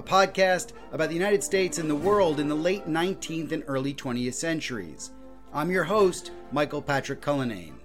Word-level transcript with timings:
a 0.00 0.02
podcast 0.02 0.72
about 0.92 1.10
the 1.10 1.14
United 1.14 1.44
States 1.44 1.76
and 1.76 1.90
the 1.90 1.94
world 1.94 2.40
in 2.40 2.48
the 2.48 2.54
late 2.54 2.88
19th 2.88 3.52
and 3.52 3.62
early 3.66 3.92
20th 3.92 4.32
centuries. 4.32 5.10
I'm 5.52 5.70
your 5.70 5.84
host, 5.84 6.30
Michael 6.52 6.80
Patrick 6.80 7.20
Cullinane. 7.20 7.78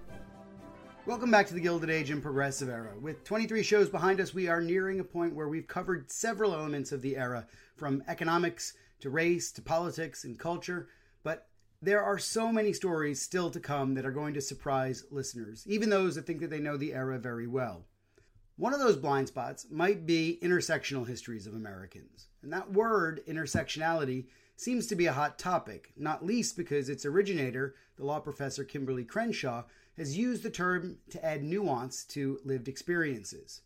Welcome 1.05 1.30
back 1.30 1.45
to 1.47 1.53
the 1.53 1.59
Gilded 1.59 1.89
Age 1.89 2.11
and 2.11 2.23
Progressive 2.23 2.69
Era. 2.69 2.93
With 3.02 3.25
23 3.25 3.61
shows 3.63 3.89
behind 3.89 4.21
us, 4.21 4.33
we 4.33 4.47
are 4.47 4.61
nearing 4.61 5.02
a 5.02 5.03
point 5.03 5.36
where 5.36 5.49
we've 5.49 5.67
covered 5.67 6.09
several 6.09 6.53
elements 6.53 6.93
of 6.93 7.02
the 7.02 7.17
era, 7.17 7.45
from 7.75 8.02
economics 8.08 8.75
to 9.02 9.09
race 9.09 9.52
to 9.52 9.61
politics 9.61 10.23
and 10.23 10.39
culture. 10.39 10.88
But 11.21 11.49
there 11.81 12.02
are 12.02 12.17
so 12.17 12.49
many 12.49 12.71
stories 12.71 13.21
still 13.21 13.49
to 13.49 13.59
come 13.59 13.93
that 13.95 14.05
are 14.05 14.11
going 14.11 14.36
to 14.36 14.41
surprise 14.41 15.03
listeners, 15.11 15.66
even 15.67 15.89
those 15.89 16.16
that 16.16 16.25
think 16.25 16.39
that 16.39 16.49
they 16.49 16.59
know 16.59 16.77
the 16.77 16.93
era 16.93 17.19
very 17.19 17.45
well. 17.45 17.83
One 18.58 18.73
of 18.73 18.80
those 18.80 18.95
blind 18.95 19.28
spots 19.28 19.67
might 19.70 20.06
be 20.06 20.39
intersectional 20.42 21.06
histories 21.06 21.45
of 21.45 21.56
Americans. 21.56 22.28
And 22.42 22.53
that 22.53 22.72
word, 22.72 23.22
intersectionality, 23.28 24.28
seems 24.56 24.88
to 24.88 24.95
be 24.95 25.08
a 25.08 25.14
hot 25.14 25.38
topic, 25.38 25.92
not 25.98 26.25
least 26.25 26.56
because 26.56 26.88
its 26.88 27.06
originator, 27.06 27.76
the 27.98 28.06
law 28.06 28.20
professor 28.20 28.64
Kimberly 28.64 29.03
Crenshaw, 29.03 29.66
has 29.98 30.17
used 30.17 30.44
the 30.44 30.50
term 30.50 31.00
to 31.09 31.23
add 31.26 31.44
nuance 31.44 32.06
to 32.06 32.39
lived 32.45 32.70
experiences. 32.70 33.61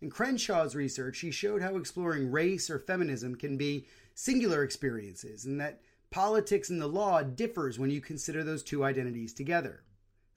In 0.00 0.08
Crenshaw's 0.08 0.74
research, 0.74 1.16
she 1.16 1.30
showed 1.30 1.60
how 1.60 1.76
exploring 1.76 2.30
race 2.30 2.70
or 2.70 2.78
feminism 2.78 3.34
can 3.34 3.58
be 3.58 3.86
singular 4.14 4.62
experiences 4.64 5.44
and 5.44 5.60
that 5.60 5.80
politics 6.10 6.70
and 6.70 6.80
the 6.80 6.86
law 6.86 7.22
differs 7.22 7.78
when 7.78 7.90
you 7.90 8.00
consider 8.00 8.42
those 8.42 8.62
two 8.62 8.82
identities 8.82 9.34
together. 9.34 9.82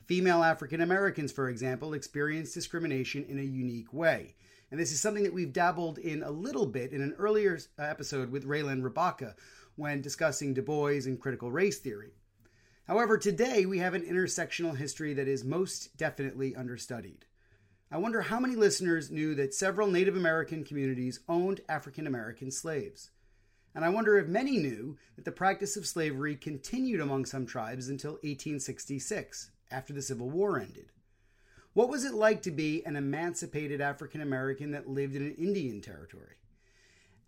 Female 0.05 0.43
African 0.43 0.81
Americans, 0.81 1.31
for 1.31 1.49
example, 1.49 1.93
experience 1.93 2.53
discrimination 2.53 3.25
in 3.27 3.39
a 3.39 3.43
unique 3.43 3.91
way. 3.91 4.35
And 4.69 4.79
this 4.79 4.91
is 4.91 4.99
something 4.99 5.23
that 5.23 5.33
we've 5.33 5.53
dabbled 5.53 5.97
in 5.97 6.21
a 6.21 6.29
little 6.29 6.67
bit 6.67 6.91
in 6.91 7.01
an 7.01 7.16
earlier 7.17 7.57
uh, 7.79 7.83
episode 7.83 8.31
with 8.31 8.47
Reiland 8.47 8.83
Rabaka 8.83 9.33
when 9.75 10.01
discussing 10.01 10.53
Du 10.53 10.61
Bois 10.61 11.05
and 11.05 11.19
critical 11.19 11.51
race 11.51 11.79
theory. 11.79 12.11
However, 12.88 13.17
today 13.17 13.65
we 13.65 13.79
have 13.79 13.95
an 13.95 14.03
intersectional 14.03 14.77
history 14.77 15.15
that 15.15 15.27
is 15.27 15.44
most 15.44 15.97
definitely 15.97 16.55
understudied. 16.55 17.25
I 17.91 17.97
wonder 17.97 18.21
how 18.21 18.39
many 18.39 18.55
listeners 18.55 19.09
knew 19.09 19.33
that 19.35 19.55
several 19.55 19.89
Native 19.89 20.15
American 20.15 20.63
communities 20.63 21.19
owned 21.27 21.61
African 21.67 22.05
American 22.05 22.51
slaves. 22.51 23.09
And 23.73 23.83
I 23.83 23.89
wonder 23.89 24.19
if 24.19 24.27
many 24.27 24.57
knew 24.57 24.97
that 25.15 25.25
the 25.25 25.31
practice 25.31 25.75
of 25.77 25.88
slavery 25.88 26.35
continued 26.35 27.01
among 27.01 27.25
some 27.25 27.47
tribes 27.47 27.89
until 27.89 28.13
1866 28.13 29.49
after 29.71 29.93
the 29.93 30.01
Civil 30.01 30.29
War 30.29 30.59
ended. 30.59 30.91
What 31.73 31.89
was 31.89 32.05
it 32.05 32.13
like 32.13 32.41
to 32.43 32.51
be 32.51 32.85
an 32.85 32.95
emancipated 32.95 33.81
African 33.81 34.21
American 34.21 34.71
that 34.71 34.89
lived 34.89 35.15
in 35.15 35.23
an 35.23 35.35
Indian 35.35 35.81
territory? 35.81 36.37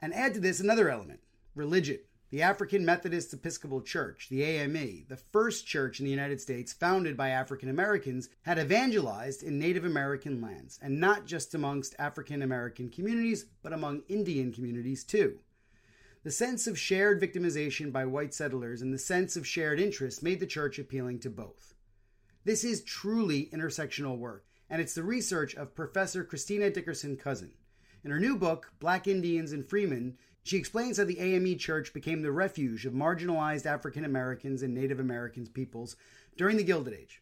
And 0.01 0.13
add 0.13 0.33
to 0.35 0.39
this 0.39 0.59
another 0.59 0.89
element 0.89 1.19
religion. 1.53 1.99
The 2.29 2.41
African 2.41 2.85
Methodist 2.85 3.33
Episcopal 3.33 3.81
Church, 3.81 4.27
the 4.29 4.43
AME, 4.43 5.05
the 5.07 5.15
first 5.15 5.65
church 5.65 5.99
in 5.99 6.05
the 6.05 6.11
United 6.11 6.41
States 6.41 6.73
founded 6.73 7.15
by 7.15 7.29
African 7.29 7.69
Americans, 7.69 8.27
had 8.41 8.59
evangelized 8.59 9.43
in 9.43 9.57
Native 9.57 9.85
American 9.85 10.41
lands, 10.41 10.77
and 10.81 10.99
not 10.99 11.25
just 11.25 11.55
amongst 11.55 11.95
African 11.97 12.41
American 12.41 12.89
communities, 12.89 13.45
but 13.63 13.71
among 13.71 14.03
Indian 14.09 14.51
communities 14.51 15.05
too. 15.05 15.39
The 16.23 16.31
sense 16.31 16.67
of 16.67 16.77
shared 16.77 17.21
victimization 17.21 17.93
by 17.93 18.05
white 18.05 18.33
settlers 18.33 18.81
and 18.81 18.93
the 18.93 18.99
sense 18.99 19.37
of 19.37 19.47
shared 19.47 19.79
interest 19.79 20.21
made 20.21 20.41
the 20.41 20.45
church 20.45 20.77
appealing 20.77 21.19
to 21.19 21.29
both. 21.29 21.75
This 22.47 22.63
is 22.63 22.81
truly 22.81 23.49
intersectional 23.51 24.17
work, 24.17 24.45
and 24.69 24.81
it's 24.81 24.93
the 24.93 25.03
research 25.03 25.53
of 25.55 25.75
Professor 25.75 26.23
Christina 26.23 26.69
Dickerson 26.69 27.17
Cousin. 27.17 27.51
In 28.05 28.11
her 28.11 28.21
new 28.21 28.37
book, 28.37 28.71
Black 28.79 29.05
Indians 29.05 29.51
and 29.51 29.65
Freedmen, 29.65 30.17
she 30.43 30.55
explains 30.55 30.97
how 30.97 31.03
the 31.03 31.19
AME 31.19 31.57
Church 31.57 31.93
became 31.93 32.21
the 32.21 32.31
refuge 32.31 32.85
of 32.85 32.93
marginalized 32.93 33.65
African 33.65 34.05
Americans 34.05 34.63
and 34.63 34.73
Native 34.73 34.97
American 34.97 35.45
peoples 35.47 35.97
during 36.37 36.55
the 36.55 36.63
Gilded 36.63 36.93
Age. 36.93 37.21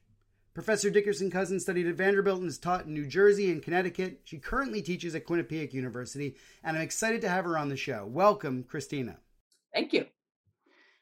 Professor 0.54 0.92
Dickerson 0.92 1.32
Cousin 1.32 1.60
studied 1.60 1.88
at 1.88 1.96
Vanderbilt 1.96 2.38
and 2.38 2.46
has 2.46 2.60
taught 2.60 2.86
in 2.86 2.94
New 2.94 3.08
Jersey 3.08 3.52
and 3.52 3.64
Connecticut. 3.64 4.22
She 4.26 4.38
currently 4.38 4.84
teaches 4.84 5.16
at 5.16 5.26
Quinnipiac 5.26 5.74
University, 5.74 6.36
and 6.64 6.78
I'm 6.78 6.84
excited 6.84 7.22
to 7.22 7.30
have 7.30 7.46
her 7.46 7.58
on 7.58 7.70
the 7.70 7.76
show. 7.76 8.06
Welcome, 8.06 8.64
Christina. 8.64 9.18
Thank 9.74 9.92
you. 9.92 10.06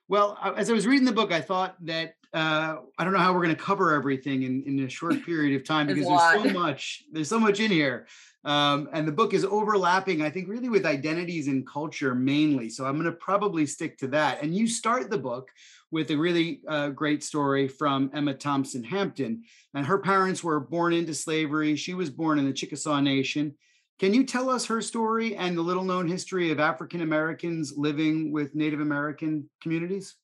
Well, 0.08 0.38
as 0.58 0.70
I 0.70 0.74
was 0.74 0.86
reading 0.86 1.06
the 1.06 1.14
book, 1.14 1.32
I 1.32 1.42
thought 1.42 1.76
that 1.86 2.16
uh, 2.34 2.78
I 2.98 3.04
don't 3.04 3.14
know 3.14 3.20
how 3.20 3.32
we're 3.32 3.44
going 3.44 3.56
to 3.56 3.62
cover 3.62 3.94
everything 3.94 4.44
in, 4.44 4.64
in 4.64 4.80
a 4.80 4.90
short 4.90 5.24
period 5.26 5.56
of 5.56 5.66
time 5.66 5.88
because 5.88 6.08
there's 6.08 6.44
so 6.44 6.50
much. 6.60 7.04
There's 7.12 7.30
so 7.30 7.40
much 7.40 7.60
in 7.60 7.72
here, 7.72 8.08
um, 8.44 8.90
and 8.92 9.08
the 9.08 9.12
book 9.12 9.34
is 9.34 9.46
overlapping. 9.46 10.22
I 10.22 10.30
think 10.30 10.50
really 10.50 10.70
with 10.70 10.86
identities 10.86 11.48
and 11.48 11.66
culture 11.66 12.16
mainly. 12.16 12.70
So 12.70 12.86
I'm 12.86 12.94
going 12.94 13.06
to 13.06 13.12
probably 13.12 13.66
stick 13.66 13.98
to 14.00 14.08
that. 14.10 14.42
And 14.42 14.56
you 14.56 14.68
start 14.68 15.10
the 15.10 15.18
book 15.18 15.52
with 15.92 16.10
a 16.10 16.18
really 16.18 16.62
uh, 16.68 16.90
great 16.90 17.24
story 17.24 17.68
from 17.68 18.10
Emma 18.14 18.34
Thompson 18.34 18.84
Hampton, 18.84 19.44
and 19.76 19.86
her 19.86 20.00
parents 20.00 20.44
were 20.44 20.60
born 20.60 20.92
into 20.92 21.14
slavery. 21.14 21.76
She 21.76 21.94
was 21.94 22.10
born 22.10 22.40
in 22.40 22.46
the 22.46 22.54
Chickasaw 22.54 23.00
Nation. 23.00 23.56
Can 24.00 24.14
you 24.14 24.26
tell 24.26 24.50
us 24.50 24.66
her 24.66 24.82
story 24.82 25.36
and 25.36 25.58
the 25.58 25.62
little 25.62 25.84
known 25.84 26.08
history 26.08 26.52
of 26.52 26.60
African 26.60 27.02
Americans 27.02 27.74
living 27.78 28.32
with 28.32 28.56
Native 28.56 28.82
American 28.82 29.50
communities? 29.62 30.16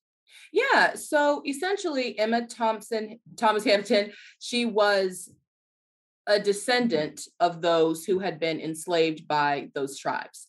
Yeah. 0.52 0.96
So 0.96 1.42
essentially, 1.46 2.18
Emma 2.18 2.48
Thompson, 2.48 3.20
Thomas 3.38 3.64
Hampton, 3.64 4.12
she 4.40 4.66
was 4.66 5.32
a 6.28 6.40
descendant 6.40 7.22
of 7.40 7.62
those 7.62 8.06
who 8.06 8.20
had 8.20 8.40
been 8.40 8.60
enslaved 8.60 9.28
by 9.28 9.70
those 9.74 9.98
tribes. 9.98 10.48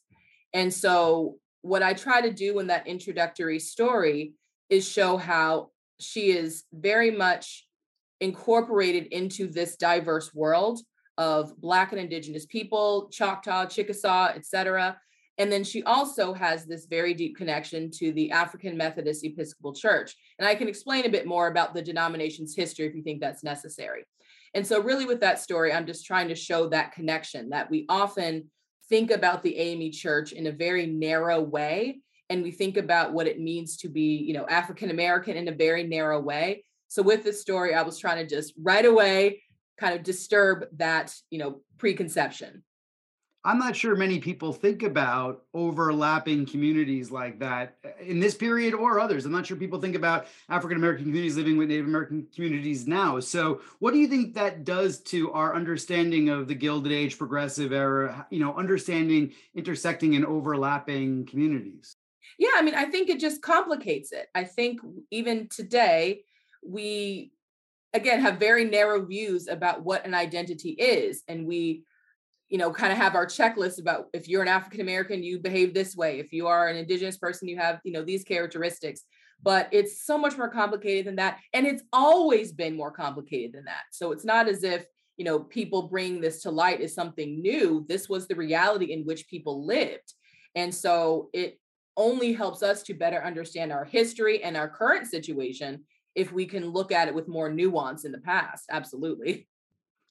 And 0.53 0.73
so, 0.73 1.37
what 1.63 1.83
I 1.83 1.93
try 1.93 2.23
to 2.23 2.33
do 2.33 2.59
in 2.59 2.69
that 2.69 2.87
introductory 2.87 3.59
story 3.59 4.33
is 4.71 4.89
show 4.89 5.17
how 5.17 5.71
she 5.99 6.31
is 6.31 6.65
very 6.73 7.11
much 7.11 7.67
incorporated 8.21 9.07
into 9.07 9.47
this 9.47 9.77
diverse 9.77 10.35
world 10.35 10.81
of 11.19 11.61
Black 11.61 11.93
and 11.93 12.01
Indigenous 12.01 12.47
people, 12.47 13.09
Choctaw, 13.13 13.67
Chickasaw, 13.67 14.29
etc. 14.35 14.99
And 15.39 15.51
then 15.51 15.65
she 15.65 15.83
also 15.85 16.35
has 16.35 16.67
this 16.67 16.85
very 16.85 17.15
deep 17.15 17.35
connection 17.35 17.91
to 17.93 18.13
the 18.13 18.31
African 18.31 18.77
Methodist 18.77 19.25
Episcopal 19.25 19.73
Church. 19.73 20.15
And 20.39 20.47
I 20.47 20.55
can 20.55 20.69
explain 20.69 21.07
a 21.07 21.11
bit 21.11 21.27
more 21.27 21.49
about 21.49 21.73
the 21.73 21.81
denomination's 21.81 22.55
history 22.55 22.87
if 22.87 22.95
you 22.95 23.03
think 23.03 23.21
that's 23.21 23.43
necessary. 23.43 24.05
And 24.53 24.67
so, 24.67 24.83
really, 24.83 25.07
with 25.07 25.21
that 25.21 25.39
story, 25.39 25.73
I'm 25.73 25.87
just 25.87 26.05
trying 26.05 26.29
to 26.29 26.35
show 26.35 26.69
that 26.69 26.93
connection 26.93 27.51
that 27.51 27.71
we 27.71 27.87
often 27.89 28.51
think 28.91 29.11
about 29.11 29.43
the 29.43 29.57
AME 29.57 29.93
Church 29.93 30.33
in 30.33 30.49
a 30.49 30.53
very 30.53 30.87
narrow 30.87 31.41
way. 31.41 32.01
And 32.29 32.43
we 32.43 32.51
think 32.51 32.77
about 32.77 33.13
what 33.13 33.27
it 33.27 33.41
means 33.41 33.77
to 33.79 33.89
be, 33.89 34.19
you 34.19 34.35
know, 34.35 34.47
African 34.47 34.91
American 34.91 35.37
in 35.37 35.49
a 35.49 35.53
very 35.53 35.85
narrow 35.85 36.21
way. 36.21 36.65
So, 36.89 37.03
with 37.03 37.25
this 37.25 37.41
story, 37.41 37.75
I 37.75 37.83
was 37.83 37.99
trying 37.99 38.19
to 38.19 38.27
just 38.27 38.53
right 38.61 38.85
away 38.85 39.43
kind 39.81 39.95
of 39.95 40.03
disturb 40.03 40.67
that, 40.77 41.15
you 41.31 41.39
know, 41.39 41.63
preconception. 41.79 42.63
I'm 43.43 43.59
not 43.59 43.75
sure 43.75 43.97
many 43.97 44.19
people 44.19 44.53
think 44.53 44.83
about 44.83 45.45
overlapping 45.55 46.45
communities 46.45 47.11
like 47.11 47.39
that 47.39 47.79
uh, 47.83 47.89
in 48.05 48.21
this 48.21 48.35
period 48.35 48.75
or 48.75 49.01
others. 49.01 49.25
I'm 49.25 49.33
not 49.33 49.47
sure 49.47 49.57
people 49.57 49.81
think 49.81 49.97
about 49.97 50.27
African 50.51 50.77
American 50.77 51.07
communities 51.07 51.39
living 51.39 51.57
with 51.57 51.71
Native 51.71 51.87
American 51.87 52.27
communities 52.35 52.87
now. 52.87 53.19
So, 53.19 53.63
what 53.79 53.95
do 53.95 53.99
you 53.99 54.09
think 54.09 54.35
that 54.35 54.65
does 54.65 55.01
to 55.05 55.33
our 55.33 55.55
understanding 55.55 56.29
of 56.29 56.49
the 56.49 56.55
Gilded 56.55 56.93
Age 56.93 57.17
progressive 57.17 57.73
era, 57.73 58.27
you 58.29 58.41
know, 58.41 58.55
understanding 58.55 59.33
intersecting 59.55 60.17
and 60.17 60.27
overlapping 60.27 61.25
communities? 61.25 61.97
Yeah, 62.39 62.51
I 62.57 62.63
mean, 62.63 62.75
I 62.75 62.85
think 62.87 63.09
it 63.09 63.21
just 63.21 63.41
complicates 63.41 64.13
it. 64.13 64.29
I 64.35 64.45
think 64.45 64.81
even 65.11 65.49
today, 65.49 66.25
we 66.63 67.33
again 67.93 68.21
have 68.21 68.39
very 68.39 68.65
narrow 68.65 69.05
views 69.05 69.49
about 69.49 69.85
what 69.85 70.07
an 70.07 70.15
identity 70.15 70.71
is 70.71 71.23
and 71.29 71.47
we 71.47 71.85
you 72.49 72.59
know 72.59 72.71
kind 72.71 72.93
of 72.93 72.99
have 72.99 73.15
our 73.15 73.27
checklist 73.27 73.81
about 73.81 74.07
if 74.13 74.29
you're 74.29 74.43
an 74.43 74.49
african 74.49 74.81
american 74.81 75.23
you 75.23 75.39
behave 75.39 75.73
this 75.73 75.97
way. 75.97 76.19
If 76.19 76.33
you 76.33 76.47
are 76.47 76.69
an 76.69 76.77
indigenous 76.77 77.17
person 77.17 77.49
you 77.49 77.57
have 77.59 77.81
you 77.85 77.93
know 77.93 78.05
these 78.05 78.25
characteristics. 78.25 79.03
But 79.43 79.71
it's 79.73 80.05
so 80.05 80.19
much 80.19 80.37
more 80.37 80.51
complicated 80.51 81.07
than 81.07 81.17
that 81.17 81.39
and 81.55 81.67
it's 81.67 81.83
always 81.93 82.53
been 82.53 82.77
more 82.77 82.91
complicated 82.91 83.55
than 83.55 83.65
that. 83.65 83.85
So 83.91 84.13
it's 84.13 84.25
not 84.25 84.49
as 84.49 84.65
if 84.65 84.85
you 85.17 85.25
know 85.25 85.41
people 85.41 85.89
bring 85.89 86.21
this 86.21 86.43
to 86.43 86.51
light 86.51 86.81
as 86.81 86.95
something 86.95 87.41
new. 87.41 87.87
This 87.89 88.09
was 88.09 88.29
the 88.29 88.35
reality 88.35 88.93
in 88.93 89.05
which 89.05 89.29
people 89.29 89.65
lived. 89.65 90.15
And 90.55 90.75
so 90.75 91.31
it 91.33 91.59
only 91.97 92.33
helps 92.33 92.63
us 92.63 92.83
to 92.85 92.95
better 92.95 93.23
understand 93.25 93.73
our 93.73 93.85
history 93.85 94.43
and 94.43 94.57
our 94.57 94.69
current 94.69 95.07
situation 95.07 95.85
if 96.15 96.33
we 96.33 96.47
can 96.47 96.69
look 96.69 96.93
at 96.93 97.09
it 97.09 97.15
with 97.15 97.29
more 97.29 97.51
nuance 97.51 98.05
in 98.05 98.13
the 98.13 98.19
past. 98.19 98.67
Absolutely. 98.71 99.49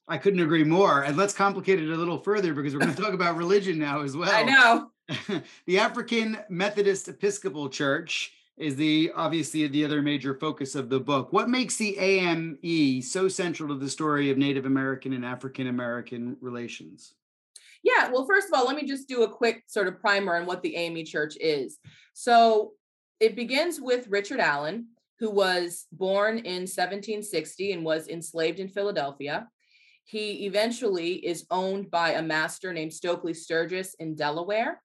I 0.08 0.18
couldn't 0.18 0.40
agree 0.40 0.64
more. 0.64 1.02
And 1.02 1.16
let's 1.16 1.34
complicate 1.34 1.80
it 1.80 1.90
a 1.90 1.96
little 1.96 2.18
further 2.18 2.52
because 2.52 2.74
we're 2.74 2.80
going 2.80 2.94
to 2.94 3.00
talk 3.00 3.14
about 3.14 3.36
religion 3.36 3.78
now 3.78 4.02
as 4.02 4.16
well. 4.16 4.32
I 4.32 4.42
know. 4.42 4.90
the 5.66 5.78
African 5.78 6.38
Methodist 6.48 7.08
Episcopal 7.08 7.68
Church 7.68 8.32
is 8.56 8.76
the 8.76 9.10
obviously 9.16 9.66
the 9.66 9.84
other 9.84 10.02
major 10.02 10.34
focus 10.34 10.74
of 10.74 10.90
the 10.90 11.00
book. 11.00 11.32
What 11.32 11.48
makes 11.48 11.76
the 11.76 11.96
AME 11.98 13.02
so 13.02 13.26
central 13.26 13.70
to 13.70 13.74
the 13.74 13.88
story 13.88 14.30
of 14.30 14.36
Native 14.36 14.66
American 14.66 15.12
and 15.14 15.24
African 15.24 15.68
American 15.68 16.36
relations? 16.40 17.14
Yeah, 17.82 18.10
well, 18.10 18.26
first 18.26 18.48
of 18.48 18.54
all, 18.54 18.66
let 18.66 18.76
me 18.76 18.86
just 18.86 19.08
do 19.08 19.22
a 19.22 19.28
quick 19.28 19.64
sort 19.66 19.88
of 19.88 19.98
primer 19.98 20.36
on 20.36 20.44
what 20.44 20.62
the 20.62 20.76
AME 20.76 21.04
Church 21.06 21.36
is. 21.40 21.78
So 22.12 22.72
it 23.18 23.34
begins 23.34 23.80
with 23.80 24.08
Richard 24.08 24.40
Allen, 24.40 24.88
who 25.20 25.30
was 25.30 25.86
born 25.92 26.38
in 26.38 26.62
1760 26.62 27.72
and 27.72 27.84
was 27.84 28.08
enslaved 28.08 28.58
in 28.58 28.68
Philadelphia. 28.68 29.46
He 30.04 30.46
eventually 30.46 31.14
is 31.14 31.46
owned 31.50 31.90
by 31.90 32.12
a 32.12 32.22
master 32.22 32.72
named 32.72 32.94
Stokely 32.94 33.34
Sturgis 33.34 33.94
in 34.00 34.16
Delaware. 34.16 34.82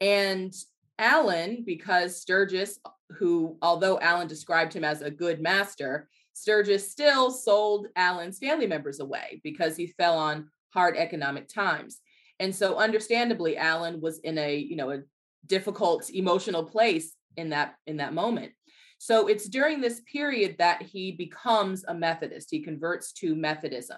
And 0.00 0.54
Allen, 0.98 1.64
because 1.66 2.20
Sturgis, 2.20 2.78
who, 3.16 3.56
although 3.62 3.98
Allen 4.00 4.28
described 4.28 4.74
him 4.74 4.84
as 4.84 5.00
a 5.00 5.10
good 5.10 5.40
master, 5.40 6.10
Sturgis 6.34 6.90
still 6.90 7.30
sold 7.30 7.86
Allen's 7.96 8.38
family 8.38 8.66
members 8.66 9.00
away 9.00 9.40
because 9.42 9.76
he 9.76 9.86
fell 9.86 10.18
on 10.18 10.50
hard 10.74 10.96
economic 10.96 11.48
times. 11.48 12.00
And 12.38 12.54
so 12.54 12.76
understandably, 12.76 13.56
Allen 13.56 14.00
was 14.02 14.18
in 14.20 14.36
a, 14.36 14.56
you 14.56 14.76
know, 14.76 14.90
a 14.90 15.02
difficult 15.46 16.10
emotional 16.10 16.64
place 16.64 17.14
in 17.36 17.48
that 17.50 17.76
in 17.86 17.96
that 17.96 18.12
moment. 18.12 18.52
So 19.02 19.28
it's 19.28 19.48
during 19.48 19.80
this 19.80 20.00
period 20.00 20.56
that 20.58 20.82
he 20.82 21.12
becomes 21.12 21.86
a 21.88 21.94
Methodist. 21.94 22.48
He 22.50 22.60
converts 22.60 23.14
to 23.14 23.34
Methodism. 23.34 23.96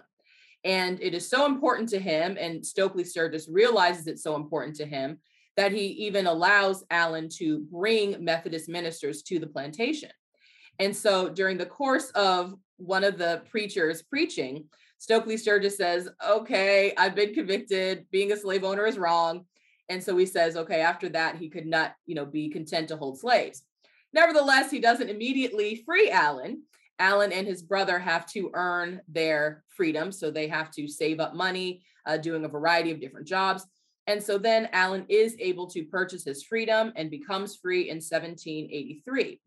And 0.62 1.02
it 1.02 1.12
is 1.12 1.28
so 1.28 1.44
important 1.44 1.88
to 1.88 1.99
him, 1.99 2.37
and 2.38 2.64
Stokely 2.64 3.02
Sturgis 3.02 3.49
realizes 3.49 4.06
it's 4.06 4.22
so 4.22 4.37
important 4.37 4.76
to 4.76 4.87
him 4.87 5.19
that 5.56 5.72
he 5.72 5.87
even 5.87 6.28
allows 6.28 6.84
Allen 6.93 7.28
to 7.31 7.66
bring 7.72 8.22
Methodist 8.25 8.69
ministers 8.69 9.22
to 9.25 9.40
the 9.40 9.46
plantation. 9.49 10.10
And 10.78 10.96
so 10.96 11.28
during 11.28 11.58
the 11.58 11.66
course 11.66 12.10
of 12.10 12.55
one 12.76 13.02
of 13.02 13.19
the 13.19 13.43
preachers 13.50 14.02
preaching, 14.02 14.66
Stokely 14.98 15.37
Sturgis 15.37 15.76
says, 15.76 16.08
Okay, 16.25 16.94
I've 16.96 17.16
been 17.16 17.34
convicted. 17.34 18.06
Being 18.12 18.31
a 18.31 18.37
slave 18.37 18.62
owner 18.62 18.87
is 18.87 18.98
wrong. 18.98 19.46
And 19.88 20.00
so 20.00 20.16
he 20.16 20.26
says, 20.26 20.56
okay, 20.56 20.81
after 20.81 21.08
that, 21.08 21.37
he 21.37 21.50
could 21.50 21.66
not, 21.66 21.96
you 22.06 22.14
know, 22.14 22.25
be 22.25 22.48
content 22.48 22.88
to 22.88 22.96
hold 22.96 23.19
slaves. 23.19 23.62
Nevertheless, 24.12 24.70
he 24.70 24.80
doesn't 24.80 25.08
immediately 25.08 25.82
free 25.86 26.10
Allen. 26.10 26.62
Allen 26.98 27.32
and 27.32 27.46
his 27.46 27.62
brother 27.62 27.98
have 27.98 28.26
to 28.26 28.50
earn 28.54 29.00
their 29.08 29.64
freedom. 29.68 30.12
So 30.12 30.30
they 30.30 30.48
have 30.48 30.70
to 30.72 30.86
save 30.86 31.20
up 31.20 31.34
money, 31.34 31.82
uh, 32.06 32.16
doing 32.16 32.44
a 32.44 32.48
variety 32.48 32.90
of 32.90 33.00
different 33.00 33.26
jobs. 33.26 33.66
And 34.06 34.22
so 34.22 34.38
then 34.38 34.68
Allen 34.72 35.06
is 35.08 35.36
able 35.38 35.66
to 35.68 35.84
purchase 35.84 36.24
his 36.24 36.42
freedom 36.42 36.92
and 36.96 37.10
becomes 37.10 37.56
free 37.56 37.88
in 37.88 37.96
1783. 37.96 39.40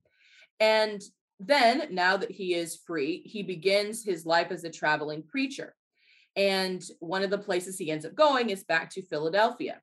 And 0.59 1.01
then, 1.39 1.87
now 1.91 2.15
that 2.15 2.31
he 2.31 2.53
is 2.53 2.79
free, 2.87 3.21
he 3.25 3.43
begins 3.43 4.05
his 4.05 4.25
life 4.25 4.51
as 4.51 4.63
a 4.63 4.69
traveling 4.69 5.23
preacher. 5.23 5.75
And 6.37 6.83
one 6.99 7.23
of 7.23 7.29
the 7.29 7.37
places 7.37 7.77
he 7.77 7.91
ends 7.91 8.05
up 8.05 8.15
going 8.15 8.49
is 8.49 8.63
back 8.63 8.89
to 8.91 9.01
Philadelphia. 9.01 9.81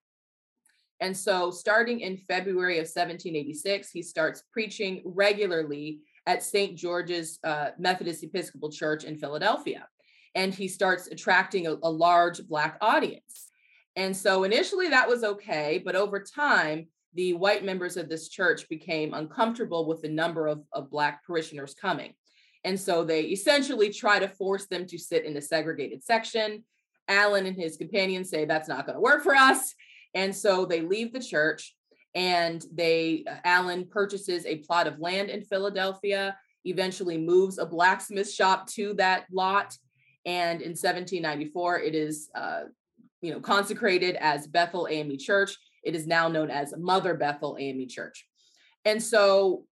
And 1.03 1.17
so, 1.17 1.51
starting 1.51 1.99
in 1.99 2.17
February 2.17 2.75
of 2.75 2.85
1786, 2.85 3.91
he 3.91 4.03
starts 4.03 4.45
preaching 4.53 5.03
regularly 5.05 5.99
at 6.29 6.45
St. 6.45 6.79
George's 6.79 7.41
uh, 7.43 7.71
Methodist 7.77 8.23
Episcopal 8.23 8.71
Church 8.71 9.03
in 9.03 9.19
Philadelphia. 9.19 9.89
And 10.37 10.55
he 10.55 10.69
starts 10.69 11.09
attracting 11.09 11.67
a, 11.67 11.75
a 11.83 11.91
large 11.91 12.47
Black 12.47 12.79
audience. 12.81 13.51
And 13.97 14.17
so, 14.17 14.45
initially, 14.45 14.91
that 14.91 15.09
was 15.09 15.25
okay. 15.25 15.83
But 15.85 15.97
over 15.97 16.23
time, 16.23 16.87
the 17.15 17.33
white 17.33 17.65
members 17.65 17.97
of 17.97 18.09
this 18.09 18.29
church 18.29 18.69
became 18.69 19.13
uncomfortable 19.13 19.89
with 19.89 20.03
the 20.03 20.09
number 20.09 20.47
of, 20.47 20.63
of 20.73 20.89
Black 20.89 21.27
parishioners 21.27 21.75
coming. 21.75 22.15
And 22.63 22.79
so 22.79 23.03
they 23.03 23.23
essentially 23.23 23.91
try 23.91 24.21
to 24.21 24.29
force 24.29 24.67
them 24.67 24.87
to 24.87 24.99
sit 24.99 25.25
in 25.25 25.37
a 25.37 25.43
segregated 25.43 26.05
section. 26.05 26.63
Allen 27.09 27.47
and 27.47 27.57
his 27.57 27.77
companions 27.77 28.31
say 28.31 28.45
that's 28.45 28.69
not 28.69 28.87
going 28.87 28.95
to 28.95 29.01
work 29.01 29.25
for 29.25 29.35
us. 29.35 29.75
And 30.14 30.35
so 30.35 30.64
they 30.64 30.82
leave 30.82 31.12
the 31.12 31.20
church 31.20 31.75
and 32.14 32.64
they, 32.73 33.25
uh, 33.29 33.37
Allen 33.44 33.87
purchases 33.91 34.44
a 34.44 34.59
plot 34.59 34.87
of 34.87 35.00
land 35.00 35.31
in 35.31 35.43
Philadelphia, 35.43 36.37
eventually 36.64 37.19
moves 37.19 37.59
a 37.59 37.67
blacksmith 37.67 38.31
shop 38.31 38.67
to 38.69 38.94
that 38.94 39.26
lot. 39.32 39.76
And 40.26 40.61
in 40.61 40.70
1794, 40.70 41.81
it 41.81 41.94
is, 41.94 42.29
uh, 42.35 42.64
you 43.20 43.32
know, 43.32 43.41
consecrated 43.41 44.17
as 44.17 44.47
Bethel 44.47 44.87
AME 44.91 45.19
Church. 45.19 45.56
It 45.82 45.94
is 45.94 46.06
now 46.06 46.29
known 46.29 46.50
as 46.50 46.75
Mother 46.76 47.15
Bethel 47.15 47.56
AME 47.58 47.89
Church. 47.89 48.27
And 48.84 49.03
so 49.03 49.65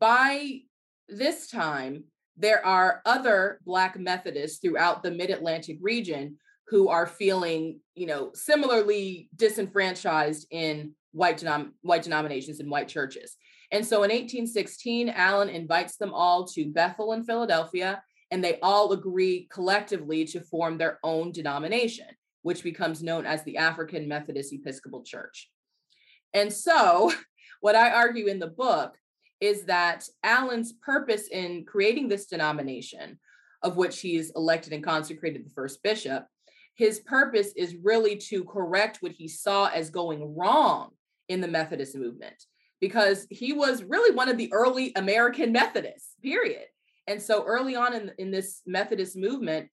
by 0.00 0.60
this 1.08 1.48
time, 1.48 2.04
there 2.36 2.64
are 2.64 3.02
other 3.04 3.60
Black 3.64 3.98
Methodists 3.98 4.58
throughout 4.58 5.02
the 5.02 5.10
mid 5.10 5.30
Atlantic 5.30 5.78
region 5.80 6.38
who 6.68 6.88
are 6.88 7.06
feeling, 7.06 7.80
you 7.94 8.06
know, 8.06 8.30
similarly 8.34 9.28
disenfranchised 9.36 10.46
in 10.50 10.92
white, 11.12 11.38
denom- 11.38 11.72
white 11.82 12.02
denominations 12.02 12.60
and 12.60 12.70
white 12.70 12.88
churches. 12.88 13.36
And 13.70 13.86
so 13.86 13.96
in 14.02 14.10
1816, 14.10 15.08
Allen 15.08 15.48
invites 15.48 15.96
them 15.96 16.12
all 16.12 16.46
to 16.48 16.70
Bethel 16.70 17.14
in 17.14 17.24
Philadelphia, 17.24 18.02
and 18.30 18.42
they 18.42 18.58
all 18.62 18.92
agree 18.92 19.48
collectively 19.50 20.24
to 20.26 20.40
form 20.40 20.78
their 20.78 20.98
own 21.02 21.32
denomination, 21.32 22.06
which 22.42 22.62
becomes 22.62 23.02
known 23.02 23.26
as 23.26 23.42
the 23.44 23.56
African 23.56 24.08
Methodist 24.08 24.52
Episcopal 24.52 25.02
Church. 25.02 25.50
And 26.34 26.52
so, 26.52 27.12
what 27.60 27.74
I 27.74 27.90
argue 27.90 28.26
in 28.26 28.38
the 28.38 28.46
book 28.46 28.96
is 29.40 29.64
that 29.64 30.08
Allen's 30.22 30.72
purpose 30.72 31.28
in 31.28 31.64
creating 31.64 32.08
this 32.08 32.26
denomination, 32.26 33.18
of 33.62 33.76
which 33.76 34.00
he's 34.00 34.30
elected 34.36 34.72
and 34.72 34.84
consecrated 34.84 35.44
the 35.44 35.50
first 35.50 35.82
bishop, 35.82 36.26
his 36.74 37.00
purpose 37.00 37.52
is 37.56 37.76
really 37.82 38.16
to 38.16 38.44
correct 38.44 38.98
what 39.00 39.12
he 39.12 39.28
saw 39.28 39.66
as 39.66 39.90
going 39.90 40.34
wrong 40.36 40.90
in 41.28 41.40
the 41.40 41.48
Methodist 41.48 41.96
movement 41.96 42.46
because 42.80 43.26
he 43.30 43.52
was 43.52 43.84
really 43.84 44.14
one 44.14 44.28
of 44.28 44.36
the 44.36 44.52
early 44.52 44.92
American 44.96 45.52
Methodists, 45.52 46.16
period. 46.22 46.64
And 47.06 47.20
so 47.20 47.44
early 47.44 47.76
on 47.76 47.94
in, 47.94 48.12
in 48.18 48.30
this 48.30 48.62
Methodist 48.66 49.16
movement, 49.16 49.68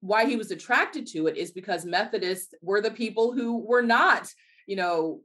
why 0.00 0.26
he 0.26 0.36
was 0.36 0.50
attracted 0.50 1.06
to 1.08 1.26
it 1.26 1.36
is 1.36 1.50
because 1.50 1.84
Methodists 1.84 2.54
were 2.62 2.80
the 2.80 2.90
people 2.90 3.32
who 3.32 3.58
were 3.58 3.82
not, 3.82 4.32
you 4.66 4.76
know, 4.76 5.20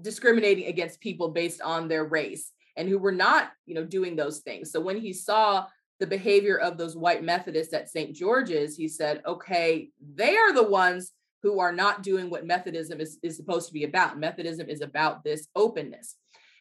discriminating 0.00 0.66
against 0.66 1.00
people 1.00 1.28
based 1.28 1.60
on 1.60 1.88
their 1.88 2.04
race 2.04 2.52
and 2.76 2.88
who 2.88 2.98
were 2.98 3.12
not, 3.12 3.50
you 3.64 3.74
know, 3.74 3.84
doing 3.84 4.16
those 4.16 4.40
things. 4.40 4.70
So 4.70 4.80
when 4.80 4.98
he 5.00 5.12
saw 5.12 5.66
the 5.98 6.06
behavior 6.06 6.58
of 6.58 6.76
those 6.76 6.96
white 6.96 7.24
Methodists 7.24 7.72
at 7.72 7.88
St. 7.88 8.14
George's, 8.14 8.76
he 8.76 8.88
said, 8.88 9.22
okay, 9.26 9.90
they 10.14 10.36
are 10.36 10.52
the 10.52 10.68
ones 10.68 11.12
who 11.42 11.58
are 11.58 11.72
not 11.72 12.02
doing 12.02 12.28
what 12.28 12.46
Methodism 12.46 13.00
is, 13.00 13.18
is 13.22 13.36
supposed 13.36 13.68
to 13.68 13.72
be 13.72 13.84
about. 13.84 14.18
Methodism 14.18 14.68
is 14.68 14.80
about 14.80 15.24
this 15.24 15.48
openness. 15.54 16.16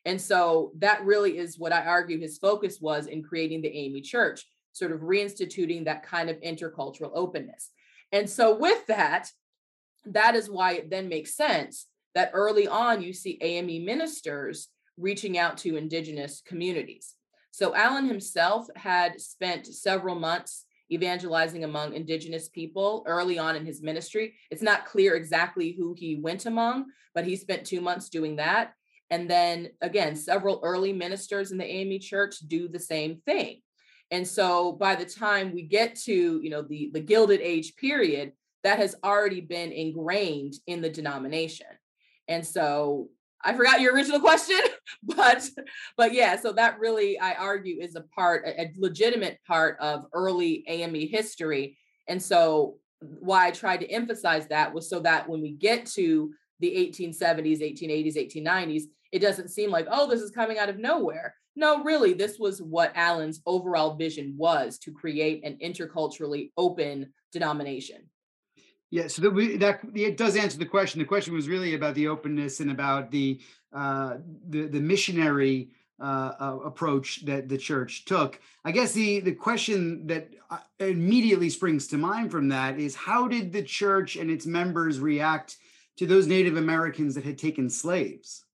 And 0.05 0.21
so 0.21 0.71
that 0.77 1.03
really 1.03 1.37
is 1.37 1.57
what 1.57 1.73
I 1.73 1.85
argue 1.85 2.19
his 2.19 2.37
focus 2.37 2.79
was 2.79 3.07
in 3.07 3.23
creating 3.23 3.61
the 3.61 3.75
AME 3.75 4.03
Church, 4.03 4.45
sort 4.73 4.91
of 4.91 5.01
reinstituting 5.01 5.85
that 5.85 6.03
kind 6.03 6.29
of 6.29 6.39
intercultural 6.41 7.11
openness. 7.15 7.71
And 8.11 8.29
so 8.29 8.55
with 8.55 8.85
that, 8.87 9.31
that 10.05 10.35
is 10.35 10.49
why 10.49 10.73
it 10.73 10.89
then 10.89 11.09
makes 11.09 11.35
sense 11.35 11.87
that 12.13 12.31
early 12.33 12.67
on 12.67 13.01
you 13.01 13.11
see 13.11 13.39
AME 13.41 13.83
ministers 13.83 14.69
reaching 14.97 15.37
out 15.37 15.57
to 15.57 15.75
indigenous 15.75 16.41
communities. 16.45 17.15
So 17.55 17.73
Allen 17.73 18.05
himself 18.05 18.67
had 18.75 19.21
spent 19.21 19.65
several 19.65 20.15
months 20.15 20.65
evangelizing 20.91 21.63
among 21.63 21.93
indigenous 21.93 22.49
people 22.49 23.05
early 23.07 23.39
on 23.39 23.55
in 23.55 23.65
his 23.65 23.81
ministry. 23.81 24.33
It's 24.51 24.61
not 24.61 24.85
clear 24.85 25.15
exactly 25.15 25.71
who 25.71 25.95
he 25.97 26.17
went 26.17 26.45
among, 26.47 26.87
but 27.13 27.23
he 27.23 27.37
spent 27.37 27.65
2 27.65 27.79
months 27.79 28.09
doing 28.09 28.35
that. 28.35 28.73
And 29.09 29.29
then 29.29 29.69
again, 29.79 30.17
several 30.17 30.59
early 30.63 30.91
ministers 30.91 31.53
in 31.53 31.57
the 31.57 31.63
AME 31.63 32.01
church 32.01 32.39
do 32.39 32.67
the 32.67 32.77
same 32.77 33.21
thing. 33.25 33.61
And 34.11 34.27
so 34.27 34.73
by 34.73 34.95
the 34.95 35.05
time 35.05 35.53
we 35.53 35.61
get 35.61 35.95
to, 36.01 36.41
you 36.43 36.49
know, 36.49 36.61
the 36.61 36.89
the 36.91 36.99
Gilded 36.99 37.39
Age 37.39 37.77
period, 37.77 38.33
that 38.65 38.79
has 38.79 38.97
already 39.01 39.39
been 39.39 39.71
ingrained 39.71 40.55
in 40.67 40.81
the 40.81 40.89
denomination. 40.89 41.71
And 42.27 42.45
so 42.45 43.07
I 43.45 43.53
forgot 43.53 43.79
your 43.79 43.93
original 43.93 44.19
question, 44.19 44.59
but 45.03 45.47
but 45.95 46.13
yeah, 46.13 46.35
so 46.35 46.51
that 46.53 46.79
really 46.79 47.19
I 47.19 47.33
argue 47.35 47.79
is 47.79 47.95
a 47.95 48.01
part, 48.01 48.45
a, 48.45 48.71
legitimate 48.77 49.39
part 49.47 49.77
of 49.79 50.05
early 50.13 50.63
AME 50.67 51.07
history. 51.07 51.77
And 52.07 52.21
so 52.21 52.77
why 52.99 53.47
I 53.47 53.51
tried 53.51 53.81
to 53.81 53.89
emphasize 53.89 54.47
that 54.47 54.73
was 54.73 54.89
so 54.89 54.99
that 55.01 55.29
when 55.29 55.41
we 55.41 55.51
get 55.51 55.85
to 55.87 56.33
the 56.59 56.71
1870s, 56.71 57.61
1880s, 57.61 58.17
1890s, 58.17 58.83
it 59.11 59.19
doesn't 59.19 59.49
seem 59.49 59.69
like, 59.69 59.87
oh, 59.89 60.09
this 60.09 60.21
is 60.21 60.31
coming 60.31 60.57
out 60.57 60.69
of 60.69 60.79
nowhere. 60.79 61.35
No, 61.55 61.83
really, 61.83 62.13
this 62.13 62.37
was 62.37 62.61
what 62.61 62.91
Allen's 62.95 63.41
overall 63.45 63.95
vision 63.95 64.33
was 64.37 64.77
to 64.79 64.91
create 64.91 65.45
an 65.45 65.57
interculturally 65.63 66.51
open 66.57 67.13
denomination. 67.31 68.09
Yeah, 68.95 69.07
so 69.07 69.23
that 69.23 69.31
we, 69.31 69.57
that 69.57 69.81
it 69.93 70.15
does 70.15 70.37
answer 70.37 70.57
the 70.57 70.65
question. 70.65 70.99
The 70.99 71.05
question 71.05 71.33
was 71.33 71.49
really 71.49 71.75
about 71.75 71.95
the 71.95 72.07
openness 72.07 72.61
and 72.61 72.71
about 72.71 73.11
the 73.11 73.41
uh, 73.73 74.19
the 74.47 74.67
the 74.67 74.79
missionary 74.79 75.71
uh, 75.99 76.31
uh, 76.39 76.59
approach 76.63 77.25
that 77.25 77.49
the 77.49 77.57
church 77.57 78.05
took. 78.05 78.39
I 78.63 78.71
guess 78.71 78.93
the 78.93 79.19
the 79.19 79.33
question 79.33 80.07
that 80.07 80.29
uh, 80.49 80.59
immediately 80.79 81.49
springs 81.49 81.87
to 81.87 81.97
mind 81.97 82.31
from 82.31 82.47
that 82.47 82.79
is 82.79 82.95
how 82.95 83.27
did 83.27 83.51
the 83.51 83.63
church 83.63 84.15
and 84.15 84.31
its 84.31 84.45
members 84.45 85.01
react 85.01 85.57
to 85.97 86.07
those 86.07 86.25
Native 86.25 86.55
Americans 86.55 87.15
that 87.15 87.25
had 87.25 87.37
taken 87.37 87.69
slaves? 87.69 88.45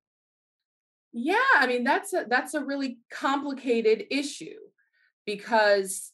Yeah, 1.13 1.35
I 1.53 1.67
mean 1.67 1.83
that's 1.83 2.13
a 2.13 2.25
that's 2.27 2.55
a 2.55 2.65
really 2.65 2.97
complicated 3.11 4.05
issue 4.09 4.57
because 5.23 6.11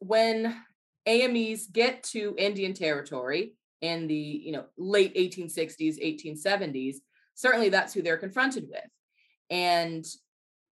when 0.00 0.62
AMEs 1.06 1.66
get 1.66 2.02
to 2.04 2.34
Indian 2.38 2.74
territory 2.74 3.54
in 3.80 4.06
the 4.06 4.14
you 4.14 4.52
know 4.52 4.64
late 4.76 5.14
1860s, 5.14 5.98
1870s, 5.98 6.96
certainly 7.34 7.68
that's 7.68 7.94
who 7.94 8.02
they're 8.02 8.16
confronted 8.16 8.68
with. 8.68 8.84
And 9.50 10.04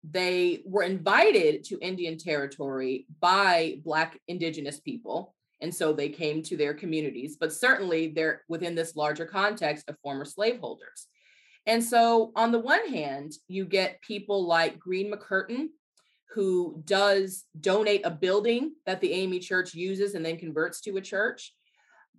they 0.02 0.62
were 0.66 0.82
invited 0.82 1.64
to 1.64 1.78
Indian 1.80 2.18
territory 2.18 3.06
by 3.20 3.78
Black 3.84 4.20
indigenous 4.28 4.80
people. 4.80 5.34
And 5.60 5.74
so 5.74 5.92
they 5.92 6.10
came 6.10 6.42
to 6.42 6.56
their 6.56 6.74
communities, 6.74 7.36
but 7.40 7.52
certainly 7.52 8.08
they're 8.08 8.42
within 8.48 8.74
this 8.74 8.96
larger 8.96 9.24
context 9.24 9.88
of 9.88 9.98
former 10.02 10.24
slaveholders. 10.24 11.06
And 11.66 11.82
so, 11.82 12.32
on 12.36 12.52
the 12.52 12.58
one 12.58 12.86
hand, 12.88 13.32
you 13.48 13.64
get 13.64 14.02
people 14.02 14.46
like 14.46 14.78
Green 14.78 15.10
McCurtain, 15.10 15.68
who 16.34 16.82
does 16.84 17.44
donate 17.60 18.02
a 18.04 18.10
building 18.10 18.72
that 18.86 19.00
the 19.00 19.12
AME 19.12 19.40
church 19.40 19.72
uses 19.72 20.14
and 20.14 20.24
then 20.24 20.36
converts 20.36 20.80
to 20.80 20.96
a 20.96 21.00
church. 21.00 21.54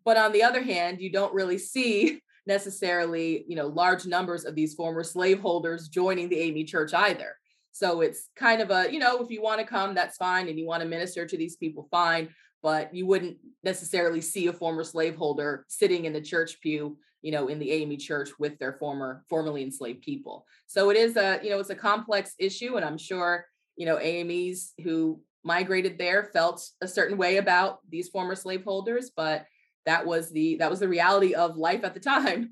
But 0.06 0.18
on 0.18 0.32
the 0.32 0.44
other 0.44 0.64
hand, 0.64 1.02
you 1.02 1.12
don't 1.12 1.34
really 1.34 1.58
see 1.58 2.22
necessarily, 2.48 3.44
you 3.48 3.56
know, 3.56 3.68
large 3.68 4.06
numbers 4.06 4.46
of 4.46 4.56
these 4.56 4.74
former 4.74 5.04
slaveholders 5.04 5.90
joining 5.90 6.30
the 6.30 6.40
AME 6.40 6.66
church 6.66 6.94
either. 6.94 7.36
So 7.72 8.02
it's 8.02 8.30
kind 8.38 8.62
of 8.62 8.72
a, 8.72 8.92
you 8.92 9.00
know, 9.00 9.22
if 9.22 9.30
you 9.30 9.42
want 9.42 9.60
to 9.60 9.66
come, 9.66 9.94
that's 9.94 10.16
fine. 10.16 10.48
And 10.48 10.58
you 10.58 10.66
want 10.66 10.82
to 10.82 10.88
minister 10.88 11.26
to 11.26 11.38
these 11.38 11.58
people, 11.58 11.88
fine. 11.92 12.30
But 12.64 12.96
you 12.96 13.06
wouldn't 13.06 13.38
necessarily 13.64 14.22
see 14.22 14.48
a 14.48 14.54
former 14.54 14.84
slaveholder 14.84 15.66
sitting 15.68 16.06
in 16.06 16.14
the 16.14 16.22
church 16.22 16.62
pew 16.62 16.98
you 17.26 17.32
know, 17.32 17.48
in 17.48 17.58
the 17.58 17.72
AME 17.72 17.98
church 17.98 18.30
with 18.38 18.60
their 18.60 18.74
former 18.74 19.24
formerly 19.28 19.64
enslaved 19.64 20.04
people. 20.04 20.46
So 20.68 20.92
it 20.92 20.96
is 20.96 21.18
a, 21.18 21.40
you 21.42 21.50
know, 21.50 21.60
it's 21.60 21.72
a 21.72 21.76
complex 21.76 22.36
issue. 22.38 22.76
And 22.76 22.86
I'm 22.86 23.00
sure, 23.00 23.48
you 23.76 23.86
know, 23.86 23.98
AMEs 23.98 24.74
who 24.84 25.20
migrated 25.44 25.98
there 25.98 26.30
felt 26.34 26.70
a 26.82 26.88
certain 26.88 27.18
way 27.18 27.38
about 27.38 27.80
these 27.90 28.10
former 28.10 28.36
slaveholders, 28.36 29.12
but 29.16 29.46
that 29.86 30.06
was 30.06 30.32
the 30.32 30.58
that 30.58 30.70
was 30.70 30.80
the 30.80 30.88
reality 30.88 31.34
of 31.34 31.58
life 31.58 31.84
at 31.84 31.94
the 31.94 32.00
time. 32.00 32.52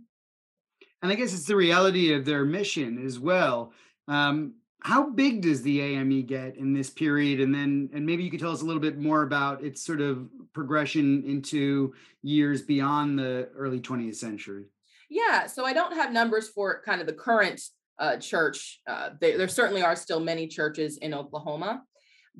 And 1.01 1.11
I 1.11 1.15
guess 1.15 1.33
it's 1.33 1.45
the 1.45 1.55
reality 1.55 2.13
of 2.13 2.23
their 2.23 2.45
mission 2.45 3.05
as 3.05 3.19
well. 3.19 3.73
Um, 4.07 4.53
how 4.83 5.09
big 5.09 5.41
does 5.41 5.61
the 5.61 5.81
AME 5.81 6.25
get 6.25 6.57
in 6.57 6.73
this 6.73 6.89
period? 6.89 7.39
And 7.39 7.55
then, 7.55 7.89
and 7.93 8.05
maybe 8.05 8.23
you 8.23 8.29
could 8.29 8.41
tell 8.41 8.51
us 8.51 8.61
a 8.61 8.65
little 8.65 8.81
bit 8.81 8.97
more 8.97 9.23
about 9.23 9.63
its 9.63 9.81
sort 9.81 10.01
of 10.01 10.27
progression 10.53 11.23
into 11.25 11.93
years 12.21 12.61
beyond 12.61 13.17
the 13.17 13.49
early 13.55 13.79
20th 13.79 14.15
century. 14.15 14.65
Yeah, 15.09 15.47
so 15.47 15.65
I 15.65 15.73
don't 15.73 15.93
have 15.93 16.11
numbers 16.11 16.49
for 16.49 16.81
kind 16.85 16.99
of 16.99 17.07
the 17.07 17.13
current 17.13 17.61
uh, 18.00 18.17
church. 18.17 18.81
Uh, 18.88 19.12
they, 19.19 19.35
there 19.35 19.47
certainly 19.47 19.83
are 19.83 19.95
still 19.95 20.19
many 20.19 20.47
churches 20.47 20.97
in 20.97 21.13
Oklahoma, 21.13 21.83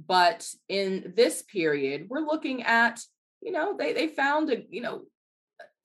but 0.08 0.48
in 0.70 1.14
this 1.16 1.42
period, 1.44 2.08
we're 2.10 2.20
looking 2.20 2.64
at, 2.64 3.00
you 3.42 3.52
know, 3.52 3.76
they 3.78 3.94
they 3.94 4.08
found 4.08 4.52
a, 4.52 4.64
you 4.70 4.82
know, 4.82 5.04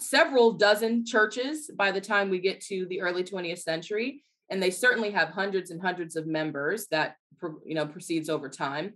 several 0.01 0.53
dozen 0.53 1.05
churches 1.05 1.71
by 1.75 1.91
the 1.91 2.01
time 2.01 2.31
we 2.31 2.39
get 2.39 2.61
to 2.61 2.87
the 2.87 3.01
early 3.01 3.25
20th 3.25 3.59
century 3.59 4.23
and 4.51 4.63
they 4.63 4.71
certainly 4.71 5.11
have 5.11 5.29
hundreds 5.29 5.71
and 5.71 5.81
hundreds 5.81 6.17
of 6.17 6.27
members 6.27 6.87
that 6.91 7.17
you 7.65 7.75
know 7.75 7.87
proceeds 7.87 8.29
over 8.29 8.49
time 8.49 8.95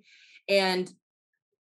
and 0.48 0.92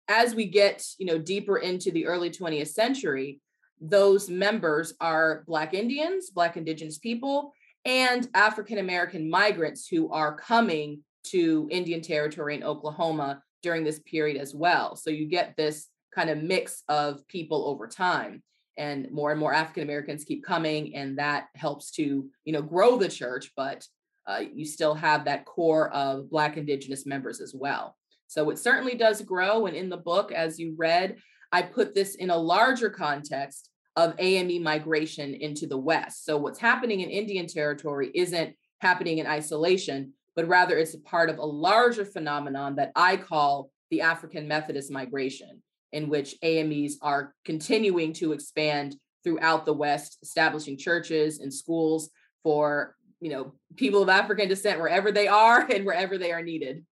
as 0.08 0.36
we 0.36 0.46
get 0.46 0.86
you 0.98 1.06
know 1.06 1.18
deeper 1.18 1.58
into 1.58 1.92
the 1.92 2.06
early 2.06 2.30
20th 2.30 2.70
century 2.70 3.40
those 3.82 4.30
members 4.30 4.94
are 5.00 5.44
black 5.48 5.74
indians 5.74 6.30
black 6.30 6.58
indigenous 6.58 6.98
people 6.98 7.54
and 7.86 8.28
african 8.34 8.78
american 8.78 9.30
migrants 9.30 9.88
who 9.88 10.12
are 10.12 10.36
coming 10.36 11.02
to 11.24 11.68
indian 11.72 12.02
territory 12.02 12.56
in 12.56 12.64
oklahoma 12.64 13.42
during 13.62 13.84
this 13.84 14.00
period 14.00 14.38
as 14.38 14.54
well 14.54 14.96
so 14.96 15.10
you 15.10 15.28
get 15.28 15.56
this 15.58 15.88
kind 16.14 16.30
of 16.30 16.42
mix 16.42 16.84
of 16.88 17.28
people 17.28 17.68
over 17.68 17.88
time 17.88 18.42
and 18.80 19.12
more 19.12 19.32
and 19.32 19.40
more 19.40 19.54
African 19.54 19.84
Americans 19.84 20.24
keep 20.24 20.44
coming, 20.44 20.96
and 20.96 21.20
that 21.20 21.48
helps 21.54 21.92
to 21.92 22.28
you 22.46 22.54
know 22.54 22.62
grow 22.62 22.98
the 22.98 23.10
church. 23.10 23.52
But 23.56 23.86
uh, 24.26 24.44
you 24.54 24.66
still 24.66 24.96
have 24.96 25.26
that 25.26 25.46
core 25.46 25.92
of 25.94 26.30
Black 26.32 26.58
Indigenous 26.58 27.06
members 27.06 27.42
as 27.42 27.54
well. 27.54 27.96
So 28.28 28.50
it 28.52 28.58
certainly 28.60 28.96
does 28.96 29.22
grow. 29.22 29.66
And 29.66 29.76
in 29.76 29.90
the 29.90 29.98
book, 29.98 30.32
as 30.32 30.60
you 30.60 30.76
read, 30.78 31.18
I 31.52 31.64
put 31.64 31.94
this 31.96 32.16
in 32.16 32.30
a 32.30 32.38
larger 32.38 32.90
context 32.90 33.69
of 33.96 34.14
AME 34.20 34.62
migration 34.64 35.34
into 35.34 35.68
the 35.68 35.78
West. 35.78 36.26
So 36.26 36.38
what's 36.38 36.60
happening 36.60 37.02
in 37.02 37.10
Indian 37.10 37.48
Territory 37.48 38.12
isn't 38.14 38.56
happening 38.80 39.18
in 39.18 39.28
isolation, 39.28 40.14
but 40.36 40.48
rather 40.48 40.78
it's 40.78 40.94
a 40.94 41.00
part 41.00 41.30
of 41.30 41.38
a 41.38 41.46
larger 41.46 42.06
phenomenon 42.06 42.76
that 42.76 42.92
I 42.96 43.18
call 43.18 43.72
the 43.90 44.02
African 44.02 44.48
Methodist 44.48 44.92
migration 44.92 45.62
in 45.92 46.10
which 46.10 46.36
AMEs 46.44 46.98
are 47.02 47.34
continuing 47.46 48.14
to 48.14 48.32
expand 48.32 48.96
throughout 49.24 49.66
the 49.66 49.74
West, 49.74 50.20
establishing 50.22 50.78
churches 50.78 51.40
and 51.40 51.54
schools 51.54 52.10
for 52.44 52.96
you 53.20 53.30
know 53.30 53.54
people 53.76 54.02
of 54.02 54.10
African 54.10 54.48
descent 54.48 54.80
wherever 54.80 55.12
they 55.12 55.28
are 55.28 55.62
and 55.74 55.86
wherever 55.86 56.18
they 56.18 56.32
are 56.32 56.44
needed. 56.44 56.86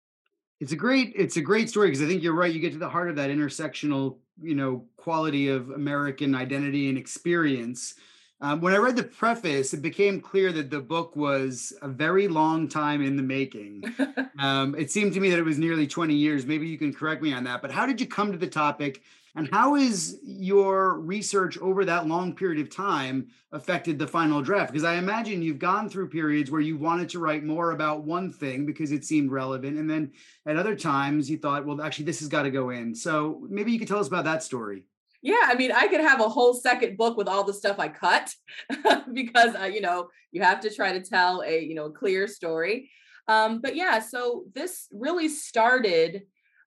It's 0.60 0.72
a 0.72 0.76
great 0.76 1.12
it's 1.14 1.36
a 1.36 1.42
great 1.42 1.68
story 1.68 1.88
because 1.88 2.02
I 2.02 2.06
think 2.06 2.22
you're 2.22 2.34
right. 2.34 2.52
You 2.52 2.60
get 2.60 2.72
to 2.72 2.78
the 2.78 2.88
heart 2.88 3.10
of 3.10 3.16
that 3.16 3.30
intersectional 3.30 4.18
you 4.40 4.54
know 4.54 4.84
quality 4.96 5.48
of 5.48 5.70
American 5.70 6.34
identity 6.34 6.88
and 6.88 6.98
experience. 6.98 7.94
Um, 8.40 8.60
when 8.60 8.74
I 8.74 8.76
read 8.76 8.96
the 8.96 9.02
preface, 9.02 9.72
it 9.72 9.80
became 9.80 10.20
clear 10.20 10.52
that 10.52 10.70
the 10.70 10.80
book 10.80 11.16
was 11.16 11.72
a 11.80 11.88
very 11.88 12.28
long 12.28 12.68
time 12.68 13.02
in 13.02 13.16
the 13.16 13.22
making. 13.22 13.82
um, 14.38 14.74
it 14.74 14.90
seemed 14.90 15.14
to 15.14 15.20
me 15.20 15.30
that 15.30 15.38
it 15.38 15.44
was 15.44 15.58
nearly 15.58 15.86
20 15.86 16.14
years. 16.14 16.44
Maybe 16.44 16.68
you 16.68 16.76
can 16.76 16.92
correct 16.92 17.22
me 17.22 17.32
on 17.32 17.44
that. 17.44 17.62
But 17.62 17.70
how 17.70 17.86
did 17.86 17.98
you 17.98 18.06
come 18.06 18.32
to 18.32 18.38
the 18.38 18.46
topic? 18.46 19.02
And 19.36 19.50
how 19.52 19.76
is 19.76 20.18
your 20.24 20.98
research 20.98 21.58
over 21.58 21.84
that 21.84 22.06
long 22.06 22.34
period 22.34 22.58
of 22.60 22.74
time 22.74 23.28
affected 23.52 23.98
the 23.98 24.06
final 24.06 24.40
draft? 24.40 24.72
Because 24.72 24.84
I 24.84 24.94
imagine 24.94 25.42
you've 25.42 25.58
gone 25.58 25.90
through 25.90 26.08
periods 26.08 26.50
where 26.50 26.62
you 26.62 26.78
wanted 26.78 27.10
to 27.10 27.18
write 27.18 27.44
more 27.44 27.72
about 27.72 28.04
one 28.04 28.32
thing 28.32 28.64
because 28.64 28.92
it 28.92 29.04
seemed 29.04 29.30
relevant. 29.30 29.78
And 29.78 29.90
then 29.90 30.12
at 30.46 30.56
other 30.56 30.74
times 30.74 31.28
you 31.28 31.36
thought, 31.36 31.66
well, 31.66 31.82
actually, 31.82 32.06
this 32.06 32.20
has 32.20 32.28
got 32.28 32.44
to 32.44 32.50
go 32.50 32.70
in. 32.70 32.94
So 32.94 33.46
maybe 33.50 33.72
you 33.72 33.78
could 33.78 33.88
tell 33.88 33.98
us 33.98 34.08
about 34.08 34.24
that 34.24 34.42
story. 34.42 34.84
Yeah, 35.20 35.42
I 35.44 35.54
mean, 35.54 35.72
I 35.72 35.86
could 35.88 36.00
have 36.00 36.20
a 36.20 36.28
whole 36.28 36.54
second 36.54 36.96
book 36.96 37.18
with 37.18 37.28
all 37.28 37.44
the 37.44 37.52
stuff 37.52 37.78
I 37.78 37.88
cut 37.88 38.32
because, 39.12 39.54
uh, 39.54 39.64
you 39.64 39.82
know, 39.82 40.08
you 40.32 40.42
have 40.42 40.60
to 40.60 40.74
try 40.74 40.92
to 40.92 41.02
tell 41.02 41.42
a, 41.42 41.60
you 41.60 41.74
know, 41.74 41.90
clear 41.90 42.26
story. 42.26 42.90
Um, 43.28 43.60
but 43.60 43.76
yeah, 43.76 43.98
so 43.98 44.44
this 44.54 44.88
really 44.92 45.28
started 45.28 46.22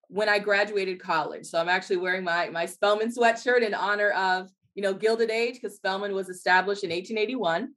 when 0.10 0.28
I 0.30 0.40
graduated 0.40 1.02
college. 1.02 1.46
So 1.46 1.60
I'm 1.60 1.70
actually 1.70 1.98
wearing 1.98 2.24
my 2.24 2.50
my 2.50 2.66
Spelman 2.66 3.14
sweatshirt 3.14 3.66
in 3.66 3.74
honor 3.74 4.12
of 4.12 4.50
you 4.80 4.84
know, 4.84 4.94
Gilded 4.94 5.30
Age 5.30 5.56
because 5.56 5.76
Spelman 5.76 6.14
was 6.14 6.30
established 6.30 6.86
in 6.86 6.90
1881. 6.90 7.74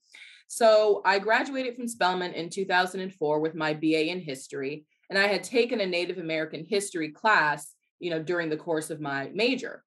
So 0.47 1.03
I 1.05 1.19
graduated 1.19 1.75
from 1.75 1.89
Spelman 1.89 2.33
in 2.33 2.49
2004 2.49 3.41
with 3.41 3.57
my 3.57 3.75
BA 3.75 4.07
in 4.07 4.21
history, 4.21 4.85
and 5.11 5.19
I 5.19 5.27
had 5.27 5.43
taken 5.43 5.81
a 5.81 5.87
Native 5.87 6.19
American 6.19 6.65
history 6.65 7.11
class, 7.11 7.75
you 7.99 8.11
know, 8.11 8.23
during 8.23 8.51
the 8.51 8.57
course 8.57 8.89
of 8.91 9.01
my 9.01 9.31
major. 9.35 9.83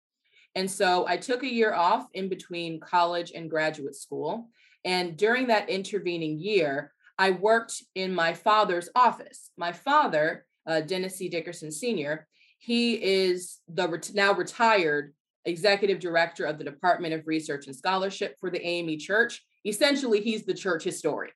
And 0.56 0.70
so 0.70 1.08
I 1.08 1.16
took 1.16 1.44
a 1.44 1.54
year 1.54 1.74
off 1.74 2.06
in 2.14 2.28
between 2.28 2.82
college 2.82 3.32
and 3.34 3.50
graduate 3.50 3.96
school. 3.96 4.50
And 4.84 5.16
during 5.16 5.48
that 5.48 5.70
intervening 5.70 6.40
year, 6.40 6.92
I 7.18 7.32
worked 7.32 7.82
in 7.96 8.14
my 8.14 8.34
father's 8.34 8.90
office. 8.94 9.52
My 9.58 9.72
father, 9.72 10.46
uh, 10.68 10.82
Dennis 10.82 11.16
C. 11.16 11.30
Dickerson 11.30 11.72
Sr., 11.72 12.28
he 12.58 12.94
is 12.94 13.60
the 13.68 13.88
ret- 13.88 14.12
now 14.14 14.34
retired 14.34 15.14
executive 15.46 16.00
director 16.00 16.46
of 16.46 16.58
the 16.58 16.64
Department 16.64 17.14
of 17.14 17.28
Research 17.28 17.68
and 17.68 17.76
Scholarship 17.76 18.36
for 18.40 18.50
the 18.50 18.66
AME 18.66 18.98
Church. 19.00 19.44
Essentially, 19.66 20.22
he's 20.22 20.46
the 20.46 20.54
church 20.54 20.84
historian. 20.84 21.34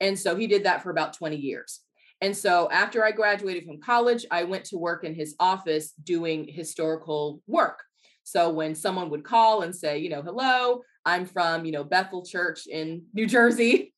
And 0.00 0.18
so 0.18 0.36
he 0.36 0.46
did 0.46 0.64
that 0.64 0.82
for 0.82 0.90
about 0.90 1.14
20 1.14 1.36
years. 1.36 1.80
And 2.20 2.34
so 2.36 2.68
after 2.70 3.04
I 3.04 3.12
graduated 3.12 3.64
from 3.64 3.80
college, 3.80 4.24
I 4.30 4.44
went 4.44 4.64
to 4.66 4.78
work 4.78 5.04
in 5.04 5.14
his 5.14 5.34
office 5.38 5.92
doing 6.02 6.48
historical 6.48 7.42
work. 7.46 7.82
So 8.24 8.50
when 8.50 8.74
someone 8.74 9.10
would 9.10 9.24
call 9.24 9.62
and 9.62 9.74
say, 9.74 9.98
you 9.98 10.08
know, 10.08 10.22
hello, 10.22 10.82
I'm 11.04 11.26
from, 11.26 11.64
you 11.64 11.72
know, 11.72 11.84
Bethel 11.84 12.24
Church 12.24 12.66
in 12.66 13.04
New 13.12 13.26
Jersey, 13.26 13.94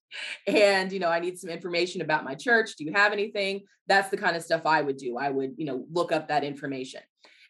and 0.47 0.93
you 0.93 0.99
know, 0.99 1.09
I 1.09 1.21
need 1.21 1.39
some 1.39 1.51
information 1.51 2.01
about 2.01 2.25
my 2.25 2.35
church. 2.35 2.77
Do 2.77 2.85
you 2.85 2.93
have 2.93 3.13
anything? 3.13 3.63
That's 3.87 4.11
the 4.11 4.17
kind 4.17 4.37
of 4.37 4.43
stuff 4.43 4.67
I 4.67 4.83
would 4.83 4.97
do. 4.97 5.17
I 5.17 5.31
would, 5.31 5.55
you 5.57 5.65
know, 5.65 5.87
look 5.93 6.13
up 6.13 6.29
that 6.29 6.45
information. 6.45 7.01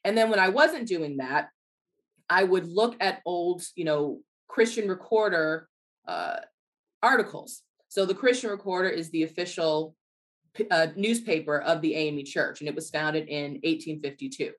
And 0.04 0.16
then 0.16 0.30
when 0.30 0.38
I 0.38 0.48
wasn't 0.48 0.88
doing 0.88 1.16
that, 1.18 1.48
I 2.30 2.44
would 2.44 2.66
look 2.66 2.96
at 3.00 3.20
old, 3.24 3.62
you 3.74 3.84
know, 3.84 4.20
Christian 4.46 4.88
Recorder 4.88 5.68
uh, 6.06 6.36
articles. 7.02 7.62
So 7.88 8.04
the 8.04 8.14
Christian 8.14 8.50
Recorder 8.50 8.88
is 8.88 9.10
the 9.10 9.22
official 9.22 9.94
uh, 10.70 10.88
newspaper 10.96 11.58
of 11.60 11.80
the 11.80 11.94
AME 11.94 12.24
Church, 12.24 12.60
and 12.60 12.68
it 12.68 12.74
was 12.74 12.90
founded 12.90 13.28
in 13.28 13.52
1852. 13.62 14.52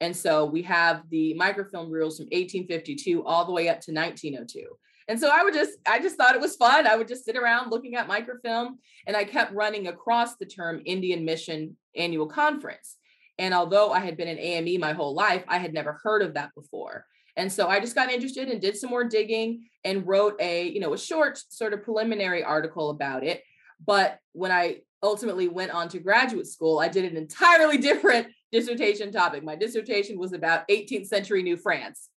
And 0.00 0.16
so 0.16 0.44
we 0.44 0.62
have 0.62 1.02
the 1.10 1.34
microfilm 1.34 1.90
reels 1.90 2.18
from 2.18 2.26
1852 2.26 3.24
all 3.24 3.44
the 3.44 3.52
way 3.52 3.68
up 3.68 3.80
to 3.82 3.92
1902. 3.92 4.66
And 5.08 5.18
so 5.18 5.30
I 5.32 5.42
would 5.42 5.54
just, 5.54 5.72
I 5.86 6.00
just 6.00 6.16
thought 6.16 6.34
it 6.34 6.40
was 6.40 6.56
fun. 6.56 6.86
I 6.86 6.96
would 6.96 7.08
just 7.08 7.24
sit 7.24 7.36
around 7.36 7.70
looking 7.70 7.96
at 7.96 8.06
microfilm, 8.06 8.78
and 9.06 9.16
I 9.16 9.24
kept 9.24 9.54
running 9.54 9.86
across 9.86 10.36
the 10.36 10.44
term 10.46 10.82
Indian 10.84 11.24
Mission 11.24 11.76
Annual 11.96 12.28
Conference. 12.28 12.96
And 13.38 13.54
although 13.54 13.90
I 13.90 14.00
had 14.00 14.16
been 14.16 14.28
in 14.28 14.38
AME 14.38 14.80
my 14.80 14.92
whole 14.92 15.14
life, 15.14 15.44
I 15.48 15.58
had 15.58 15.72
never 15.72 15.98
heard 16.02 16.22
of 16.22 16.34
that 16.34 16.50
before. 16.54 17.06
And 17.36 17.50
so 17.50 17.68
I 17.68 17.80
just 17.80 17.94
got 17.94 18.10
interested 18.10 18.48
and 18.48 18.60
did 18.60 18.76
some 18.76 18.90
more 18.90 19.04
digging 19.04 19.68
and 19.84 20.06
wrote 20.06 20.34
a, 20.40 20.68
you 20.68 20.80
know, 20.80 20.92
a 20.92 20.98
short 20.98 21.40
sort 21.48 21.72
of 21.72 21.84
preliminary 21.84 22.42
article 22.42 22.90
about 22.90 23.24
it. 23.24 23.42
But 23.84 24.18
when 24.32 24.50
I 24.50 24.78
ultimately 25.04 25.46
went 25.46 25.70
on 25.70 25.88
to 25.90 26.00
graduate 26.00 26.48
school, 26.48 26.80
I 26.80 26.88
did 26.88 27.04
an 27.04 27.16
entirely 27.16 27.78
different 27.88 28.26
dissertation 28.50 29.12
topic. 29.12 29.44
My 29.44 29.54
dissertation 29.54 30.18
was 30.18 30.32
about 30.32 30.66
18th 30.68 31.06
century 31.06 31.44
New 31.44 31.56
France. 31.56 32.08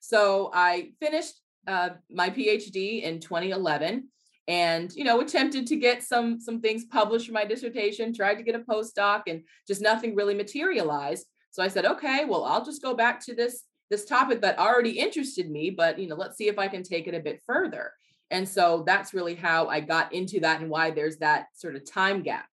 So 0.00 0.50
I 0.54 0.92
finished 0.98 1.34
uh, 1.66 1.90
my 2.10 2.30
PhD 2.30 3.02
in 3.02 3.20
2011 3.20 4.08
and 4.46 4.92
you 4.94 5.04
know 5.04 5.20
attempted 5.20 5.66
to 5.66 5.76
get 5.76 6.02
some 6.02 6.38
some 6.38 6.60
things 6.60 6.84
published 6.84 7.26
for 7.26 7.32
my 7.32 7.44
dissertation 7.44 8.12
tried 8.12 8.34
to 8.34 8.42
get 8.42 8.54
a 8.54 8.58
postdoc 8.60 9.22
and 9.26 9.42
just 9.66 9.80
nothing 9.80 10.14
really 10.14 10.34
materialized. 10.34 11.26
So 11.50 11.62
i 11.62 11.68
said 11.68 11.86
okay 11.86 12.24
well 12.24 12.44
i'll 12.44 12.64
just 12.64 12.82
go 12.82 12.94
back 12.94 13.24
to 13.26 13.34
this 13.34 13.62
this 13.90 14.04
topic 14.04 14.40
that 14.42 14.58
already 14.58 14.98
interested 14.98 15.50
me 15.50 15.70
but 15.70 15.98
you 15.98 16.08
know 16.08 16.16
let's 16.16 16.36
see 16.36 16.48
if 16.48 16.58
i 16.58 16.68
can 16.68 16.82
take 16.82 17.06
it 17.06 17.14
a 17.14 17.20
bit 17.20 17.42
further. 17.46 17.92
And 18.30 18.48
so 18.48 18.82
that's 18.86 19.14
really 19.14 19.34
how 19.34 19.68
i 19.68 19.80
got 19.80 20.12
into 20.12 20.40
that 20.40 20.60
and 20.60 20.68
why 20.68 20.90
there's 20.90 21.18
that 21.18 21.46
sort 21.54 21.76
of 21.76 21.90
time 21.90 22.22
gap. 22.22 22.46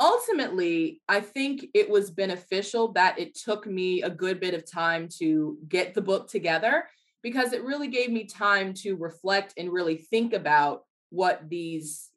Ultimately 0.00 1.02
i 1.08 1.20
think 1.20 1.66
it 1.74 1.90
was 1.90 2.10
beneficial 2.10 2.92
that 2.92 3.18
it 3.18 3.34
took 3.34 3.66
me 3.66 4.02
a 4.02 4.10
good 4.10 4.40
bit 4.40 4.54
of 4.54 4.70
time 4.70 5.08
to 5.18 5.58
get 5.68 5.92
the 5.92 6.00
book 6.00 6.30
together 6.30 6.84
because 7.22 7.52
it 7.52 7.64
really 7.64 7.88
gave 7.88 8.10
me 8.10 8.24
time 8.24 8.72
to 8.74 8.96
reflect 8.96 9.54
and 9.56 9.72
really 9.72 9.96
think 9.96 10.32
about 10.32 10.82
what 11.10 11.48
these 11.48 12.08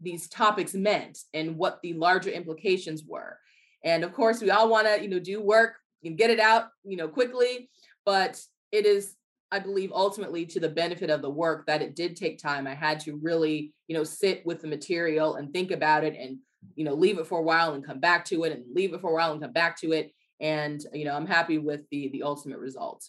these 0.00 0.28
topics 0.28 0.74
meant 0.74 1.18
and 1.32 1.56
what 1.56 1.80
the 1.82 1.94
larger 1.94 2.30
implications 2.30 3.04
were. 3.06 3.38
And 3.84 4.04
of 4.04 4.12
course 4.12 4.40
we 4.40 4.50
all 4.50 4.68
want 4.68 4.86
to 4.86 5.02
you 5.02 5.08
know 5.08 5.18
do 5.18 5.40
work 5.40 5.76
and 6.04 6.18
get 6.18 6.30
it 6.30 6.38
out 6.38 6.68
you 6.84 6.96
know 6.96 7.08
quickly 7.08 7.68
but 8.04 8.40
it 8.70 8.86
is 8.86 9.16
i 9.50 9.58
believe 9.58 9.90
ultimately 9.92 10.46
to 10.46 10.60
the 10.60 10.68
benefit 10.68 11.10
of 11.10 11.22
the 11.22 11.30
work 11.30 11.66
that 11.66 11.82
it 11.82 11.96
did 11.96 12.16
take 12.16 12.38
time. 12.38 12.66
I 12.66 12.74
had 12.74 13.00
to 13.00 13.16
really 13.16 13.72
you 13.88 13.96
know 13.96 14.04
sit 14.04 14.44
with 14.46 14.60
the 14.60 14.68
material 14.68 15.36
and 15.36 15.52
think 15.52 15.70
about 15.70 16.04
it 16.04 16.16
and 16.18 16.38
you 16.74 16.84
know 16.84 16.94
leave 16.94 17.18
it 17.18 17.26
for 17.26 17.38
a 17.38 17.42
while 17.42 17.74
and 17.74 17.84
come 17.84 18.00
back 18.00 18.24
to 18.26 18.44
it 18.44 18.52
and 18.52 18.64
leave 18.74 18.92
it 18.92 19.00
for 19.00 19.10
a 19.10 19.14
while 19.14 19.32
and 19.32 19.40
come 19.40 19.52
back 19.52 19.78
to 19.80 19.92
it. 19.92 20.12
And 20.40 20.82
you 20.92 21.04
know 21.06 21.14
i'm 21.14 21.26
happy 21.26 21.58
with 21.58 21.88
the 21.90 22.08
the 22.08 22.22
ultimate 22.22 22.58
result 22.58 23.08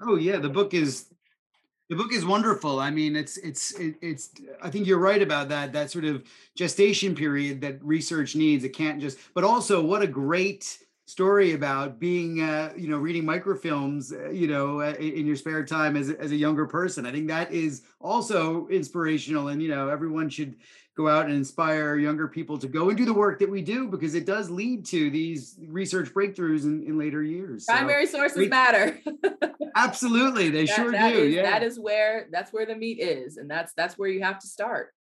Oh 0.00 0.16
yeah, 0.16 0.38
the 0.38 0.48
book 0.48 0.74
is 0.74 1.06
the 1.88 1.96
book 1.96 2.12
is 2.12 2.24
wonderful. 2.26 2.80
I 2.80 2.90
mean, 2.90 3.16
it's 3.16 3.36
it's 3.38 3.72
it, 3.78 3.96
it's. 4.02 4.30
I 4.62 4.70
think 4.70 4.86
you're 4.86 4.98
right 4.98 5.22
about 5.22 5.48
that. 5.50 5.72
That 5.72 5.90
sort 5.90 6.04
of 6.04 6.24
gestation 6.56 7.14
period 7.14 7.60
that 7.62 7.82
research 7.84 8.36
needs. 8.36 8.64
It 8.64 8.70
can't 8.70 9.00
just. 9.00 9.18
But 9.34 9.44
also, 9.44 9.82
what 9.82 10.02
a 10.02 10.06
great 10.06 10.78
story 11.06 11.52
about 11.52 12.00
being, 12.00 12.40
uh, 12.42 12.72
you 12.76 12.88
know, 12.88 12.98
reading 12.98 13.24
microfilms, 13.24 14.12
uh, 14.12 14.30
you 14.30 14.48
know, 14.48 14.80
uh, 14.80 14.94
in 14.94 15.26
your 15.26 15.36
spare 15.36 15.64
time 15.64 15.96
as 15.96 16.10
as 16.10 16.32
a 16.32 16.36
younger 16.36 16.66
person. 16.66 17.06
I 17.06 17.12
think 17.12 17.28
that 17.28 17.52
is 17.52 17.82
also 18.00 18.66
inspirational, 18.68 19.48
and 19.48 19.62
you 19.62 19.68
know, 19.68 19.88
everyone 19.88 20.28
should 20.28 20.56
go 20.96 21.08
out 21.08 21.26
and 21.26 21.34
inspire 21.34 21.96
younger 21.96 22.26
people 22.26 22.56
to 22.56 22.66
go 22.66 22.88
and 22.88 22.96
do 22.96 23.04
the 23.04 23.12
work 23.12 23.38
that 23.38 23.50
we 23.50 23.60
do 23.60 23.86
because 23.86 24.14
it 24.14 24.24
does 24.24 24.48
lead 24.48 24.84
to 24.86 25.10
these 25.10 25.56
research 25.68 26.12
breakthroughs 26.12 26.64
in, 26.64 26.82
in 26.84 26.98
later 26.98 27.22
years. 27.22 27.66
Primary 27.66 28.06
so, 28.06 28.18
sources 28.18 28.48
matter. 28.48 28.98
absolutely, 29.76 30.48
they 30.48 30.64
that, 30.64 30.74
sure 30.74 30.92
that 30.92 31.12
do. 31.12 31.18
Is, 31.18 31.34
yeah, 31.34 31.42
that 31.42 31.62
is 31.62 31.78
where 31.78 32.28
that's 32.32 32.52
where 32.52 32.64
the 32.64 32.74
meat 32.74 32.98
is, 32.98 33.36
and 33.36 33.50
that's 33.50 33.74
that's 33.74 33.98
where 33.98 34.08
you 34.08 34.22
have 34.22 34.38
to 34.38 34.46
start. 34.46 34.92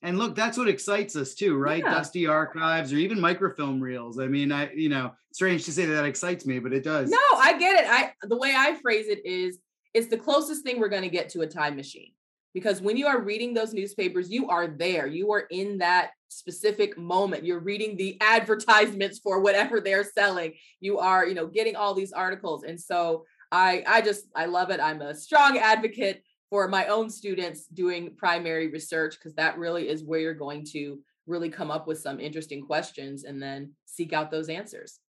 And 0.00 0.16
look, 0.16 0.34
that's 0.34 0.56
what 0.56 0.68
excites 0.68 1.14
us 1.16 1.34
too, 1.34 1.56
right? 1.56 1.82
Yeah. 1.84 1.92
Dusty 1.92 2.26
archives 2.26 2.92
or 2.92 2.96
even 2.96 3.20
microfilm 3.20 3.80
reels. 3.80 4.18
I 4.18 4.28
mean, 4.28 4.50
I 4.50 4.72
you 4.72 4.88
know, 4.88 5.12
strange 5.32 5.66
to 5.66 5.72
say 5.72 5.84
that, 5.84 5.92
that 5.92 6.04
excites 6.06 6.46
me, 6.46 6.58
but 6.58 6.72
it 6.72 6.84
does. 6.84 7.10
No, 7.10 7.18
I 7.36 7.58
get 7.58 7.84
it. 7.84 7.90
I 7.90 8.12
the 8.22 8.38
way 8.38 8.54
I 8.56 8.76
phrase 8.80 9.08
it 9.08 9.26
is 9.26 9.58
it's 9.92 10.08
the 10.08 10.18
closest 10.18 10.62
thing 10.62 10.80
we're 10.80 10.88
going 10.88 11.02
to 11.02 11.08
get 11.08 11.28
to 11.30 11.42
a 11.42 11.46
time 11.46 11.76
machine 11.76 12.12
because 12.58 12.82
when 12.82 12.96
you 12.96 13.06
are 13.06 13.20
reading 13.20 13.54
those 13.54 13.72
newspapers 13.72 14.30
you 14.30 14.48
are 14.48 14.66
there. 14.66 15.06
You 15.06 15.30
are 15.32 15.46
in 15.50 15.78
that 15.78 16.10
specific 16.28 16.98
moment. 16.98 17.44
You're 17.44 17.60
reading 17.60 17.96
the 17.96 18.18
advertisements 18.20 19.20
for 19.20 19.40
whatever 19.40 19.80
they're 19.80 20.02
selling. 20.04 20.54
You 20.80 20.98
are 20.98 21.24
you 21.26 21.34
know 21.34 21.46
getting 21.46 21.76
all 21.76 21.94
these 21.94 22.12
articles. 22.12 22.64
And 22.64 22.80
so 22.80 23.24
i 23.50 23.82
i 23.86 24.00
just 24.00 24.24
i 24.34 24.44
love 24.46 24.70
it. 24.70 24.80
I'm 24.80 25.00
a 25.02 25.14
strong 25.14 25.58
advocate 25.58 26.22
for 26.50 26.66
my 26.66 26.86
own 26.86 27.10
students 27.10 27.66
doing 27.66 28.16
primary 28.16 28.68
research 28.68 29.14
because 29.14 29.34
that 29.34 29.58
really 29.58 29.88
is 29.88 30.02
where 30.02 30.20
you're 30.20 30.34
going 30.34 30.64
to 30.72 30.98
really 31.26 31.50
come 31.50 31.70
up 31.70 31.86
with 31.86 32.00
some 32.00 32.18
interesting 32.18 32.62
questions 32.62 33.24
and 33.24 33.40
then 33.40 33.72
seek 33.84 34.12
out 34.12 34.30
those 34.30 34.48
answers 34.48 35.00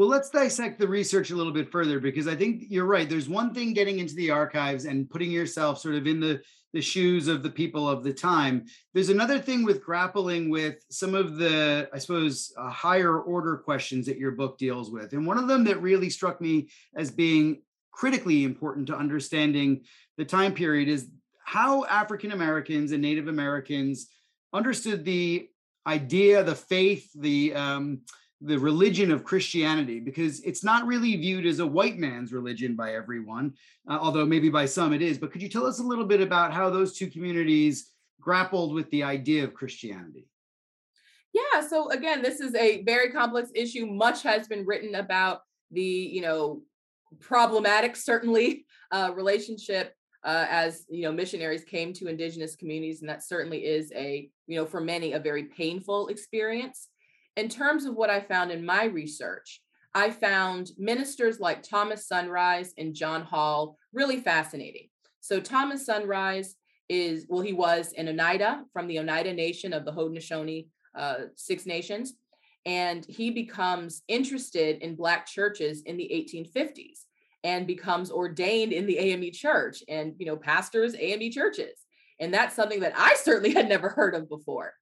well, 0.00 0.08
let's 0.08 0.30
dissect 0.30 0.78
the 0.78 0.88
research 0.88 1.30
a 1.30 1.36
little 1.36 1.52
bit 1.52 1.70
further 1.70 2.00
because 2.00 2.26
I 2.26 2.34
think 2.34 2.64
you're 2.70 2.86
right. 2.86 3.06
There's 3.06 3.28
one 3.28 3.52
thing 3.52 3.74
getting 3.74 3.98
into 3.98 4.14
the 4.14 4.30
archives 4.30 4.86
and 4.86 5.10
putting 5.10 5.30
yourself 5.30 5.78
sort 5.78 5.94
of 5.94 6.06
in 6.06 6.20
the 6.20 6.40
the 6.72 6.80
shoes 6.80 7.28
of 7.28 7.42
the 7.42 7.50
people 7.50 7.86
of 7.86 8.02
the 8.02 8.14
time. 8.14 8.64
There's 8.94 9.10
another 9.10 9.38
thing 9.38 9.62
with 9.62 9.84
grappling 9.84 10.48
with 10.48 10.76
some 10.88 11.14
of 11.14 11.36
the, 11.36 11.90
I 11.92 11.98
suppose, 11.98 12.50
uh, 12.56 12.70
higher 12.70 13.20
order 13.20 13.58
questions 13.58 14.06
that 14.06 14.16
your 14.16 14.30
book 14.30 14.56
deals 14.56 14.90
with. 14.90 15.12
And 15.12 15.26
one 15.26 15.36
of 15.36 15.48
them 15.48 15.64
that 15.64 15.82
really 15.82 16.08
struck 16.08 16.40
me 16.40 16.70
as 16.96 17.10
being 17.10 17.60
critically 17.92 18.44
important 18.44 18.86
to 18.86 18.96
understanding 18.96 19.82
the 20.16 20.24
time 20.24 20.54
period 20.54 20.88
is 20.88 21.10
how 21.44 21.84
African 21.84 22.32
Americans 22.32 22.92
and 22.92 23.02
Native 23.02 23.28
Americans 23.28 24.06
understood 24.54 25.04
the 25.04 25.46
idea, 25.86 26.42
the 26.42 26.54
faith, 26.54 27.10
the 27.14 27.52
um, 27.52 28.00
the 28.40 28.58
religion 28.58 29.10
of 29.10 29.24
Christianity 29.24 30.00
because 30.00 30.40
it's 30.40 30.64
not 30.64 30.86
really 30.86 31.14
viewed 31.16 31.44
as 31.44 31.58
a 31.58 31.66
white 31.66 31.98
man's 31.98 32.32
religion 32.32 32.74
by 32.74 32.94
everyone, 32.94 33.52
uh, 33.88 33.98
although 34.00 34.24
maybe 34.24 34.48
by 34.48 34.64
some 34.64 34.92
it 34.92 35.02
is. 35.02 35.18
But 35.18 35.30
could 35.30 35.42
you 35.42 35.48
tell 35.48 35.66
us 35.66 35.78
a 35.78 35.84
little 35.84 36.06
bit 36.06 36.20
about 36.20 36.52
how 36.52 36.70
those 36.70 36.96
two 36.96 37.08
communities 37.08 37.90
grappled 38.20 38.74
with 38.74 38.90
the 38.90 39.02
idea 39.02 39.44
of 39.44 39.52
Christianity? 39.52 40.26
Yeah, 41.32 41.60
so 41.66 41.90
again, 41.90 42.22
this 42.22 42.40
is 42.40 42.54
a 42.54 42.82
very 42.84 43.10
complex 43.10 43.50
issue. 43.54 43.86
Much 43.86 44.22
has 44.22 44.48
been 44.48 44.64
written 44.64 44.94
about 44.94 45.42
the, 45.70 45.82
you 45.82 46.22
know, 46.22 46.62
problematic, 47.20 47.94
certainly, 47.94 48.64
uh, 48.90 49.12
relationship 49.14 49.94
uh, 50.24 50.46
as 50.50 50.84
you 50.88 51.02
know 51.02 51.12
missionaries 51.12 51.64
came 51.64 51.92
to 51.94 52.08
indigenous 52.08 52.54
communities 52.54 53.00
and 53.00 53.08
that 53.08 53.22
certainly 53.22 53.64
is 53.64 53.90
a 53.94 54.28
you 54.46 54.56
know 54.56 54.66
for 54.66 54.80
many 54.80 55.12
a 55.12 55.18
very 55.18 55.44
painful 55.44 56.08
experience 56.08 56.88
in 57.40 57.48
terms 57.48 57.86
of 57.86 57.94
what 57.94 58.10
I 58.10 58.20
found 58.20 58.50
in 58.50 58.64
my 58.64 58.84
research, 58.84 59.62
I 59.94 60.10
found 60.10 60.72
ministers 60.76 61.40
like 61.40 61.62
Thomas 61.62 62.06
Sunrise 62.06 62.74
and 62.76 62.94
John 62.94 63.22
Hall 63.22 63.78
really 63.92 64.20
fascinating. 64.20 64.88
So, 65.20 65.40
Thomas 65.40 65.86
Sunrise 65.86 66.56
is, 66.90 67.26
well, 67.28 67.40
he 67.40 67.54
was 67.54 67.94
an 67.94 68.08
Oneida 68.08 68.64
from 68.72 68.86
the 68.86 68.98
Oneida 68.98 69.32
Nation 69.32 69.72
of 69.72 69.84
the 69.84 69.92
Haudenosaunee 69.92 70.66
uh, 70.94 71.14
Six 71.34 71.64
Nations. 71.64 72.14
And 72.66 73.06
he 73.06 73.30
becomes 73.30 74.02
interested 74.06 74.82
in 74.82 74.94
Black 74.94 75.26
churches 75.26 75.82
in 75.86 75.96
the 75.96 76.10
1850s 76.12 77.04
and 77.42 77.66
becomes 77.66 78.10
ordained 78.10 78.74
in 78.74 78.84
the 78.84 78.98
AME 78.98 79.32
church 79.32 79.82
and, 79.88 80.14
you 80.18 80.26
know, 80.26 80.36
pastors 80.36 80.94
AME 80.98 81.30
churches. 81.30 81.86
And 82.20 82.34
that's 82.34 82.54
something 82.54 82.80
that 82.80 82.92
I 82.98 83.14
certainly 83.14 83.54
had 83.54 83.68
never 83.68 83.88
heard 83.88 84.14
of 84.14 84.28
before. 84.28 84.74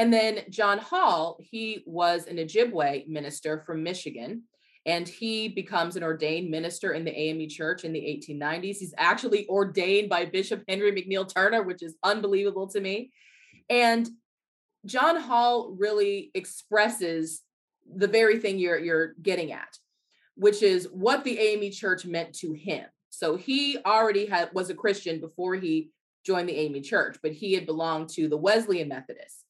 And 0.00 0.10
then 0.10 0.44
John 0.48 0.78
Hall, 0.78 1.36
he 1.42 1.82
was 1.84 2.26
an 2.26 2.38
Ojibwe 2.38 3.06
minister 3.06 3.62
from 3.66 3.82
Michigan, 3.82 4.44
and 4.86 5.06
he 5.06 5.48
becomes 5.48 5.94
an 5.94 6.02
ordained 6.02 6.50
minister 6.50 6.94
in 6.94 7.04
the 7.04 7.14
AME 7.14 7.50
church 7.50 7.84
in 7.84 7.92
the 7.92 8.00
1890s. 8.00 8.78
He's 8.78 8.94
actually 8.96 9.46
ordained 9.46 10.08
by 10.08 10.24
Bishop 10.24 10.62
Henry 10.66 10.90
McNeil 10.90 11.30
Turner, 11.30 11.62
which 11.62 11.82
is 11.82 11.96
unbelievable 12.02 12.66
to 12.68 12.80
me. 12.80 13.12
And 13.68 14.08
John 14.86 15.20
Hall 15.20 15.76
really 15.78 16.30
expresses 16.32 17.42
the 17.94 18.08
very 18.08 18.38
thing 18.38 18.58
you're, 18.58 18.78
you're 18.78 19.12
getting 19.20 19.52
at, 19.52 19.76
which 20.34 20.62
is 20.62 20.88
what 20.90 21.24
the 21.24 21.38
AME 21.38 21.72
church 21.72 22.06
meant 22.06 22.34
to 22.36 22.54
him. 22.54 22.86
So 23.10 23.36
he 23.36 23.76
already 23.84 24.24
had 24.24 24.48
was 24.54 24.70
a 24.70 24.74
Christian 24.74 25.20
before 25.20 25.56
he 25.56 25.90
joined 26.24 26.48
the 26.48 26.56
AME 26.56 26.82
church, 26.82 27.18
but 27.22 27.32
he 27.32 27.52
had 27.52 27.66
belonged 27.66 28.08
to 28.14 28.30
the 28.30 28.38
Wesleyan 28.38 28.88
Methodists. 28.88 29.44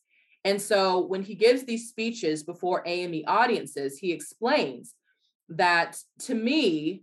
And 0.44 0.60
so 0.60 1.00
when 1.00 1.22
he 1.22 1.34
gives 1.34 1.64
these 1.64 1.88
speeches 1.88 2.42
before 2.42 2.82
AME 2.86 3.24
audiences, 3.26 3.98
he 3.98 4.12
explains 4.12 4.94
that 5.50 5.98
to 6.20 6.34
me, 6.34 7.02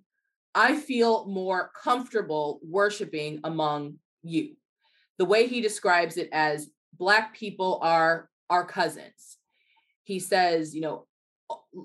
I 0.55 0.75
feel 0.75 1.27
more 1.27 1.71
comfortable 1.81 2.59
worshiping 2.63 3.39
among 3.43 3.95
you. 4.23 4.55
The 5.19 5.25
way 5.25 5.47
he 5.47 5.61
describes 5.61 6.17
it 6.17 6.29
as 6.31 6.69
Black 6.97 7.35
people 7.35 7.79
are 7.83 8.29
our 8.49 8.65
cousins. 8.65 9.37
He 10.03 10.19
says, 10.19 10.73
you 10.73 10.81
know, 10.81 11.05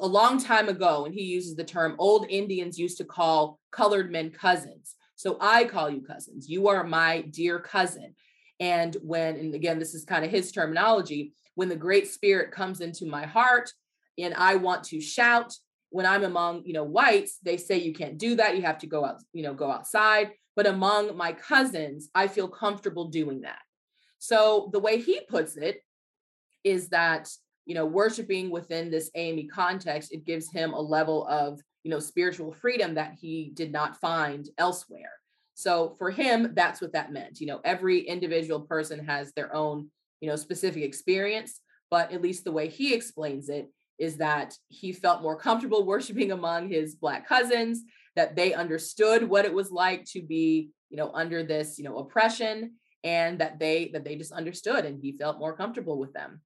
a 0.00 0.06
long 0.06 0.42
time 0.42 0.68
ago, 0.68 1.04
and 1.04 1.14
he 1.14 1.22
uses 1.22 1.54
the 1.54 1.64
term 1.64 1.96
old 1.98 2.26
Indians 2.28 2.78
used 2.78 2.98
to 2.98 3.04
call 3.04 3.58
colored 3.70 4.10
men 4.10 4.30
cousins. 4.30 4.94
So 5.16 5.36
I 5.40 5.64
call 5.64 5.90
you 5.90 6.00
cousins. 6.00 6.48
You 6.48 6.68
are 6.68 6.84
my 6.84 7.22
dear 7.22 7.60
cousin. 7.60 8.14
And 8.58 8.96
when, 9.02 9.36
and 9.36 9.54
again, 9.54 9.78
this 9.78 9.94
is 9.94 10.04
kind 10.04 10.24
of 10.24 10.30
his 10.30 10.50
terminology, 10.52 11.32
when 11.54 11.68
the 11.68 11.76
Great 11.76 12.08
Spirit 12.08 12.50
comes 12.50 12.80
into 12.80 13.06
my 13.06 13.26
heart 13.26 13.70
and 14.18 14.34
I 14.34 14.56
want 14.56 14.84
to 14.84 15.00
shout, 15.00 15.54
when 15.90 16.06
I'm 16.06 16.24
among, 16.24 16.64
you 16.64 16.72
know, 16.72 16.84
whites, 16.84 17.38
they 17.42 17.56
say 17.56 17.78
you 17.78 17.92
can't 17.92 18.18
do 18.18 18.36
that. 18.36 18.56
You 18.56 18.62
have 18.62 18.78
to 18.78 18.86
go 18.86 19.04
out, 19.04 19.22
you 19.32 19.42
know, 19.42 19.54
go 19.54 19.70
outside. 19.70 20.30
But 20.56 20.66
among 20.66 21.16
my 21.16 21.32
cousins, 21.32 22.08
I 22.14 22.28
feel 22.28 22.48
comfortable 22.48 23.08
doing 23.08 23.42
that. 23.42 23.58
So 24.18 24.70
the 24.72 24.78
way 24.78 25.00
he 25.00 25.20
puts 25.28 25.56
it 25.56 25.82
is 26.64 26.88
that, 26.88 27.28
you 27.66 27.74
know, 27.74 27.86
worshiping 27.86 28.50
within 28.50 28.90
this 28.90 29.10
AME 29.14 29.48
context, 29.52 30.12
it 30.12 30.24
gives 30.24 30.50
him 30.50 30.72
a 30.72 30.80
level 30.80 31.26
of, 31.26 31.60
you 31.84 31.90
know, 31.90 31.98
spiritual 31.98 32.52
freedom 32.52 32.94
that 32.94 33.14
he 33.20 33.50
did 33.54 33.72
not 33.72 34.00
find 34.00 34.48
elsewhere. 34.58 35.10
So 35.54 35.94
for 35.98 36.10
him, 36.10 36.54
that's 36.54 36.80
what 36.80 36.92
that 36.92 37.12
meant. 37.12 37.40
You 37.40 37.48
know, 37.48 37.60
every 37.64 38.00
individual 38.00 38.60
person 38.60 39.04
has 39.04 39.32
their 39.32 39.54
own, 39.54 39.90
you 40.22 40.28
know, 40.28 40.36
specific 40.36 40.84
experience, 40.84 41.60
but 41.90 42.12
at 42.12 42.22
least 42.22 42.44
the 42.44 42.52
way 42.52 42.68
he 42.68 42.94
explains 42.94 43.50
it 43.50 43.68
is 43.98 44.16
that 44.16 44.54
he 44.68 44.92
felt 44.92 45.20
more 45.20 45.36
comfortable 45.36 45.84
worshiping 45.84 46.30
among 46.30 46.68
his 46.68 46.94
black 46.94 47.28
cousins, 47.28 47.82
that 48.16 48.36
they 48.36 48.54
understood 48.54 49.28
what 49.28 49.44
it 49.44 49.52
was 49.52 49.70
like 49.70 50.04
to 50.04 50.22
be, 50.22 50.70
you 50.90 50.96
know, 50.96 51.10
under 51.12 51.42
this, 51.42 51.76
you 51.76 51.84
know, 51.84 51.98
oppression 51.98 52.74
and 53.04 53.40
that 53.40 53.58
they 53.58 53.90
that 53.92 54.04
they 54.04 54.14
just 54.14 54.32
understood 54.32 54.84
and 54.84 55.00
he 55.02 55.12
felt 55.12 55.40
more 55.40 55.56
comfortable 55.56 55.98
with 55.98 56.12
them. 56.12 56.40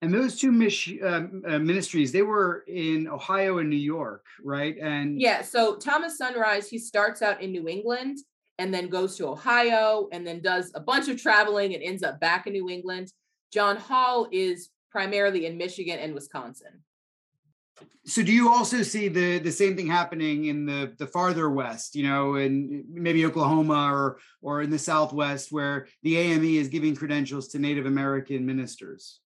And 0.00 0.12
those 0.12 0.38
two 0.38 0.52
mis- 0.52 0.92
uh, 1.02 1.26
uh, 1.46 1.58
ministries, 1.58 2.12
they 2.12 2.22
were 2.22 2.64
in 2.66 3.08
Ohio 3.08 3.58
and 3.58 3.68
New 3.68 3.76
York, 3.76 4.24
right? 4.42 4.76
And 4.80 5.20
yeah, 5.20 5.42
so 5.42 5.76
Thomas 5.76 6.16
Sunrise, 6.16 6.68
he 6.68 6.78
starts 6.78 7.22
out 7.22 7.42
in 7.42 7.52
New 7.52 7.68
England 7.68 8.18
and 8.58 8.72
then 8.72 8.88
goes 8.88 9.16
to 9.16 9.28
Ohio 9.28 10.08
and 10.12 10.26
then 10.26 10.40
does 10.40 10.72
a 10.74 10.80
bunch 10.80 11.08
of 11.08 11.20
traveling 11.20 11.74
and 11.74 11.82
ends 11.82 12.02
up 12.02 12.20
back 12.20 12.46
in 12.46 12.52
New 12.52 12.68
England. 12.68 13.12
John 13.52 13.76
Hall 13.76 14.28
is 14.32 14.70
primarily 14.90 15.46
in 15.46 15.58
Michigan 15.58 15.98
and 15.98 16.14
Wisconsin. 16.14 16.82
So 18.06 18.22
do 18.22 18.32
you 18.32 18.48
also 18.48 18.82
see 18.82 19.08
the 19.08 19.38
the 19.38 19.52
same 19.52 19.76
thing 19.76 19.86
happening 19.86 20.46
in 20.46 20.64
the 20.64 20.94
the 20.96 21.06
farther 21.06 21.50
west, 21.50 21.94
you 21.94 22.08
know, 22.08 22.36
in 22.36 22.84
maybe 22.88 23.26
Oklahoma 23.26 23.92
or 23.92 24.18
or 24.40 24.62
in 24.62 24.70
the 24.70 24.78
southwest 24.78 25.52
where 25.52 25.86
the 26.02 26.16
AME 26.16 26.44
is 26.44 26.68
giving 26.68 26.96
credentials 26.96 27.48
to 27.48 27.58
Native 27.58 27.84
American 27.84 28.46
ministers? 28.46 29.20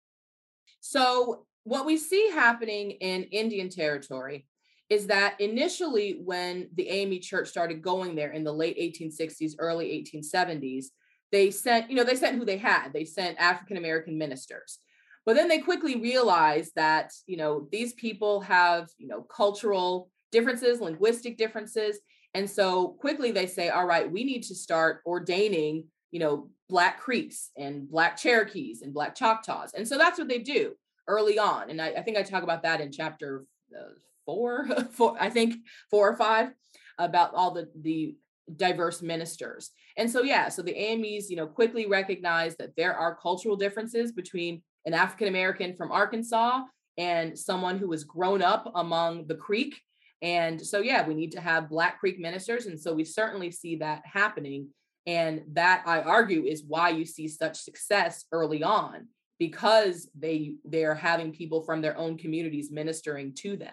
So 0.81 1.47
what 1.65 1.87
we 1.87 1.97
see 1.97 2.31
happening 2.31 2.93
in 2.93 3.25
Indian 3.25 3.69
territory 3.69 4.47
is 4.91 5.07
that 5.07 5.41
initially 5.41 6.21
when 6.25 6.69
the 6.75 6.89
AME 6.89 7.21
church 7.21 7.49
started 7.49 7.81
going 7.81 8.17
there 8.17 8.33
in 8.33 8.43
the 8.43 8.53
late 8.53 8.77
1860s, 8.77 9.55
early 9.59 10.05
1870s, 10.05 10.87
they 11.31 11.53
sent, 11.53 11.89
you 11.89 11.97
know, 11.97 12.03
they 12.03 12.17
sent 12.17 12.37
who 12.37 12.45
they 12.45 12.59
had. 12.59 12.93
They 12.93 13.05
sent 13.05 13.39
African 13.39 13.77
American 13.77 14.19
ministers. 14.19 14.79
But 15.25 15.37
then 15.37 15.47
they 15.47 15.59
quickly 15.59 16.01
realized 16.01 16.73
that, 16.75 17.13
you 17.27 17.37
know, 17.37 17.69
these 17.71 17.93
people 17.93 18.41
have, 18.41 18.89
you 18.99 19.07
know, 19.07 19.23
cultural 19.23 20.11
differences, 20.33 20.81
linguistic 20.81 21.39
differences. 21.39 22.01
And 22.35 22.51
so 22.51 22.89
quickly 22.89 23.31
they 23.31 23.47
say, 23.47 23.69
all 23.69 23.87
right, 23.87 24.11
we 24.11 24.25
need 24.25 24.43
to 24.45 24.57
start 24.57 25.03
ordaining, 25.07 25.85
you 26.11 26.19
know, 26.19 26.51
Black 26.69 26.99
Creeks 26.99 27.51
and 27.57 27.89
Black 27.89 28.17
Cherokees 28.17 28.83
and 28.83 28.93
Black 28.93 29.15
Choctaws. 29.15 29.73
And 29.75 29.87
so 29.87 29.99
that's 29.99 30.19
what 30.19 30.29
they 30.29 30.39
do 30.39 30.73
early 31.07 31.39
on. 31.39 31.71
And 31.71 31.81
I, 31.81 31.89
I 31.91 32.03
think 32.03 32.17
I 32.17 32.23
talk 32.23 32.43
about 32.43 32.63
that 32.65 32.81
in 32.81 32.91
chapter 32.91 33.45
uh, 33.77 33.91
four, 34.25 34.67
four, 34.93 35.17
I 35.21 35.31
think 35.31 35.57
four 35.91 36.09
or 36.09 36.17
five, 36.17 36.51
about 36.99 37.35
all 37.35 37.53
the, 37.53 37.69
the 37.81 38.17
diverse 38.57 39.03
ministers. 39.03 39.71
And 39.97 40.11
so, 40.11 40.23
yeah, 40.23 40.49
so 40.49 40.63
the 40.63 40.77
AMEs, 40.77 41.31
you 41.31 41.37
know, 41.37 41.47
quickly 41.47 41.87
recognize 41.87 42.57
that 42.57 42.77
there 42.77 42.95
are 42.95 43.17
cultural 43.17 43.57
differences 43.57 44.13
between 44.13 44.63
an 44.87 44.95
African 44.95 45.29
American 45.29 45.75
from 45.77 45.93
Arkansas 45.93 46.63
and 46.99 47.39
someone 47.39 47.79
who 47.79 47.89
was 47.89 48.05
grown 48.05 48.43
up 48.43 48.71
among 48.75 49.27
the 49.27 49.35
Creek. 49.35 49.81
And 50.23 50.61
so, 50.61 50.81
yeah, 50.81 51.07
we 51.07 51.15
need 51.15 51.33
to 51.33 51.41
have 51.41 51.71
Black 51.71 51.99
Creek 51.99 52.19
ministers. 52.19 52.67
And 52.67 52.79
so 52.79 52.93
we 52.93 53.05
certainly 53.05 53.51
see 53.51 53.77
that 53.77 54.03
happening. 54.05 54.69
And 55.07 55.43
that 55.53 55.83
I 55.87 56.03
argue 56.03 56.45
is 56.45 56.63
why 56.67 56.91
you 56.91 57.05
see 57.05 57.27
such 57.27 57.59
success 57.59 58.27
early 58.33 58.63
on 58.63 59.09
because 59.39 60.11
they 60.17 60.55
they're 60.65 60.95
having 60.95 61.33
people 61.33 61.63
from 61.63 61.81
their 61.81 61.97
own 61.97 62.19
communities 62.19 62.71
ministering 62.71 63.35
to 63.37 63.57
them. 63.57 63.73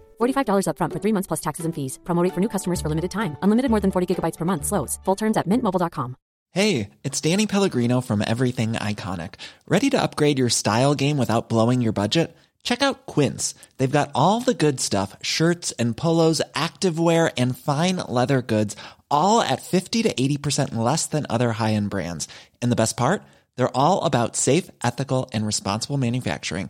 $45 0.21 0.67
upfront 0.67 0.93
for 0.93 0.99
three 0.99 1.13
months 1.13 1.27
plus 1.27 1.41
taxes 1.41 1.65
and 1.65 1.75
fees. 1.75 1.99
Promo 2.03 2.23
rate 2.23 2.33
for 2.33 2.41
new 2.41 2.49
customers 2.49 2.79
for 2.79 2.89
limited 2.89 3.11
time. 3.11 3.37
Unlimited 3.41 3.71
more 3.71 3.81
than 3.81 3.91
40 3.91 4.07
gigabytes 4.07 4.37
per 4.37 4.45
month. 4.45 4.65
Slows. 4.65 4.99
Full 5.05 5.15
terms 5.15 5.37
at 5.37 5.47
mintmobile.com. 5.47 6.15
Hey, 6.53 6.89
it's 7.05 7.21
Danny 7.21 7.47
Pellegrino 7.47 8.01
from 8.01 8.21
Everything 8.27 8.73
Iconic. 8.73 9.35
Ready 9.69 9.89
to 9.91 10.01
upgrade 10.01 10.37
your 10.37 10.49
style 10.49 10.95
game 10.95 11.17
without 11.17 11.47
blowing 11.47 11.79
your 11.79 11.93
budget? 11.93 12.35
Check 12.61 12.81
out 12.81 13.05
Quince. 13.05 13.55
They've 13.77 13.97
got 13.99 14.11
all 14.13 14.41
the 14.41 14.53
good 14.53 14.81
stuff 14.81 15.15
shirts 15.21 15.71
and 15.79 15.95
polos, 15.95 16.41
activewear, 16.53 17.31
and 17.37 17.57
fine 17.57 17.97
leather 17.97 18.41
goods, 18.41 18.75
all 19.09 19.39
at 19.41 19.61
50 19.61 20.03
to 20.03 20.13
80% 20.13 20.75
less 20.75 21.05
than 21.07 21.25
other 21.29 21.53
high 21.53 21.73
end 21.73 21.89
brands. 21.89 22.27
And 22.61 22.69
the 22.69 22.75
best 22.75 22.97
part? 22.97 23.23
They're 23.55 23.77
all 23.77 24.03
about 24.03 24.35
safe, 24.35 24.69
ethical, 24.83 25.29
and 25.33 25.45
responsible 25.45 25.97
manufacturing. 25.97 26.69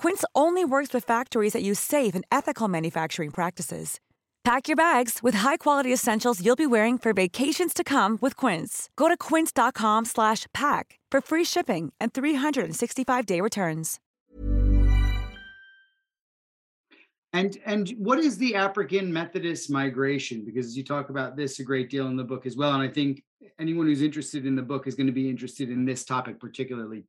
Quince 0.00 0.24
only 0.34 0.64
works 0.64 0.94
with 0.94 1.04
factories 1.04 1.52
that 1.52 1.62
use 1.62 1.78
safe 1.78 2.14
and 2.14 2.24
ethical 2.32 2.68
manufacturing 2.68 3.30
practices. 3.30 4.00
Pack 4.44 4.66
your 4.66 4.76
bags 4.76 5.18
with 5.22 5.34
high-quality 5.34 5.92
essentials 5.92 6.42
you'll 6.42 6.56
be 6.56 6.66
wearing 6.66 6.96
for 6.96 7.12
vacations 7.12 7.74
to 7.74 7.84
come 7.84 8.16
with 8.22 8.34
Quince. 8.34 8.88
Go 8.96 9.08
to 9.08 9.16
quince.com/pack 9.28 10.98
for 11.12 11.20
free 11.20 11.44
shipping 11.44 11.92
and 12.00 12.14
365-day 12.14 13.42
returns. 13.42 14.00
And 17.34 17.58
and 17.66 17.90
what 17.98 18.18
is 18.18 18.38
the 18.38 18.54
African 18.54 19.12
Methodist 19.12 19.70
migration? 19.70 20.46
Because 20.46 20.74
you 20.78 20.82
talk 20.82 21.10
about 21.10 21.36
this 21.36 21.60
a 21.60 21.62
great 21.62 21.90
deal 21.90 22.06
in 22.06 22.16
the 22.16 22.24
book 22.24 22.46
as 22.46 22.56
well, 22.56 22.72
and 22.72 22.82
I 22.82 22.88
think 22.88 23.22
anyone 23.58 23.86
who's 23.86 24.00
interested 24.00 24.46
in 24.46 24.56
the 24.56 24.62
book 24.62 24.86
is 24.86 24.94
going 24.94 25.08
to 25.08 25.12
be 25.12 25.28
interested 25.28 25.68
in 25.68 25.84
this 25.84 26.06
topic 26.06 26.40
particularly. 26.40 27.04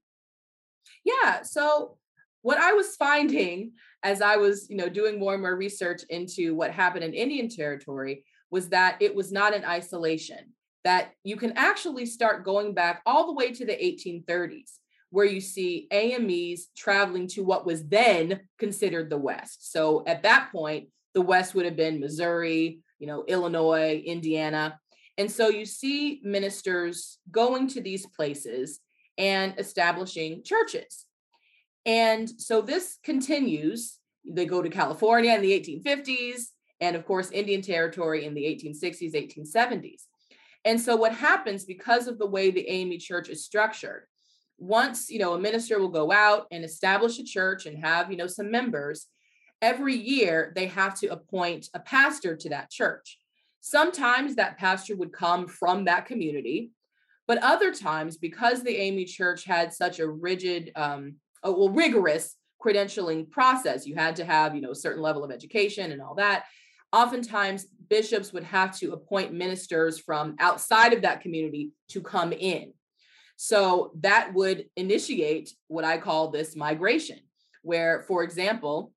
Yeah, 1.05 1.43
so 1.43 1.97
what 2.41 2.57
I 2.57 2.73
was 2.73 2.95
finding 2.95 3.73
as 4.03 4.21
I 4.21 4.37
was, 4.37 4.69
you 4.69 4.77
know, 4.77 4.89
doing 4.89 5.19
more 5.19 5.33
and 5.33 5.41
more 5.41 5.55
research 5.55 6.03
into 6.09 6.55
what 6.55 6.71
happened 6.71 7.03
in 7.03 7.13
Indian 7.13 7.49
territory 7.49 8.23
was 8.49 8.69
that 8.69 8.97
it 9.01 9.15
was 9.15 9.31
not 9.31 9.53
in 9.53 9.63
isolation, 9.63 10.53
that 10.83 11.11
you 11.23 11.35
can 11.37 11.53
actually 11.55 12.05
start 12.05 12.43
going 12.43 12.73
back 12.73 13.01
all 13.05 13.27
the 13.27 13.33
way 13.33 13.51
to 13.51 13.65
the 13.65 13.73
1830s, 13.73 14.77
where 15.09 15.25
you 15.25 15.39
see 15.39 15.87
AMEs 15.91 16.67
traveling 16.75 17.27
to 17.27 17.43
what 17.43 17.65
was 17.65 17.87
then 17.87 18.41
considered 18.57 19.09
the 19.09 19.17
West. 19.17 19.71
So 19.71 20.03
at 20.07 20.23
that 20.23 20.51
point, 20.51 20.89
the 21.13 21.21
West 21.21 21.53
would 21.53 21.65
have 21.65 21.75
been 21.75 21.99
Missouri, 21.99 22.79
you 22.97 23.07
know, 23.07 23.23
Illinois, 23.27 24.01
Indiana. 24.05 24.79
And 25.17 25.29
so 25.29 25.49
you 25.49 25.65
see 25.65 26.21
ministers 26.23 27.19
going 27.29 27.67
to 27.69 27.81
these 27.81 28.05
places 28.07 28.79
and 29.17 29.53
establishing 29.57 30.43
churches. 30.43 31.05
And 31.85 32.29
so 32.29 32.61
this 32.61 32.97
continues. 33.03 33.97
They 34.25 34.45
go 34.45 34.61
to 34.61 34.69
California 34.69 35.33
in 35.33 35.41
the 35.41 35.51
1850s, 35.51 36.43
and 36.79 36.95
of 36.95 37.05
course, 37.05 37.31
Indian 37.31 37.61
Territory 37.61 38.25
in 38.25 38.33
the 38.33 38.43
1860s, 38.43 39.13
1870s. 39.15 40.03
And 40.63 40.79
so 40.79 40.95
what 40.95 41.13
happens 41.13 41.65
because 41.65 42.07
of 42.07 42.19
the 42.19 42.27
way 42.27 42.51
the 42.51 42.67
AME 42.67 42.99
church 42.99 43.29
is 43.29 43.43
structured, 43.43 44.03
once 44.59 45.09
you 45.09 45.17
know 45.17 45.33
a 45.33 45.39
minister 45.39 45.79
will 45.79 45.89
go 45.89 46.11
out 46.11 46.45
and 46.51 46.63
establish 46.63 47.17
a 47.17 47.23
church 47.23 47.65
and 47.65 47.83
have 47.83 48.11
you 48.11 48.17
know 48.17 48.27
some 48.27 48.51
members, 48.51 49.07
every 49.61 49.95
year 49.95 50.51
they 50.55 50.67
have 50.67 50.99
to 50.99 51.07
appoint 51.07 51.67
a 51.73 51.79
pastor 51.79 52.35
to 52.35 52.49
that 52.49 52.69
church. 52.69 53.17
Sometimes 53.59 54.35
that 54.35 54.57
pastor 54.57 54.95
would 54.95 55.11
come 55.11 55.47
from 55.47 55.85
that 55.85 56.05
community, 56.05 56.71
but 57.27 57.41
other 57.43 57.73
times, 57.73 58.17
because 58.17 58.61
the 58.61 58.75
AME 58.75 59.05
church 59.05 59.45
had 59.45 59.73
such 59.73 59.99
a 59.99 60.07
rigid 60.07 60.71
um, 60.75 61.15
a 61.43 61.51
well, 61.51 61.69
rigorous 61.69 62.35
credentialing 62.63 63.29
process. 63.29 63.87
You 63.87 63.95
had 63.95 64.15
to 64.17 64.25
have, 64.25 64.55
you 64.55 64.61
know, 64.61 64.71
a 64.71 64.75
certain 64.75 65.01
level 65.01 65.23
of 65.23 65.31
education 65.31 65.91
and 65.91 66.01
all 66.01 66.15
that. 66.15 66.45
Oftentimes, 66.93 67.67
bishops 67.89 68.33
would 68.33 68.43
have 68.43 68.77
to 68.79 68.93
appoint 68.93 69.33
ministers 69.33 69.97
from 69.99 70.35
outside 70.39 70.93
of 70.93 71.01
that 71.03 71.21
community 71.21 71.71
to 71.89 72.01
come 72.01 72.33
in. 72.33 72.73
So 73.37 73.91
that 74.01 74.33
would 74.33 74.65
initiate 74.75 75.53
what 75.67 75.85
I 75.85 75.97
call 75.97 76.29
this 76.29 76.55
migration, 76.55 77.19
where, 77.63 78.03
for 78.03 78.23
example, 78.23 78.93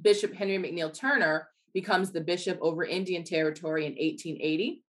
Bishop 0.00 0.34
Henry 0.34 0.58
McNeil 0.58 0.94
Turner 0.94 1.48
becomes 1.74 2.12
the 2.12 2.20
bishop 2.20 2.58
over 2.60 2.84
Indian 2.84 3.24
Territory 3.24 3.86
in 3.86 3.92
1880. 3.92 4.82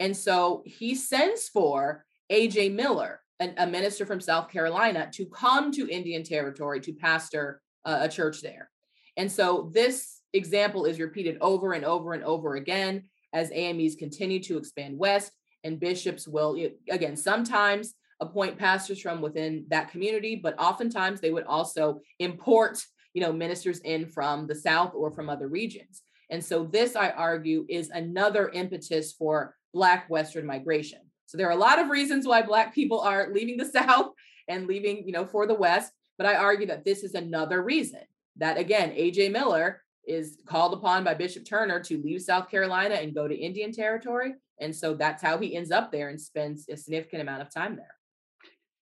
And 0.00 0.16
so 0.16 0.62
he 0.64 0.94
sends 0.94 1.48
for 1.48 2.04
A.J. 2.30 2.70
Miller, 2.70 3.20
a 3.40 3.66
minister 3.66 4.04
from 4.04 4.20
South 4.20 4.50
Carolina 4.50 5.08
to 5.14 5.26
come 5.26 5.72
to 5.72 5.88
Indian 5.88 6.22
Territory 6.22 6.80
to 6.80 6.92
pastor 6.92 7.62
uh, 7.84 8.00
a 8.02 8.08
church 8.08 8.42
there. 8.42 8.70
And 9.16 9.32
so 9.32 9.70
this 9.72 10.20
example 10.32 10.84
is 10.84 11.00
repeated 11.00 11.38
over 11.40 11.72
and 11.72 11.84
over 11.84 12.12
and 12.12 12.22
over 12.22 12.56
again 12.56 13.04
as 13.32 13.50
AMEs 13.50 13.96
continue 13.96 14.40
to 14.42 14.58
expand 14.58 14.98
west, 14.98 15.32
and 15.64 15.78
bishops 15.78 16.26
will, 16.26 16.56
again, 16.90 17.16
sometimes 17.16 17.94
appoint 18.20 18.58
pastors 18.58 19.00
from 19.00 19.20
within 19.20 19.64
that 19.68 19.90
community, 19.90 20.36
but 20.36 20.58
oftentimes 20.58 21.20
they 21.20 21.30
would 21.30 21.44
also 21.44 22.00
import, 22.18 22.82
you 23.14 23.20
know, 23.20 23.32
ministers 23.32 23.78
in 23.80 24.06
from 24.06 24.46
the 24.46 24.54
south 24.54 24.92
or 24.94 25.10
from 25.10 25.30
other 25.30 25.48
regions. 25.48 26.02
And 26.30 26.44
so 26.44 26.64
this, 26.64 26.96
I 26.96 27.10
argue, 27.10 27.66
is 27.68 27.90
another 27.90 28.48
impetus 28.50 29.12
for 29.12 29.54
Black 29.72 30.08
Western 30.10 30.46
migration. 30.46 31.00
So 31.30 31.38
there 31.38 31.46
are 31.46 31.52
a 31.52 31.56
lot 31.56 31.78
of 31.78 31.90
reasons 31.90 32.26
why 32.26 32.42
Black 32.42 32.74
people 32.74 33.00
are 33.00 33.30
leaving 33.32 33.56
the 33.56 33.64
South 33.78 34.08
and 34.48 34.66
leaving, 34.66 35.06
you 35.06 35.12
know, 35.12 35.24
for 35.24 35.46
the 35.46 35.54
West. 35.54 35.92
But 36.18 36.26
I 36.26 36.34
argue 36.34 36.66
that 36.66 36.84
this 36.84 37.04
is 37.04 37.14
another 37.14 37.62
reason 37.62 38.00
that, 38.36 38.58
again, 38.58 38.90
AJ 38.90 39.30
Miller 39.30 39.80
is 40.04 40.38
called 40.44 40.74
upon 40.74 41.04
by 41.04 41.14
Bishop 41.14 41.44
Turner 41.44 41.78
to 41.84 42.02
leave 42.02 42.20
South 42.20 42.50
Carolina 42.50 42.96
and 42.96 43.14
go 43.14 43.28
to 43.28 43.34
Indian 43.34 43.70
Territory. 43.70 44.34
And 44.60 44.74
so 44.74 44.94
that's 44.94 45.22
how 45.22 45.38
he 45.38 45.54
ends 45.54 45.70
up 45.70 45.92
there 45.92 46.08
and 46.08 46.20
spends 46.20 46.68
a 46.68 46.76
significant 46.76 47.22
amount 47.22 47.42
of 47.42 47.54
time 47.54 47.76
there. 47.76 47.94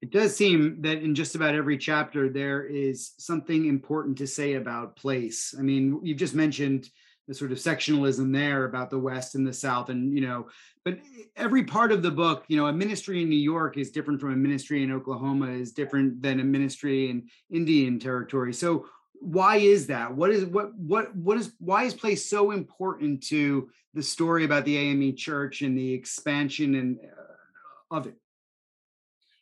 It 0.00 0.10
does 0.10 0.34
seem 0.34 0.80
that 0.82 1.02
in 1.02 1.14
just 1.14 1.34
about 1.34 1.54
every 1.54 1.76
chapter, 1.76 2.30
there 2.30 2.64
is 2.64 3.12
something 3.18 3.66
important 3.66 4.16
to 4.18 4.26
say 4.26 4.54
about 4.54 4.96
place. 4.96 5.54
I 5.58 5.60
mean, 5.60 6.00
you've 6.02 6.18
just 6.18 6.34
mentioned 6.34 6.88
the 7.28 7.34
sort 7.34 7.52
of 7.52 7.58
sectionalism 7.58 8.32
there 8.32 8.64
about 8.64 8.88
the 8.88 8.98
West 8.98 9.34
and 9.34 9.46
the 9.46 9.52
South, 9.52 9.90
and 9.90 10.12
you 10.14 10.22
know, 10.22 10.48
but 10.84 10.98
every 11.36 11.62
part 11.62 11.92
of 11.92 12.02
the 12.02 12.10
book, 12.10 12.44
you 12.48 12.56
know, 12.56 12.66
a 12.66 12.72
ministry 12.72 13.22
in 13.22 13.28
New 13.28 13.36
York 13.36 13.76
is 13.76 13.90
different 13.90 14.20
from 14.20 14.32
a 14.32 14.36
ministry 14.36 14.82
in 14.82 14.90
Oklahoma, 14.90 15.50
is 15.50 15.72
different 15.72 16.22
than 16.22 16.40
a 16.40 16.44
ministry 16.44 17.10
in 17.10 17.28
Indian 17.50 17.98
territory. 17.98 18.54
So 18.54 18.86
why 19.20 19.56
is 19.56 19.86
that? 19.88 20.14
What 20.14 20.30
is 20.30 20.46
what 20.46 20.74
what 20.76 21.14
what 21.14 21.36
is 21.36 21.52
why 21.58 21.84
is 21.84 21.92
place 21.92 22.28
so 22.28 22.50
important 22.50 23.22
to 23.24 23.68
the 23.92 24.02
story 24.02 24.44
about 24.44 24.64
the 24.64 24.78
AME 24.78 25.14
Church 25.16 25.60
and 25.60 25.76
the 25.76 25.92
expansion 25.92 26.74
and 26.74 26.98
uh, 26.98 27.94
of 27.96 28.06
it? 28.06 28.16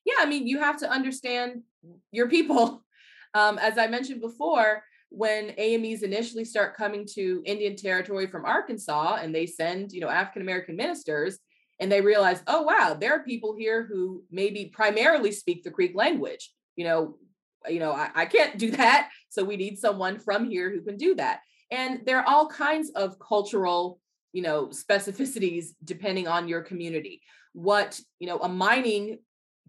Yeah, 0.04 0.14
I 0.18 0.26
mean, 0.26 0.46
you 0.46 0.58
have 0.60 0.78
to 0.78 0.90
understand 0.90 1.62
your 2.10 2.28
people. 2.28 2.82
Um, 3.34 3.58
as 3.58 3.76
I 3.76 3.86
mentioned 3.86 4.22
before, 4.22 4.82
when 5.10 5.50
AMEs 5.50 6.02
initially 6.02 6.44
start 6.44 6.76
coming 6.76 7.06
to 7.14 7.42
Indian 7.44 7.76
territory 7.76 8.26
from 8.26 8.44
Arkansas 8.44 9.18
and 9.20 9.34
they 9.34 9.46
send, 9.46 9.92
you 9.92 10.00
know, 10.00 10.08
African 10.08 10.42
American 10.42 10.76
ministers 10.76 11.38
and 11.80 11.90
they 11.90 12.00
realize, 12.00 12.42
oh 12.46 12.62
wow, 12.62 12.96
there 12.98 13.12
are 13.12 13.22
people 13.22 13.54
here 13.56 13.86
who 13.86 14.24
maybe 14.30 14.70
primarily 14.72 15.32
speak 15.32 15.62
the 15.62 15.70
Creek 15.70 15.92
language. 15.94 16.50
You 16.74 16.84
know, 16.84 17.18
you 17.68 17.78
know, 17.78 17.92
I, 17.92 18.10
I 18.14 18.26
can't 18.26 18.58
do 18.58 18.70
that. 18.72 19.10
So 19.28 19.44
we 19.44 19.56
need 19.56 19.78
someone 19.78 20.18
from 20.18 20.48
here 20.48 20.70
who 20.70 20.82
can 20.82 20.96
do 20.96 21.14
that. 21.16 21.40
And 21.70 22.00
there 22.04 22.18
are 22.18 22.28
all 22.28 22.48
kinds 22.48 22.90
of 22.90 23.18
cultural, 23.18 24.00
you 24.32 24.42
know, 24.42 24.66
specificities 24.66 25.68
depending 25.84 26.28
on 26.28 26.48
your 26.48 26.62
community. 26.62 27.22
What, 27.52 28.00
you 28.18 28.26
know, 28.26 28.38
a 28.38 28.48
mining 28.48 29.18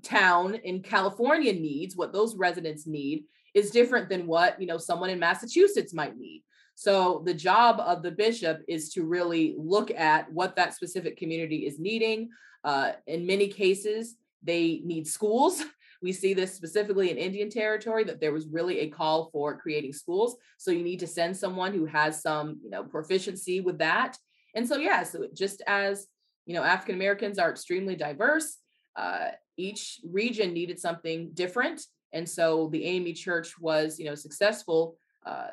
town 0.04 0.56
in 0.56 0.82
California 0.82 1.54
needs, 1.54 1.96
what 1.96 2.14
those 2.14 2.36
residents 2.36 2.86
need 2.86 3.24
is 3.58 3.72
different 3.72 4.10
than 4.10 4.28
what 4.28 4.60
you 4.62 4.68
know 4.68 4.78
someone 4.78 5.10
in 5.10 5.20
massachusetts 5.20 5.94
might 5.94 6.18
need 6.18 6.44
so 6.76 7.24
the 7.26 7.34
job 7.34 7.80
of 7.80 8.04
the 8.04 8.12
bishop 8.12 8.62
is 8.68 8.92
to 8.94 9.04
really 9.04 9.56
look 9.58 9.90
at 9.92 10.32
what 10.32 10.56
that 10.56 10.74
specific 10.74 11.18
community 11.18 11.66
is 11.66 11.80
needing 11.80 12.30
uh, 12.64 12.92
in 13.08 13.26
many 13.26 13.48
cases 13.48 14.16
they 14.44 14.82
need 14.84 15.08
schools 15.08 15.64
We 16.02 16.14
see 16.14 16.34
this 16.34 16.54
specifically 16.54 17.10
in 17.10 17.18
Indian 17.18 17.50
territory 17.50 18.04
that 18.06 18.20
there 18.20 18.34
was 18.34 18.48
really 18.48 18.80
a 18.80 18.90
call 18.90 19.30
for 19.32 19.58
creating 19.58 19.94
schools. 19.94 20.38
So 20.58 20.72
you 20.72 20.84
need 20.84 21.00
to 21.00 21.08
send 21.08 21.36
someone 21.36 21.74
who 21.74 21.86
has 21.86 22.22
some, 22.22 22.60
you 22.64 22.70
know, 22.70 22.84
proficiency 22.84 23.62
with 23.62 23.80
that. 23.80 24.18
And 24.56 24.68
so, 24.68 24.78
yeah, 24.78 25.04
so 25.04 25.28
just 25.34 25.62
as, 25.68 26.08
you 26.46 26.54
know, 26.54 26.64
African 26.64 26.96
Americans 26.96 27.40
are 27.40 27.50
extremely 27.50 27.96
diverse, 27.96 28.58
uh, 28.96 29.30
each 29.58 30.00
region 30.08 30.54
needed 30.54 30.80
something 30.80 31.32
different. 31.34 31.82
And 32.14 32.28
so 32.28 32.70
the 32.72 32.84
AME 32.86 33.14
Church 33.14 33.60
was, 33.60 34.00
you 34.00 34.06
know, 34.06 34.16
successful 34.16 34.98
uh, 35.26 35.50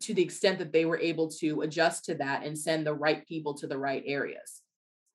to 0.00 0.14
the 0.14 0.22
extent 0.22 0.58
that 0.58 0.72
they 0.72 0.84
were 0.84 0.98
able 0.98 1.28
to 1.28 1.62
adjust 1.62 2.04
to 2.06 2.14
that 2.16 2.44
and 2.44 2.58
send 2.58 2.86
the 2.86 2.94
right 2.94 3.26
people 3.26 3.54
to 3.54 3.66
the 3.66 3.78
right 3.78 4.02
areas. 4.06 4.62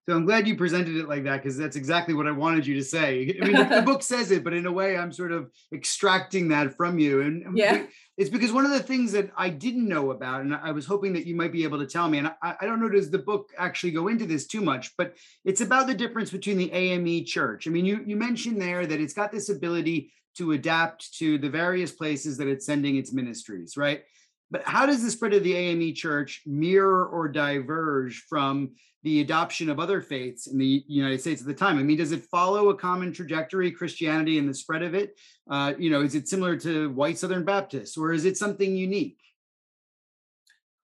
So 0.08 0.16
I'm 0.16 0.26
glad 0.26 0.48
you 0.48 0.56
presented 0.56 0.98
it 0.98 1.10
like 1.10 1.24
that 1.24 1.42
because 1.42 1.58
that's 1.58 1.76
exactly 1.76 2.14
what 2.14 2.28
I 2.28 2.32
wanted 2.32 2.68
you 2.68 2.76
to 2.76 2.84
say. 2.84 3.40
I 3.42 3.46
mean, 3.46 3.70
the, 3.70 3.82
book 3.86 4.04
says 4.04 4.30
it, 4.30 4.44
but 4.44 4.54
in 4.54 4.68
a 4.68 4.72
way, 4.72 4.96
I'm 4.96 5.12
sort 5.12 5.32
of 5.32 5.50
extracting 5.74 6.50
that 6.50 6.78
from 6.78 7.00
you. 7.00 7.22
And 7.22 7.58
yeah. 7.58 7.88
it's 8.16 8.30
because 8.30 8.54
one 8.54 8.66
of 8.66 8.72
the 8.72 8.84
things 8.84 9.12
that 9.14 9.32
I 9.36 9.50
didn't 9.50 9.88
know 9.88 10.12
about, 10.12 10.42
and 10.42 10.54
I 10.54 10.72
was 10.74 10.86
hoping 10.86 11.14
that 11.14 11.26
you 11.26 11.36
might 11.36 11.52
be 11.52 11.64
able 11.64 11.80
to 11.80 11.88
tell 11.88 12.08
me, 12.08 12.20
and 12.20 12.32
I, 12.44 12.56
I 12.62 12.66
don't 12.68 12.80
know, 12.80 12.90
does 12.90 13.10
the 13.10 13.18
book 13.18 13.50
actually 13.58 13.94
go 13.94 14.08
into 14.08 14.28
this 14.28 14.46
too 14.46 14.62
much, 14.62 14.92
but 14.96 15.16
it's 15.44 15.62
about 15.62 15.88
the 15.88 15.96
difference 15.96 16.30
between 16.30 16.58
the 16.58 16.72
AME 16.72 17.26
church. 17.26 17.68
I 17.68 17.72
mean, 17.72 17.86
you, 17.86 18.04
you 18.06 18.16
mentioned 18.16 18.62
there 18.62 18.86
that 18.86 19.02
it's 19.02 19.14
got 19.16 19.32
this 19.32 19.50
ability 19.50 20.14
to 20.38 20.54
adapt 20.54 21.14
to 21.18 21.38
the 21.38 21.50
various 21.50 21.92
places 21.92 22.38
that 22.38 22.48
it's 22.48 22.66
sending 22.66 22.98
its 22.98 23.14
ministries, 23.14 23.78
right? 23.78 24.04
But 24.52 24.64
how 24.64 24.86
does 24.86 25.04
the 25.04 25.12
spread 25.12 25.34
of 25.34 25.44
the 25.44 25.56
AME 25.56 25.94
church 25.96 26.42
mirror 26.46 27.06
or 27.08 27.28
diverge 27.28 28.26
from 28.30 28.72
the 29.04 29.22
adoption 29.22 29.70
of 29.70 29.80
other 29.80 30.02
faiths 30.02 30.48
in 30.48 30.58
the 30.58 30.84
United 30.88 31.22
States 31.22 31.42
at 31.42 31.48
the 31.48 31.54
time? 31.54 31.78
I 31.78 31.84
mean, 31.84 31.98
does 31.98 32.12
it 32.12 32.24
follow 32.24 32.70
a 32.70 32.76
common 32.76 33.12
trajectory, 33.12 33.72
Christianity 33.72 34.38
and 34.38 34.48
the 34.48 34.54
spread 34.54 34.84
of 34.84 34.94
it? 34.94 35.18
Uh, 35.50 35.74
you 35.78 35.90
know, 35.90 36.02
is 36.02 36.16
it 36.16 36.28
similar 36.28 36.58
to 36.58 36.90
white 36.92 37.18
Southern 37.18 37.44
Baptists 37.44 37.98
or 37.98 38.14
is 38.14 38.26
it 38.26 38.38
something 38.38 38.76
unique? 38.76 39.20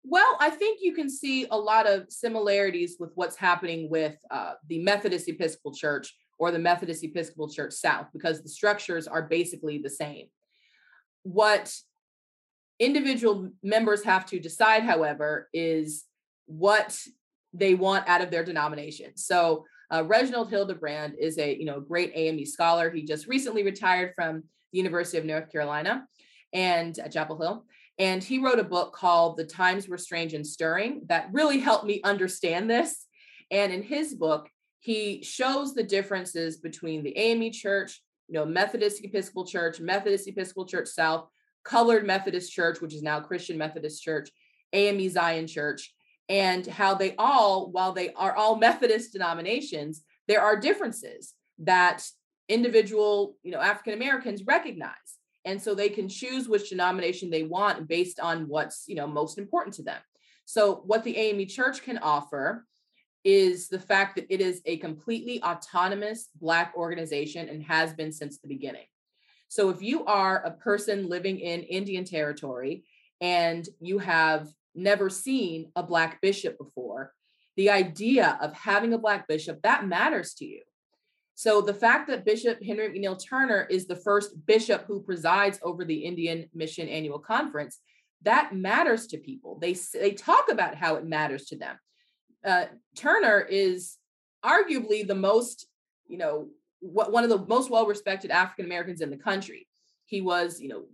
Well, 0.02 0.36
I 0.40 0.50
think 0.50 0.80
you 0.80 0.94
can 0.94 1.10
see 1.10 1.46
a 1.50 1.56
lot 1.56 1.86
of 1.86 2.10
similarities 2.10 2.96
with 2.98 3.10
what's 3.14 3.36
happening 3.36 3.90
with 3.90 4.16
uh, 4.30 4.54
the 4.68 4.82
Methodist 4.82 5.28
Episcopal 5.28 5.74
Church 5.74 6.14
or 6.40 6.50
the 6.50 6.58
Methodist 6.58 7.04
Episcopal 7.04 7.50
Church 7.50 7.74
South 7.74 8.06
because 8.14 8.42
the 8.42 8.48
structures 8.48 9.06
are 9.06 9.22
basically 9.22 9.76
the 9.76 9.90
same. 9.90 10.26
What 11.22 11.72
individual 12.78 13.50
members 13.62 14.02
have 14.04 14.24
to 14.26 14.40
decide, 14.40 14.82
however, 14.82 15.50
is 15.52 16.06
what 16.46 16.98
they 17.52 17.74
want 17.74 18.08
out 18.08 18.22
of 18.22 18.30
their 18.30 18.42
denomination. 18.42 19.16
So 19.16 19.66
uh, 19.92 20.02
Reginald 20.04 20.48
Hildebrand 20.48 21.14
is 21.20 21.36
a 21.38 21.54
you 21.54 21.66
know 21.66 21.78
great 21.78 22.12
AME 22.14 22.46
scholar. 22.46 22.90
He 22.90 23.02
just 23.04 23.26
recently 23.26 23.62
retired 23.62 24.12
from 24.16 24.44
the 24.72 24.78
University 24.78 25.18
of 25.18 25.26
North 25.26 25.52
Carolina 25.52 26.06
and 26.54 26.98
at 26.98 27.12
Chapel 27.12 27.38
Hill. 27.38 27.64
And 27.98 28.24
he 28.24 28.38
wrote 28.38 28.58
a 28.58 28.64
book 28.64 28.94
called 28.94 29.36
The 29.36 29.44
Times 29.44 29.88
Were 29.88 29.98
Strange 29.98 30.32
and 30.32 30.46
Stirring 30.46 31.02
that 31.08 31.28
really 31.32 31.58
helped 31.58 31.84
me 31.84 32.00
understand 32.02 32.70
this. 32.70 33.06
And 33.50 33.72
in 33.72 33.82
his 33.82 34.14
book, 34.14 34.48
he 34.80 35.22
shows 35.22 35.74
the 35.74 35.82
differences 35.82 36.56
between 36.56 37.04
the 37.04 37.16
AME 37.16 37.52
Church, 37.52 38.02
you 38.28 38.34
know, 38.34 38.46
Methodist 38.46 39.04
Episcopal 39.04 39.46
Church, 39.46 39.78
Methodist 39.78 40.26
Episcopal 40.26 40.66
Church 40.66 40.88
South, 40.88 41.28
Colored 41.64 42.06
Methodist 42.06 42.50
Church, 42.50 42.80
which 42.80 42.94
is 42.94 43.02
now 43.02 43.20
Christian 43.20 43.58
Methodist 43.58 44.02
Church, 44.02 44.30
AME 44.72 45.08
Zion 45.10 45.46
Church, 45.46 45.94
and 46.28 46.66
how 46.66 46.94
they 46.94 47.14
all, 47.16 47.70
while 47.70 47.92
they 47.92 48.12
are 48.14 48.34
all 48.34 48.56
Methodist 48.56 49.12
denominations, 49.12 50.02
there 50.28 50.40
are 50.40 50.58
differences 50.58 51.34
that 51.58 52.02
individual, 52.48 53.36
you 53.42 53.50
know, 53.50 53.60
African 53.60 53.92
Americans 53.94 54.46
recognize. 54.46 54.94
And 55.44 55.60
so 55.60 55.74
they 55.74 55.88
can 55.88 56.08
choose 56.08 56.48
which 56.48 56.70
denomination 56.70 57.30
they 57.30 57.42
want 57.42 57.88
based 57.88 58.20
on 58.20 58.48
what's, 58.48 58.84
you 58.86 58.94
know, 58.94 59.06
most 59.06 59.38
important 59.38 59.74
to 59.76 59.82
them. 59.82 60.00
So 60.44 60.82
what 60.86 61.04
the 61.04 61.16
AME 61.16 61.46
Church 61.46 61.82
can 61.82 61.98
offer 61.98 62.66
is 63.24 63.68
the 63.68 63.78
fact 63.78 64.16
that 64.16 64.26
it 64.32 64.40
is 64.40 64.62
a 64.64 64.78
completely 64.78 65.42
autonomous 65.42 66.28
Black 66.40 66.72
organization 66.76 67.48
and 67.48 67.62
has 67.62 67.92
been 67.92 68.12
since 68.12 68.38
the 68.38 68.48
beginning. 68.48 68.86
So 69.48 69.68
if 69.68 69.82
you 69.82 70.04
are 70.04 70.44
a 70.44 70.52
person 70.52 71.08
living 71.08 71.40
in 71.40 71.62
Indian 71.64 72.04
territory 72.04 72.84
and 73.20 73.68
you 73.80 73.98
have 73.98 74.48
never 74.74 75.10
seen 75.10 75.70
a 75.76 75.82
Black 75.82 76.20
bishop 76.20 76.56
before, 76.56 77.12
the 77.56 77.70
idea 77.70 78.38
of 78.40 78.54
having 78.54 78.94
a 78.94 78.98
Black 78.98 79.28
bishop, 79.28 79.60
that 79.62 79.86
matters 79.86 80.34
to 80.34 80.46
you. 80.46 80.62
So 81.34 81.60
the 81.60 81.74
fact 81.74 82.08
that 82.08 82.24
Bishop 82.24 82.62
Henry 82.62 82.90
McNeil 82.90 83.18
Turner 83.18 83.66
is 83.70 83.86
the 83.86 83.96
first 83.96 84.46
bishop 84.46 84.84
who 84.86 85.02
presides 85.02 85.58
over 85.62 85.84
the 85.84 86.04
Indian 86.04 86.48
Mission 86.54 86.88
Annual 86.88 87.20
Conference, 87.20 87.78
that 88.22 88.54
matters 88.54 89.06
to 89.08 89.18
people. 89.18 89.58
They, 89.58 89.74
they 89.94 90.12
talk 90.12 90.50
about 90.50 90.74
how 90.74 90.96
it 90.96 91.06
matters 91.06 91.46
to 91.46 91.56
them. 91.56 91.78
Uh, 92.44 92.66
Turner 92.96 93.40
is 93.40 93.96
arguably 94.44 95.06
the 95.06 95.14
most, 95.14 95.66
you 96.06 96.18
know, 96.18 96.48
one 96.80 97.24
of 97.24 97.30
the 97.30 97.44
most 97.46 97.70
well-respected 97.70 98.30
African 98.30 98.64
Americans 98.64 99.02
in 99.02 99.10
the 99.10 99.16
country. 99.16 99.68
He 100.06 100.22
was, 100.22 100.60
you 100.60 100.68
know, 100.68 100.84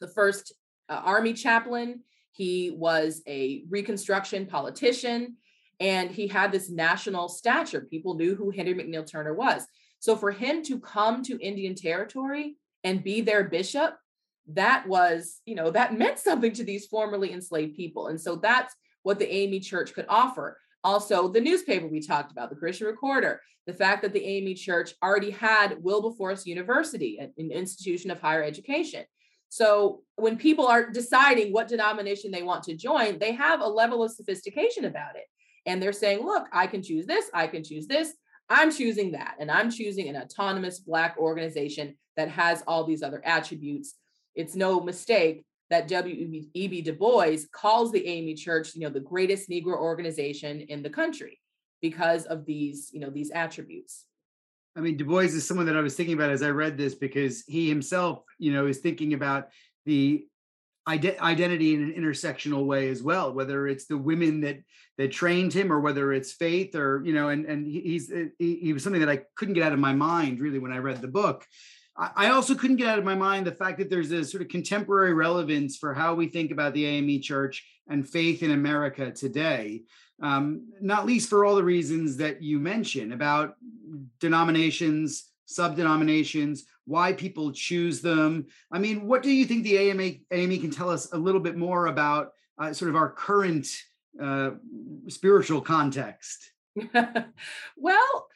the 0.00 0.08
first 0.08 0.52
uh, 0.88 1.00
army 1.04 1.32
chaplain. 1.32 2.02
He 2.32 2.70
was 2.70 3.22
a 3.26 3.62
Reconstruction 3.70 4.46
politician, 4.46 5.36
and 5.80 6.10
he 6.10 6.26
had 6.26 6.50
this 6.50 6.68
national 6.70 7.28
stature. 7.28 7.82
People 7.82 8.14
knew 8.14 8.34
who 8.34 8.50
Henry 8.50 8.74
McNeil 8.74 9.10
Turner 9.10 9.32
was. 9.32 9.64
So 10.00 10.16
for 10.16 10.30
him 10.30 10.62
to 10.64 10.78
come 10.78 11.22
to 11.24 11.38
Indian 11.40 11.74
Territory 11.74 12.56
and 12.84 13.02
be 13.02 13.20
their 13.20 13.44
bishop, 13.44 13.96
that 14.48 14.86
was, 14.86 15.40
you 15.46 15.54
know, 15.54 15.70
that 15.70 15.94
meant 15.98 16.18
something 16.18 16.52
to 16.52 16.64
these 16.64 16.86
formerly 16.86 17.32
enslaved 17.32 17.76
people. 17.76 18.08
And 18.08 18.20
so 18.20 18.36
that's 18.36 18.74
what 19.06 19.20
the 19.20 19.32
AME 19.32 19.60
Church 19.60 19.94
could 19.94 20.06
offer. 20.08 20.58
Also, 20.82 21.28
the 21.28 21.40
newspaper 21.40 21.86
we 21.86 22.00
talked 22.00 22.32
about, 22.32 22.50
the 22.50 22.56
Christian 22.56 22.88
Recorder, 22.88 23.40
the 23.68 23.72
fact 23.72 24.02
that 24.02 24.12
the 24.12 24.24
AME 24.24 24.56
Church 24.56 24.94
already 25.00 25.30
had 25.30 25.80
Wilberforce 25.80 26.44
University, 26.44 27.16
an 27.20 27.50
institution 27.52 28.10
of 28.10 28.20
higher 28.20 28.42
education. 28.42 29.04
So 29.48 30.02
when 30.16 30.36
people 30.36 30.66
are 30.66 30.90
deciding 30.90 31.52
what 31.52 31.68
denomination 31.68 32.32
they 32.32 32.42
want 32.42 32.64
to 32.64 32.76
join, 32.76 33.20
they 33.20 33.30
have 33.30 33.60
a 33.60 33.68
level 33.68 34.02
of 34.02 34.10
sophistication 34.10 34.86
about 34.86 35.14
it. 35.14 35.26
And 35.66 35.80
they're 35.80 35.92
saying, 35.92 36.26
look, 36.26 36.48
I 36.52 36.66
can 36.66 36.82
choose 36.82 37.06
this, 37.06 37.30
I 37.32 37.46
can 37.46 37.62
choose 37.62 37.86
this, 37.86 38.12
I'm 38.48 38.72
choosing 38.72 39.12
that. 39.12 39.36
And 39.38 39.52
I'm 39.52 39.70
choosing 39.70 40.08
an 40.08 40.16
autonomous 40.16 40.80
Black 40.80 41.16
organization 41.16 41.94
that 42.16 42.28
has 42.30 42.64
all 42.66 42.82
these 42.82 43.04
other 43.04 43.22
attributes. 43.24 43.94
It's 44.34 44.56
no 44.56 44.80
mistake 44.80 45.44
that 45.70 45.88
W.E.B. 45.88 46.82
Du 46.82 46.92
Bois 46.92 47.38
calls 47.52 47.90
the 47.92 48.06
AME 48.06 48.36
Church, 48.36 48.74
you 48.74 48.82
know, 48.82 48.90
the 48.90 49.00
greatest 49.00 49.48
Negro 49.48 49.76
organization 49.76 50.60
in 50.60 50.82
the 50.82 50.90
country 50.90 51.40
because 51.82 52.24
of 52.24 52.46
these, 52.46 52.90
you 52.92 53.00
know, 53.00 53.10
these 53.10 53.30
attributes. 53.30 54.04
I 54.76 54.80
mean, 54.80 54.96
Du 54.96 55.04
Bois 55.04 55.20
is 55.22 55.46
someone 55.46 55.66
that 55.66 55.76
I 55.76 55.80
was 55.80 55.96
thinking 55.96 56.14
about 56.14 56.30
as 56.30 56.42
I 56.42 56.50
read 56.50 56.76
this 56.76 56.94
because 56.94 57.44
he 57.46 57.68
himself, 57.68 58.22
you 58.38 58.52
know, 58.52 58.66
is 58.66 58.78
thinking 58.78 59.14
about 59.14 59.48
the 59.86 60.26
ide- 60.86 61.18
identity 61.18 61.74
in 61.74 61.82
an 61.82 61.94
intersectional 61.94 62.66
way 62.66 62.90
as 62.90 63.02
well. 63.02 63.32
Whether 63.32 63.66
it's 63.66 63.86
the 63.86 63.98
women 63.98 64.42
that 64.42 64.58
that 64.98 65.12
trained 65.12 65.52
him, 65.52 65.72
or 65.72 65.80
whether 65.80 66.12
it's 66.12 66.32
faith, 66.32 66.74
or 66.74 67.02
you 67.04 67.14
know, 67.14 67.30
and 67.30 67.46
and 67.46 67.66
he's 67.66 68.12
he, 68.38 68.56
he 68.56 68.72
was 68.72 68.82
something 68.82 69.00
that 69.00 69.10
I 69.10 69.22
couldn't 69.34 69.54
get 69.54 69.62
out 69.62 69.72
of 69.72 69.78
my 69.78 69.94
mind 69.94 70.40
really 70.40 70.58
when 70.58 70.72
I 70.72 70.78
read 70.78 71.00
the 71.00 71.08
book. 71.08 71.46
I 71.98 72.28
also 72.28 72.54
couldn't 72.54 72.76
get 72.76 72.88
out 72.88 72.98
of 72.98 73.04
my 73.04 73.14
mind 73.14 73.46
the 73.46 73.52
fact 73.52 73.78
that 73.78 73.88
there's 73.88 74.12
a 74.12 74.22
sort 74.24 74.42
of 74.42 74.48
contemporary 74.48 75.14
relevance 75.14 75.78
for 75.78 75.94
how 75.94 76.14
we 76.14 76.28
think 76.28 76.50
about 76.50 76.74
the 76.74 76.84
AME 76.84 77.22
church 77.22 77.64
and 77.88 78.06
faith 78.06 78.42
in 78.42 78.50
America 78.50 79.10
today, 79.10 79.82
um, 80.20 80.68
not 80.80 81.06
least 81.06 81.30
for 81.30 81.44
all 81.44 81.56
the 81.56 81.64
reasons 81.64 82.18
that 82.18 82.42
you 82.42 82.58
mentioned 82.58 83.14
about 83.14 83.56
denominations, 84.20 85.30
sub 85.46 85.76
denominations, 85.76 86.66
why 86.86 87.14
people 87.14 87.50
choose 87.52 88.02
them. 88.02 88.46
I 88.70 88.78
mean, 88.78 89.06
what 89.06 89.22
do 89.22 89.30
you 89.30 89.46
think 89.46 89.64
the 89.64 89.90
AMA, 89.90 90.10
AME 90.30 90.60
can 90.60 90.70
tell 90.70 90.90
us 90.90 91.12
a 91.12 91.18
little 91.18 91.40
bit 91.40 91.56
more 91.56 91.86
about 91.86 92.32
uh, 92.58 92.72
sort 92.74 92.90
of 92.90 92.96
our 92.96 93.10
current 93.10 93.68
uh, 94.20 94.50
spiritual 95.08 95.62
context? 95.62 96.52
well, 97.76 98.28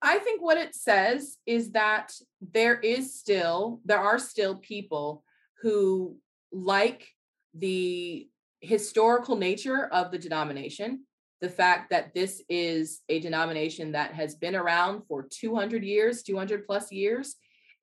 I 0.00 0.18
think 0.18 0.40
what 0.40 0.58
it 0.58 0.74
says 0.74 1.38
is 1.46 1.72
that 1.72 2.12
there 2.40 2.78
is 2.78 3.18
still, 3.18 3.80
there 3.84 3.98
are 3.98 4.18
still 4.18 4.56
people 4.56 5.24
who 5.60 6.16
like 6.52 7.08
the 7.54 8.28
historical 8.60 9.36
nature 9.36 9.86
of 9.86 10.10
the 10.10 10.18
denomination, 10.18 11.04
the 11.40 11.48
fact 11.48 11.90
that 11.90 12.14
this 12.14 12.42
is 12.48 13.00
a 13.08 13.20
denomination 13.20 13.92
that 13.92 14.12
has 14.12 14.34
been 14.34 14.54
around 14.54 15.02
for 15.08 15.26
200 15.28 15.84
years, 15.84 16.22
200 16.22 16.66
plus 16.66 16.92
years, 16.92 17.36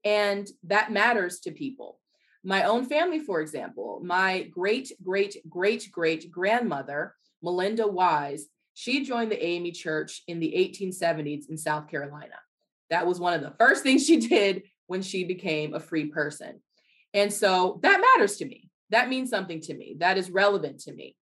and 0.03 0.47
that 0.63 0.91
matters 0.91 1.39
to 1.41 1.51
people. 1.51 1.99
My 2.43 2.63
own 2.63 2.85
family, 2.85 3.19
for 3.19 3.41
example, 3.41 4.01
my 4.03 4.43
great, 4.43 4.91
great, 5.03 5.37
great, 5.49 5.89
great 5.91 6.31
grandmother, 6.31 7.15
Melinda 7.41 7.87
Wise, 7.87 8.47
she 8.75 9.03
joined 9.05 9.31
the 9.31 9.43
AME 9.43 9.71
church 9.71 10.21
in 10.27 10.39
the 10.39 10.53
1870s 10.53 11.49
in 11.49 11.57
South 11.57 11.87
Carolina. 11.89 12.35
That 12.89 13.07
was 13.07 13.19
one 13.19 13.33
of 13.33 13.41
the 13.41 13.55
first 13.57 13.81
things 13.83 14.05
she 14.05 14.17
did 14.17 14.63
when 14.85 15.01
she 15.01 15.23
became 15.23 15.73
a 15.73 15.79
free 15.79 16.07
person. 16.07 16.61
And 17.13 17.33
so 17.33 17.79
that 17.81 18.01
matters 18.01 18.37
to 18.37 18.45
me. 18.45 18.69
That 18.89 19.09
means 19.09 19.29
something 19.29 19.61
to 19.61 19.73
me. 19.73 19.95
That 19.99 20.17
is 20.17 20.29
relevant 20.29 20.81
to 20.81 20.93
me. 20.93 21.15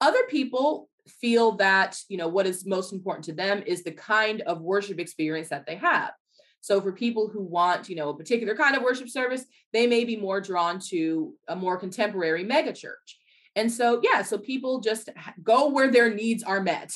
Other 0.00 0.24
people 0.24 0.88
feel 1.06 1.52
that, 1.56 1.98
you 2.08 2.16
know, 2.16 2.28
what 2.28 2.46
is 2.46 2.66
most 2.66 2.92
important 2.92 3.26
to 3.26 3.32
them 3.34 3.62
is 3.66 3.84
the 3.84 3.92
kind 3.92 4.40
of 4.40 4.62
worship 4.62 4.98
experience 4.98 5.50
that 5.50 5.66
they 5.66 5.76
have. 5.76 6.12
So 6.62 6.80
for 6.80 6.92
people 6.92 7.28
who 7.28 7.42
want, 7.42 7.90
you 7.90 7.96
know, 7.96 8.08
a 8.08 8.16
particular 8.16 8.56
kind 8.56 8.74
of 8.74 8.82
worship 8.82 9.10
service, 9.10 9.44
they 9.74 9.86
may 9.86 10.06
be 10.06 10.16
more 10.16 10.40
drawn 10.40 10.80
to 10.88 11.34
a 11.46 11.54
more 11.54 11.76
contemporary 11.76 12.42
megachurch. 12.42 13.16
And 13.56 13.70
so, 13.70 14.00
yeah, 14.02 14.22
so 14.22 14.38
people 14.38 14.80
just 14.80 15.10
go 15.42 15.68
where 15.68 15.90
their 15.90 16.12
needs 16.12 16.42
are 16.42 16.60
met. 16.60 16.92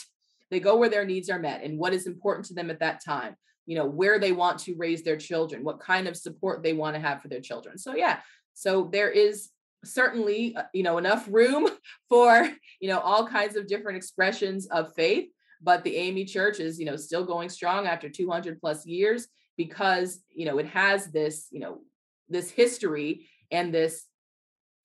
They 0.50 0.60
go 0.60 0.76
where 0.76 0.88
their 0.88 1.04
needs 1.04 1.30
are 1.30 1.38
met 1.38 1.62
and 1.62 1.78
what 1.78 1.94
is 1.94 2.06
important 2.06 2.46
to 2.46 2.54
them 2.54 2.70
at 2.70 2.80
that 2.80 3.04
time, 3.04 3.36
you 3.66 3.76
know, 3.76 3.86
where 3.86 4.18
they 4.18 4.32
want 4.32 4.58
to 4.60 4.74
raise 4.76 5.02
their 5.02 5.16
children, 5.16 5.62
what 5.62 5.78
kind 5.78 6.08
of 6.08 6.16
support 6.16 6.62
they 6.62 6.72
want 6.72 6.96
to 6.96 7.00
have 7.00 7.22
for 7.22 7.28
their 7.28 7.40
children. 7.40 7.78
So, 7.78 7.94
yeah, 7.94 8.20
so 8.54 8.88
there 8.90 9.10
is 9.10 9.50
certainly 9.84 10.56
uh, 10.56 10.64
you 10.72 10.82
know 10.82 10.98
enough 10.98 11.26
room 11.30 11.68
for 12.08 12.50
you 12.80 12.88
know 12.88 12.98
all 12.98 13.26
kinds 13.26 13.56
of 13.56 13.66
different 13.66 13.96
expressions 13.96 14.66
of 14.66 14.92
faith 14.94 15.28
but 15.60 15.84
the 15.84 15.96
ame 15.96 16.26
church 16.26 16.60
is 16.60 16.78
you 16.78 16.86
know 16.86 16.96
still 16.96 17.24
going 17.24 17.48
strong 17.48 17.86
after 17.86 18.08
200 18.08 18.60
plus 18.60 18.86
years 18.86 19.28
because 19.56 20.20
you 20.30 20.46
know 20.46 20.58
it 20.58 20.66
has 20.66 21.06
this 21.08 21.46
you 21.50 21.60
know 21.60 21.80
this 22.28 22.50
history 22.50 23.28
and 23.50 23.72
this 23.72 24.04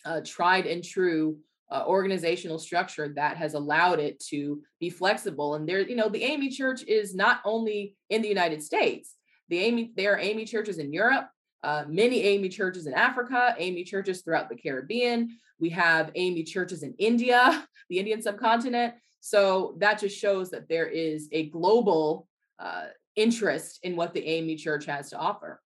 uh, 0.06 0.22
tried 0.24 0.68
and 0.68 0.84
true 0.84 1.38
uh, 1.74 1.84
organizational 1.88 2.60
structure 2.60 3.14
that 3.16 3.36
has 3.36 3.56
allowed 3.56 4.00
it 4.00 4.20
to 4.20 4.62
be 4.80 4.90
flexible 4.90 5.56
and 5.56 5.68
there 5.68 5.82
you 5.82 5.96
know 5.96 6.10
the 6.10 6.24
ame 6.24 6.50
church 6.52 6.84
is 6.84 7.16
not 7.16 7.42
only 7.44 7.96
in 8.10 8.22
the 8.22 8.28
united 8.28 8.62
states 8.62 9.16
the 9.50 9.58
ame 9.58 9.92
there 9.96 10.14
are 10.14 10.20
ame 10.20 10.46
churches 10.46 10.78
in 10.78 10.94
europe 10.94 11.28
uh, 11.64 11.86
many 11.88 12.22
AME 12.24 12.50
churches 12.50 12.88
in 12.88 12.94
Africa, 12.94 13.56
AME 13.58 13.86
churches 13.86 14.22
throughout 14.22 14.50
the 14.50 14.56
Caribbean. 14.56 15.38
We 15.60 15.70
have 15.70 16.12
AME 16.14 16.46
churches 16.46 16.84
in 16.84 16.94
India, 17.00 17.66
the 17.90 18.00
Indian 18.00 18.22
subcontinent. 18.22 18.96
So 19.22 19.76
that 19.80 20.00
just 20.00 20.18
shows 20.18 20.52
that 20.52 20.68
there 20.68 20.88
is 20.88 21.30
a 21.32 21.50
global 21.50 22.28
uh, 22.60 22.88
interest 23.16 23.80
in 23.84 23.96
what 23.96 24.14
the 24.14 24.26
AME 24.28 24.58
church 24.58 24.86
has 24.86 25.10
to 25.12 25.18
offer. 25.18 25.62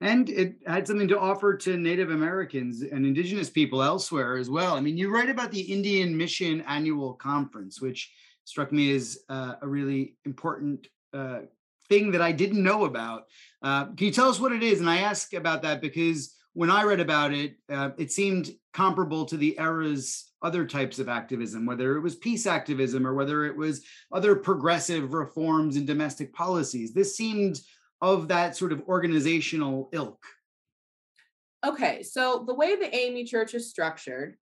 And 0.00 0.28
it 0.28 0.56
had 0.66 0.86
something 0.86 1.08
to 1.08 1.18
offer 1.18 1.56
to 1.56 1.76
Native 1.76 2.10
Americans 2.10 2.82
and 2.82 3.04
indigenous 3.04 3.50
people 3.50 3.82
elsewhere 3.82 4.36
as 4.36 4.48
well. 4.48 4.74
I 4.74 4.80
mean, 4.80 4.96
you 4.96 5.12
write 5.12 5.28
about 5.28 5.50
the 5.50 5.60
Indian 5.60 6.16
Mission 6.16 6.60
Annual 6.62 7.14
Conference, 7.14 7.80
which 7.80 8.12
struck 8.44 8.70
me 8.70 8.94
as 8.94 9.18
uh, 9.28 9.54
a 9.60 9.66
really 9.66 10.14
important 10.24 10.86
uh, 11.12 11.40
thing 11.88 12.12
that 12.12 12.22
I 12.22 12.32
didn't 12.32 12.62
know 12.62 12.84
about. 12.84 13.24
Uh, 13.62 13.86
can 13.86 14.06
you 14.06 14.12
tell 14.12 14.28
us 14.28 14.38
what 14.38 14.52
it 14.52 14.62
is? 14.62 14.80
And 14.80 14.88
I 14.88 14.98
ask 14.98 15.32
about 15.34 15.62
that 15.62 15.80
because 15.80 16.34
when 16.52 16.70
I 16.70 16.84
read 16.84 17.00
about 17.00 17.32
it, 17.32 17.56
uh, 17.68 17.90
it 17.98 18.12
seemed 18.12 18.50
comparable 18.72 19.24
to 19.26 19.36
the 19.36 19.58
era's 19.58 20.32
other 20.42 20.64
types 20.64 20.98
of 20.98 21.08
activism, 21.08 21.66
whether 21.66 21.96
it 21.96 22.00
was 22.00 22.14
peace 22.14 22.46
activism 22.46 23.06
or 23.06 23.14
whether 23.14 23.44
it 23.44 23.56
was 23.56 23.84
other 24.12 24.36
progressive 24.36 25.12
reforms 25.12 25.76
in 25.76 25.84
domestic 25.84 26.32
policies. 26.32 26.92
This 26.92 27.16
seemed 27.16 27.60
of 28.00 28.28
that 28.28 28.56
sort 28.56 28.72
of 28.72 28.82
organizational 28.88 29.88
ilk. 29.92 30.22
Okay, 31.66 32.02
so 32.02 32.44
the 32.46 32.54
way 32.54 32.76
the 32.76 32.94
AME 32.94 33.26
Church 33.26 33.54
is 33.54 33.68
structured, 33.68 34.36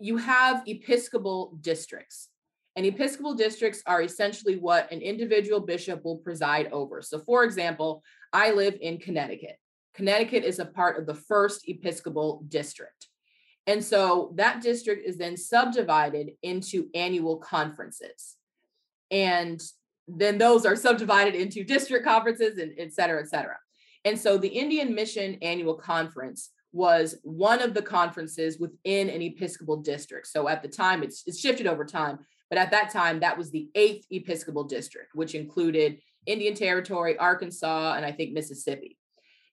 you 0.00 0.16
have 0.16 0.62
Episcopal 0.66 1.56
districts. 1.60 2.28
And 2.76 2.86
Episcopal 2.86 3.34
districts 3.34 3.82
are 3.86 4.02
essentially 4.02 4.56
what 4.56 4.90
an 4.90 5.00
individual 5.00 5.60
bishop 5.60 6.04
will 6.04 6.18
preside 6.18 6.68
over. 6.72 7.02
So, 7.02 7.18
for 7.18 7.44
example, 7.44 8.02
I 8.32 8.52
live 8.52 8.78
in 8.80 8.98
Connecticut. 8.98 9.56
Connecticut 9.94 10.44
is 10.44 10.58
a 10.58 10.64
part 10.64 10.98
of 10.98 11.06
the 11.06 11.14
first 11.14 11.68
Episcopal 11.68 12.44
district. 12.48 13.08
And 13.66 13.84
so 13.84 14.32
that 14.36 14.62
district 14.62 15.06
is 15.06 15.16
then 15.18 15.36
subdivided 15.36 16.30
into 16.42 16.88
annual 16.94 17.36
conferences. 17.36 18.36
And 19.10 19.60
then 20.18 20.38
those 20.38 20.66
are 20.66 20.76
subdivided 20.76 21.34
into 21.34 21.64
district 21.64 22.04
conferences 22.04 22.58
and 22.58 22.72
et 22.78 22.92
cetera, 22.92 23.20
et 23.20 23.28
cetera. 23.28 23.56
And 24.04 24.18
so 24.18 24.38
the 24.38 24.48
Indian 24.48 24.94
Mission 24.94 25.36
Annual 25.42 25.74
Conference 25.74 26.50
was 26.72 27.16
one 27.22 27.60
of 27.60 27.74
the 27.74 27.82
conferences 27.82 28.58
within 28.58 29.10
an 29.10 29.22
Episcopal 29.22 29.78
district. 29.78 30.26
So 30.28 30.48
at 30.48 30.62
the 30.62 30.68
time, 30.68 31.02
it's, 31.02 31.22
it's 31.26 31.40
shifted 31.40 31.66
over 31.66 31.84
time, 31.84 32.20
but 32.48 32.58
at 32.58 32.70
that 32.70 32.90
time, 32.90 33.20
that 33.20 33.36
was 33.36 33.50
the 33.50 33.68
eighth 33.74 34.06
Episcopal 34.10 34.64
district, 34.64 35.10
which 35.14 35.34
included 35.34 35.98
Indian 36.26 36.54
Territory, 36.54 37.18
Arkansas, 37.18 37.94
and 37.94 38.06
I 38.06 38.12
think 38.12 38.32
Mississippi. 38.32 38.96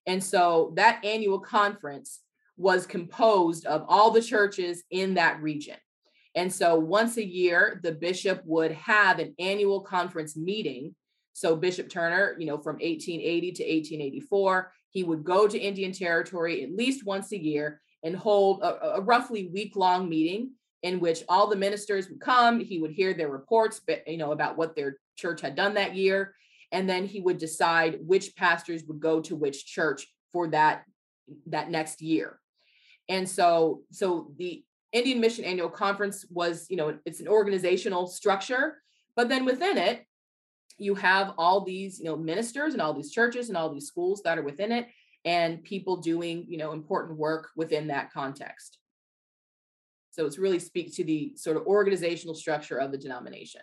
And 0.06 0.24
so 0.24 0.74
that 0.76 1.04
annual 1.04 1.40
conference 1.40 2.22
was 2.56 2.86
composed 2.86 3.66
of 3.66 3.86
all 3.88 4.12
the 4.12 4.22
churches 4.22 4.84
in 4.90 5.16
that 5.16 5.42
region. 5.42 5.78
And 6.38 6.54
so 6.54 6.76
once 6.76 7.18
a 7.18 7.26
year, 7.26 7.80
the 7.82 7.92
bishop 7.92 8.44
would 8.46 8.72
have 8.74 9.18
an 9.18 9.34
annual 9.40 9.82
conference 9.82 10.38
meeting. 10.38 10.94
So 11.34 11.56
Bishop 11.56 11.90
Turner, 11.90 12.36
you 12.38 12.46
know, 12.46 12.60
from 12.60 12.76
1880 12.76 13.52
to 13.54 13.64
1884, 13.64 14.72
he 14.92 15.04
would 15.04 15.24
go 15.24 15.48
to 15.48 15.58
Indian 15.58 15.92
Territory 15.92 16.64
at 16.64 16.72
least 16.72 17.08
once 17.08 17.32
a 17.32 17.44
year 17.44 17.82
and 18.04 18.16
hold 18.16 18.62
a, 18.62 18.98
a 18.98 19.02
roughly 19.02 19.48
week 19.52 19.76
long 19.76 20.08
meeting 20.08 20.52
in 20.84 21.00
which 21.00 21.24
all 21.28 21.48
the 21.48 21.56
ministers 21.56 22.08
would 22.08 22.20
come. 22.20 22.60
He 22.60 22.78
would 22.78 22.92
hear 22.92 23.16
their 23.16 23.30
reports 23.30 23.82
but 23.86 24.08
you 24.08 24.18
know 24.18 24.32
about 24.32 24.58
what 24.58 24.76
their 24.76 24.98
church 25.16 25.42
had 25.42 25.56
done 25.56 25.74
that 25.74 25.96
year. 25.96 26.36
And 26.72 26.88
then 26.88 27.08
he 27.08 27.20
would 27.20 27.40
decide 27.40 27.98
which 28.06 28.36
pastors 28.36 28.84
would 28.84 29.00
go 29.00 29.22
to 29.22 29.36
which 29.36 29.66
church 29.66 30.06
for 30.32 30.48
that 30.50 30.84
that 31.48 31.72
next 31.72 32.00
year. 32.00 32.40
And 33.10 33.28
so 33.28 33.82
so 33.90 34.32
the 34.38 34.64
indian 34.92 35.20
mission 35.20 35.46
annual 35.46 35.70
conference 35.70 36.26
was 36.30 36.66
you 36.70 36.78
know 36.78 36.98
it's 37.06 37.20
an 37.20 37.28
organizational 37.28 38.08
structure 38.08 38.82
but 39.16 39.30
then 39.30 39.46
within 39.46 39.78
it 39.78 40.06
you 40.78 40.96
have 40.96 41.34
all 41.38 41.62
these 41.62 42.00
you 42.00 42.06
know 42.06 42.16
ministers 42.16 42.74
and 42.74 42.82
all 42.82 42.94
these 42.94 43.12
churches 43.12 43.50
and 43.50 43.58
all 43.58 43.74
these 43.74 43.88
schools 43.88 44.22
that 44.24 44.38
are 44.38 44.44
within 44.44 44.72
it 44.72 44.88
and 45.26 45.64
people 45.64 45.98
doing 45.98 46.46
you 46.48 46.58
know 46.58 46.72
important 46.72 47.18
work 47.18 47.50
within 47.56 47.88
that 47.88 48.12
context 48.12 48.80
so 50.18 50.26
it's 50.26 50.40
really 50.40 50.58
speak 50.58 50.96
to 50.96 51.04
the 51.04 51.34
sort 51.36 51.58
of 51.58 51.68
organizational 51.68 52.34
structure 52.34 52.78
of 52.78 52.92
the 52.92 52.98
denomination. 52.98 53.62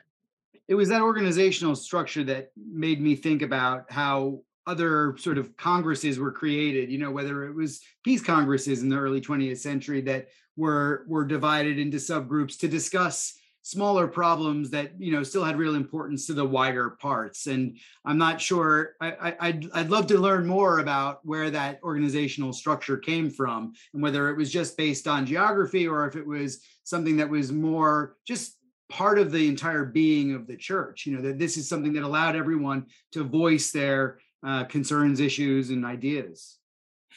It 0.68 0.76
was 0.76 0.88
that 0.88 1.02
organizational 1.02 1.74
structure 1.74 2.22
that 2.24 2.52
made 2.56 3.00
me 3.00 3.16
think 3.16 3.42
about 3.42 3.90
how 3.90 4.42
other 4.66 5.16
sort 5.18 5.38
of 5.38 5.56
congresses 5.56 6.18
were 6.18 6.32
created 6.32 6.90
you 6.90 6.98
know 6.98 7.10
whether 7.10 7.44
it 7.44 7.54
was 7.54 7.80
peace 8.02 8.22
congresses 8.22 8.82
in 8.82 8.88
the 8.88 8.96
early 8.96 9.20
20th 9.20 9.58
century 9.58 10.00
that 10.00 10.28
were 10.56 11.04
were 11.08 11.24
divided 11.24 11.78
into 11.78 11.96
subgroups 11.96 12.58
to 12.58 12.68
discuss 12.68 13.34
smaller 13.64 14.06
problems 14.06 14.68
that 14.68 14.92
you 15.00 15.10
know 15.10 15.22
still 15.22 15.42
had 15.42 15.56
real 15.56 15.74
importance 15.74 16.26
to 16.26 16.34
the 16.34 16.44
wider 16.44 16.90
parts. 16.90 17.46
And 17.46 17.78
i'm 18.04 18.18
not 18.18 18.40
sure 18.40 18.92
I, 19.00 19.34
would 19.40 19.70
I'd 19.72 19.90
love 19.90 20.06
to 20.08 20.18
learn 20.18 20.46
more 20.46 20.80
about 20.80 21.20
where 21.24 21.50
that 21.50 21.80
organizational 21.82 22.52
structure 22.52 22.98
came 22.98 23.30
from 23.30 23.72
and 23.94 24.02
whether 24.02 24.28
it 24.28 24.36
was 24.36 24.52
just 24.52 24.76
based 24.76 25.08
on 25.08 25.24
geography 25.24 25.88
or 25.88 26.06
if 26.06 26.14
it 26.14 26.26
was 26.26 26.60
something 26.84 27.16
that 27.16 27.30
was 27.30 27.52
more 27.52 28.16
just 28.28 28.58
part 28.90 29.18
of 29.18 29.32
the 29.32 29.48
entire 29.48 29.86
being 29.86 30.34
of 30.34 30.46
the 30.46 30.56
church 30.58 31.06
you 31.06 31.16
know 31.16 31.22
that 31.22 31.38
this 31.38 31.56
is 31.56 31.66
something 31.66 31.94
that 31.94 32.02
allowed 32.02 32.36
everyone 32.36 32.84
to 33.12 33.24
voice 33.24 33.72
their 33.72 34.18
uh, 34.44 34.64
concerns 34.64 35.20
issues 35.20 35.70
and 35.70 35.84
ideas. 35.84 36.58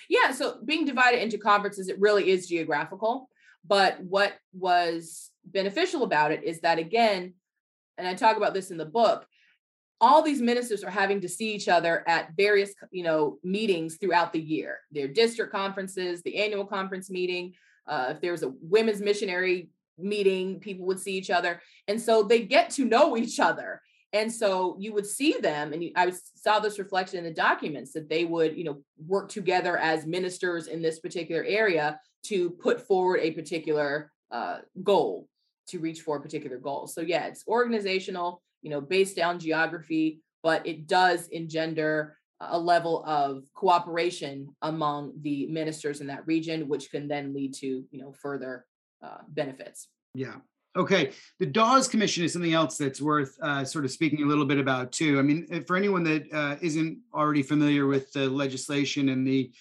Yeah 0.10 0.32
so 0.32 0.60
being 0.64 0.86
divided 0.86 1.22
into 1.22 1.38
conferences 1.38 1.90
it 1.90 2.00
really 2.00 2.30
is 2.30 2.48
geographical 2.48 3.30
but 3.68 4.00
what 4.02 4.34
was 4.54 5.32
beneficial 5.46 6.04
about 6.04 6.32
it 6.32 6.44
is 6.44 6.62
that 6.62 6.80
again, 6.80 7.34
and 7.98 8.08
I 8.08 8.14
talk 8.14 8.38
about 8.38 8.54
this 8.54 8.72
in 8.72 8.78
the 8.78 8.86
book, 8.86 9.26
all 10.00 10.22
these 10.22 10.42
ministers 10.42 10.84
are 10.84 10.92
having 10.92 11.22
to 11.22 11.30
see 11.30 11.54
each 11.54 11.68
other 11.68 12.08
at 12.08 12.36
various 12.38 12.74
you 12.92 13.04
know 13.04 13.40
meetings 13.44 13.98
throughout 13.98 14.32
the 14.32 14.42
year. 14.42 14.80
Their 14.92 15.08
district 15.08 15.52
conferences 15.52 16.22
the 16.22 16.38
annual 16.38 16.66
conference 16.66 17.10
meeting 17.10 17.54
uh, 17.88 18.08
if 18.12 18.22
there 18.22 18.32
was 18.32 18.44
a 18.44 18.54
women's 18.62 19.02
missionary 19.02 19.70
meeting 19.98 20.60
people 20.60 20.86
would 20.86 21.00
see 21.00 21.14
each 21.14 21.32
other 21.32 21.60
and 21.88 22.00
so 22.00 22.22
they 22.22 22.44
get 22.44 22.70
to 22.70 22.86
know 22.86 23.18
each 23.18 23.40
other 23.40 23.82
and 24.14 24.32
so 24.32 24.76
you 24.80 24.94
would 24.94 25.06
see 25.06 25.34
them 25.34 25.74
and 25.74 25.84
i 25.96 26.12
saw 26.36 26.60
this 26.60 26.80
reflection 26.80 27.20
in 27.20 27.26
the 27.26 27.34
documents 27.34 27.92
that 27.92 28.10
they 28.10 28.26
would 28.26 28.58
you 28.58 28.64
know 28.64 28.78
work 29.06 29.30
together 29.30 29.78
as 29.78 30.06
ministers 30.06 30.68
in 30.68 30.82
this 30.82 31.00
particular 31.00 31.44
area 31.44 32.00
to 32.24 32.50
put 32.52 32.82
forward 32.82 33.20
a 33.22 33.32
particular 33.32 34.12
uh, 34.32 34.60
goal 34.84 35.28
to 35.68 35.80
reach 35.80 36.02
for 36.02 36.18
a 36.18 36.22
particular 36.22 36.58
goal. 36.58 36.88
So 36.88 37.02
yeah, 37.02 37.28
it's 37.28 37.44
organizational, 37.48 38.42
you 38.62 38.70
know, 38.70 38.82
based 38.82 39.20
on 39.20 39.40
geography, 39.40 40.22
but 40.44 40.66
it 40.66 40.88
does 40.88 41.28
engender 41.30 42.18
a 42.40 42.60
level 42.60 43.04
of 43.06 43.44
cooperation 43.54 44.56
among 44.62 45.14
the 45.22 45.48
ministers 45.48 46.02
in 46.02 46.08
that 46.08 46.26
region, 46.28 46.68
which 46.68 46.92
can 46.92 47.08
then 47.08 47.34
lead 47.34 47.54
to, 47.56 47.84
you 47.90 48.00
know, 48.00 48.14
further 48.14 48.66
uh, 49.02 49.18
benefits. 49.30 49.88
Yeah. 50.14 50.36
Okay, 50.78 51.12
the 51.40 51.46
Dawes 51.46 51.88
Commission 51.88 52.24
is 52.24 52.34
something 52.34 52.54
else 52.54 52.78
that's 52.78 53.02
worth 53.02 53.36
uh, 53.42 53.66
sort 53.66 53.84
of 53.84 53.90
speaking 53.90 54.22
a 54.22 54.28
little 54.28 54.46
bit 54.46 54.60
about 54.60 54.92
too. 54.92 55.18
I 55.18 55.24
mean, 55.24 55.64
for 55.66 55.76
anyone 55.76 56.04
that 56.04 56.32
uh, 56.32 56.56
not 56.62 56.96
already 57.16 57.42
familiar 57.42 57.88
with 57.88 58.14
the 58.14 58.30
legislation 58.30 59.10
and 59.10 59.26
the 59.26 59.52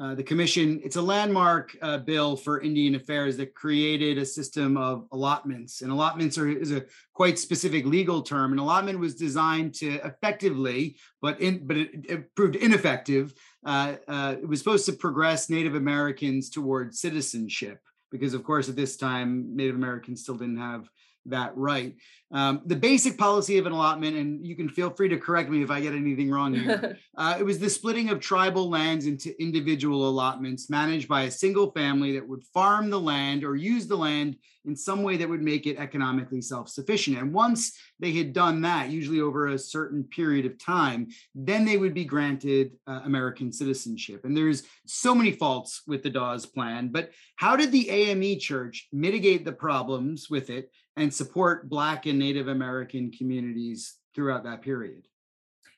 uh, 0.00 0.14
the 0.14 0.22
commission, 0.22 0.80
it's 0.84 0.94
a 0.94 1.02
landmark 1.02 1.76
uh, 1.82 1.98
bill 1.98 2.36
for 2.36 2.60
Indian 2.60 2.94
affairs 2.94 3.36
that 3.36 3.54
created 3.54 4.16
a 4.16 4.24
system 4.24 4.76
of 4.76 5.06
allotments. 5.10 5.82
And 5.82 5.90
allotments 5.90 6.38
are 6.38 6.48
is 6.48 6.70
a 6.70 6.84
quite 7.12 7.38
specific 7.38 7.84
legal 7.84 8.22
term. 8.22 8.52
An 8.52 8.60
allotment 8.60 9.00
was 9.00 9.16
designed 9.16 9.74
to 9.74 9.94
effectively, 10.06 10.96
but 11.20 11.40
in 11.40 11.66
but 11.66 11.76
it, 11.78 11.90
it 12.08 12.34
proved 12.36 12.54
ineffective. 12.54 13.34
Uh, 13.66 13.96
uh, 14.06 14.36
it 14.40 14.48
was 14.48 14.60
supposed 14.60 14.86
to 14.86 14.92
progress 14.92 15.50
Native 15.50 15.74
Americans 15.74 16.48
towards 16.48 17.00
citizenship 17.00 17.80
because 18.10 18.34
of 18.34 18.44
course 18.44 18.68
at 18.68 18.76
this 18.76 18.96
time 18.96 19.56
native 19.56 19.76
americans 19.76 20.22
still 20.22 20.36
didn't 20.36 20.58
have 20.58 20.88
that 21.26 21.56
right 21.56 21.94
um, 22.32 22.62
the 22.64 22.76
basic 22.76 23.18
policy 23.18 23.58
of 23.58 23.66
an 23.66 23.72
allotment 23.72 24.16
and 24.16 24.46
you 24.46 24.54
can 24.54 24.68
feel 24.68 24.90
free 24.90 25.08
to 25.08 25.18
correct 25.18 25.50
me 25.50 25.62
if 25.62 25.70
i 25.70 25.80
get 25.80 25.94
anything 25.94 26.30
wrong 26.30 26.54
here. 26.54 26.98
Uh, 27.16 27.36
it 27.38 27.42
was 27.42 27.58
the 27.58 27.68
splitting 27.68 28.08
of 28.08 28.18
tribal 28.18 28.70
lands 28.70 29.04
into 29.04 29.38
individual 29.42 30.08
allotments 30.08 30.70
managed 30.70 31.06
by 31.06 31.22
a 31.22 31.30
single 31.30 31.70
family 31.72 32.12
that 32.12 32.26
would 32.26 32.42
farm 32.54 32.88
the 32.88 32.98
land 32.98 33.44
or 33.44 33.56
use 33.56 33.86
the 33.86 33.96
land 33.96 34.36
in 34.64 34.74
some 34.74 35.02
way 35.02 35.18
that 35.18 35.28
would 35.28 35.42
make 35.42 35.66
it 35.66 35.76
economically 35.76 36.40
self-sufficient. 36.40 37.18
And 37.18 37.34
once 37.34 37.78
they 37.98 38.12
had 38.12 38.32
done 38.32 38.62
that 38.62 38.88
usually 38.88 39.20
over 39.20 39.48
a 39.48 39.58
certain 39.58 40.04
period 40.04 40.46
of 40.46 40.58
time 40.58 41.08
then 41.34 41.66
they 41.66 41.76
would 41.76 41.92
be 41.92 42.04
granted 42.04 42.72
uh, 42.86 43.00
american 43.04 43.52
citizenship. 43.52 44.24
And 44.24 44.34
there's 44.34 44.62
so 44.86 45.14
many 45.14 45.32
faults 45.32 45.82
with 45.86 46.02
the 46.02 46.10
dawes 46.10 46.46
plan 46.46 46.88
but 46.88 47.10
how 47.36 47.54
did 47.54 47.70
the 47.70 47.90
ame 47.90 48.38
church 48.38 48.88
mitigate 48.92 49.44
the 49.44 49.52
problems 49.52 50.30
with 50.30 50.48
it 50.48 50.70
and 50.96 51.12
support 51.12 51.68
black 51.68 52.06
and 52.06 52.19
native 52.20 52.48
american 52.48 53.10
communities 53.10 53.96
throughout 54.14 54.44
that 54.44 54.62
period 54.62 55.02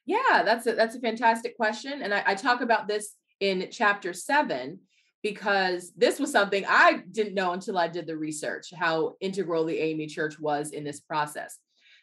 yeah 0.05 0.43
that's 0.45 0.67
a 0.67 0.73
that's 0.73 0.97
a 0.97 1.01
fantastic 1.01 1.57
question 1.57 2.03
and 2.03 2.13
I, 2.13 2.23
I 2.27 2.35
talk 2.35 2.61
about 2.61 2.89
this 2.89 3.15
in 3.41 3.69
chapter 3.71 4.13
seven 4.13 4.81
because 5.23 5.93
this 5.97 6.19
was 6.19 6.33
something 6.33 6.65
I 6.69 7.03
didn't 7.11 7.35
know 7.35 7.53
until 7.53 7.79
I 7.79 7.89
did 7.89 8.07
the 8.07 8.17
research, 8.17 8.73
how 8.75 9.15
integral 9.21 9.65
the 9.65 9.79
AME 9.79 10.09
Church 10.09 10.39
was 10.39 10.71
in 10.71 10.85
this 10.85 11.01
process. 11.01 11.59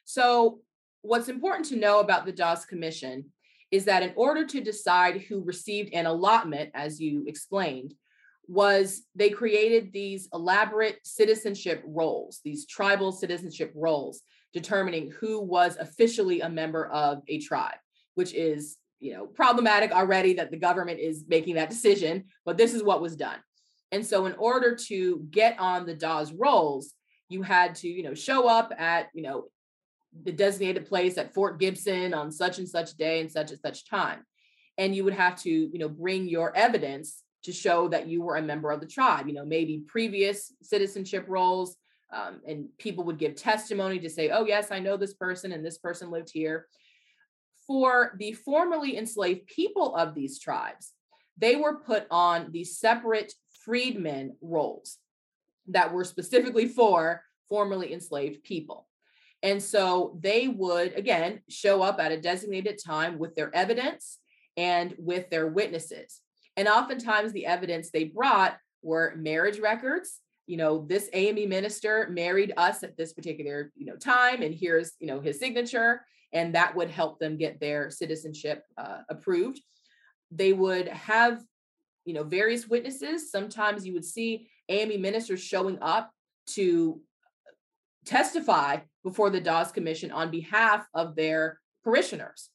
So, 0.05 0.59
what's 1.01 1.29
important 1.29 1.67
to 1.69 1.75
know 1.75 1.99
about 1.99 2.25
the 2.25 2.31
Dawes 2.31 2.65
Commission 2.65 3.25
is 3.71 3.85
that 3.85 4.03
in 4.03 4.13
order 4.15 4.45
to 4.47 4.61
decide 4.61 5.21
who 5.21 5.43
received 5.43 5.93
an 5.93 6.05
allotment, 6.05 6.71
as 6.73 6.99
you 6.99 7.25
explained, 7.27 7.93
was 8.49 9.03
they 9.13 9.29
created 9.29 9.93
these 9.93 10.27
elaborate 10.33 10.97
citizenship 11.03 11.83
rolls, 11.85 12.41
these 12.43 12.65
tribal 12.65 13.11
citizenship 13.11 13.71
rolls, 13.75 14.21
determining 14.53 15.11
who 15.19 15.39
was 15.39 15.77
officially 15.77 16.41
a 16.41 16.49
member 16.49 16.87
of 16.87 17.21
a 17.27 17.39
tribe, 17.39 17.77
which 18.15 18.33
is 18.33 18.77
you 18.99 19.13
know 19.13 19.27
problematic 19.27 19.91
already 19.91 20.33
that 20.33 20.49
the 20.49 20.57
government 20.57 20.99
is 20.99 21.23
making 21.29 21.55
that 21.55 21.69
decision 21.69 22.25
but 22.43 22.57
this 22.57 22.73
is 22.73 22.83
what 22.83 23.01
was 23.01 23.15
done. 23.15 23.37
And 23.91 24.05
so 24.05 24.25
in 24.25 24.33
order 24.33 24.75
to 24.87 25.27
get 25.29 25.57
on 25.59 25.85
the 25.85 25.93
dawes 25.93 26.33
rolls 26.33 26.93
you 27.29 27.43
had 27.43 27.75
to 27.75 27.87
you 27.87 28.01
know 28.01 28.15
show 28.15 28.47
up 28.47 28.73
at 28.77 29.09
you 29.13 29.21
know 29.21 29.45
the 30.23 30.31
designated 30.31 30.87
place 30.87 31.19
at 31.19 31.35
fort 31.35 31.59
gibson 31.59 32.15
on 32.15 32.31
such 32.31 32.57
and 32.57 32.67
such 32.67 32.97
day 32.97 33.21
and 33.21 33.31
such 33.31 33.51
and 33.51 33.59
such 33.59 33.87
time. 33.87 34.25
And 34.79 34.95
you 34.95 35.03
would 35.03 35.13
have 35.13 35.39
to 35.43 35.49
you 35.49 35.77
know 35.77 35.87
bring 35.87 36.27
your 36.27 36.55
evidence 36.57 37.21
to 37.43 37.51
show 37.51 37.87
that 37.87 38.07
you 38.07 38.21
were 38.21 38.37
a 38.37 38.41
member 38.41 38.71
of 38.71 38.79
the 38.79 38.87
tribe 38.87 39.27
you 39.27 39.33
know 39.33 39.45
maybe 39.45 39.83
previous 39.87 40.53
citizenship 40.61 41.25
rolls 41.27 41.77
um, 42.11 42.41
and 42.47 42.65
people 42.79 43.03
would 43.03 43.19
give 43.19 43.35
testimony 43.35 43.99
to 43.99 44.09
say 44.09 44.29
oh 44.29 44.45
yes 44.45 44.71
i 44.71 44.79
know 44.79 44.97
this 44.97 45.13
person 45.13 45.51
and 45.51 45.65
this 45.65 45.77
person 45.77 46.09
lived 46.09 46.29
here 46.33 46.67
for 47.69 48.15
the 48.17 48.33
formerly 48.33 48.97
enslaved 48.97 49.45
people 49.45 49.95
of 49.95 50.15
these 50.15 50.39
tribes, 50.39 50.93
they 51.37 51.55
were 51.55 51.75
put 51.75 52.07
on 52.09 52.51
the 52.51 52.63
separate 52.63 53.31
freedmen 53.63 54.35
rolls 54.41 54.97
that 55.67 55.93
were 55.93 56.03
specifically 56.03 56.67
for 56.67 57.21
formerly 57.47 57.93
enslaved 57.93 58.43
people. 58.43 58.87
And 59.43 59.61
so 59.61 60.17
they 60.19 60.47
would, 60.47 60.93
again, 60.97 61.41
show 61.47 61.83
up 61.83 61.99
at 61.99 62.11
a 62.11 62.19
designated 62.19 62.79
time 62.83 63.19
with 63.19 63.35
their 63.35 63.55
evidence 63.55 64.17
and 64.57 64.95
with 64.97 65.29
their 65.29 65.45
witnesses. 65.45 66.21
And 66.59 66.67
oftentimes 66.67 67.31
the 67.31 67.45
evidence 67.45 67.89
they 67.89 68.03
brought 68.03 68.57
were 68.83 69.15
marriage 69.15 69.59
records. 69.59 70.19
You 70.45 70.57
know, 70.57 70.85
this 70.85 71.09
AME 71.13 71.47
minister 71.47 72.09
married 72.11 72.53
us 72.57 72.83
at 72.83 72.97
this 72.97 73.13
particular, 73.13 73.71
you 73.75 73.85
know, 73.85 73.95
time, 73.95 74.41
and 74.41 74.53
here's, 74.53 74.91
you 74.99 75.07
know, 75.07 75.21
his 75.21 75.39
signature 75.39 76.01
and 76.33 76.53
that 76.55 76.75
would 76.75 76.89
help 76.89 77.19
them 77.19 77.37
get 77.37 77.59
their 77.59 77.89
citizenship 77.89 78.63
uh, 78.77 78.99
approved. 79.09 79.61
They 80.31 80.53
would 80.53 80.87
have, 80.87 81.41
you 82.05 82.13
know, 82.13 82.23
various 82.23 82.67
witnesses. 82.67 83.31
Sometimes 83.31 83.85
you 83.85 83.93
would 83.93 84.05
see 84.05 84.49
AME 84.69 85.01
ministers 85.01 85.41
showing 85.41 85.79
up 85.81 86.11
to 86.47 87.01
testify 88.05 88.79
before 89.03 89.29
the 89.29 89.41
Dawes 89.41 89.71
Commission 89.71 90.11
on 90.11 90.29
behalf 90.29 90.85
of 90.93 91.15
their 91.15 91.59
parishioners. 91.83 92.49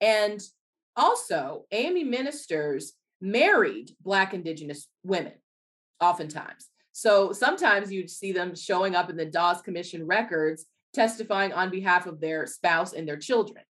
And 0.00 0.40
also, 0.96 1.64
AME 1.72 2.10
ministers 2.10 2.92
married 3.20 3.92
Black 4.00 4.34
Indigenous 4.34 4.88
women, 5.04 5.34
oftentimes. 6.00 6.68
So 6.92 7.32
sometimes 7.32 7.92
you'd 7.92 8.10
see 8.10 8.32
them 8.32 8.54
showing 8.54 8.94
up 8.94 9.10
in 9.10 9.16
the 9.16 9.24
Dawes 9.24 9.62
Commission 9.62 10.06
records 10.06 10.66
testifying 10.92 11.52
on 11.52 11.70
behalf 11.70 12.06
of 12.06 12.20
their 12.20 12.46
spouse 12.46 12.92
and 12.92 13.06
their 13.06 13.16
children. 13.16 13.62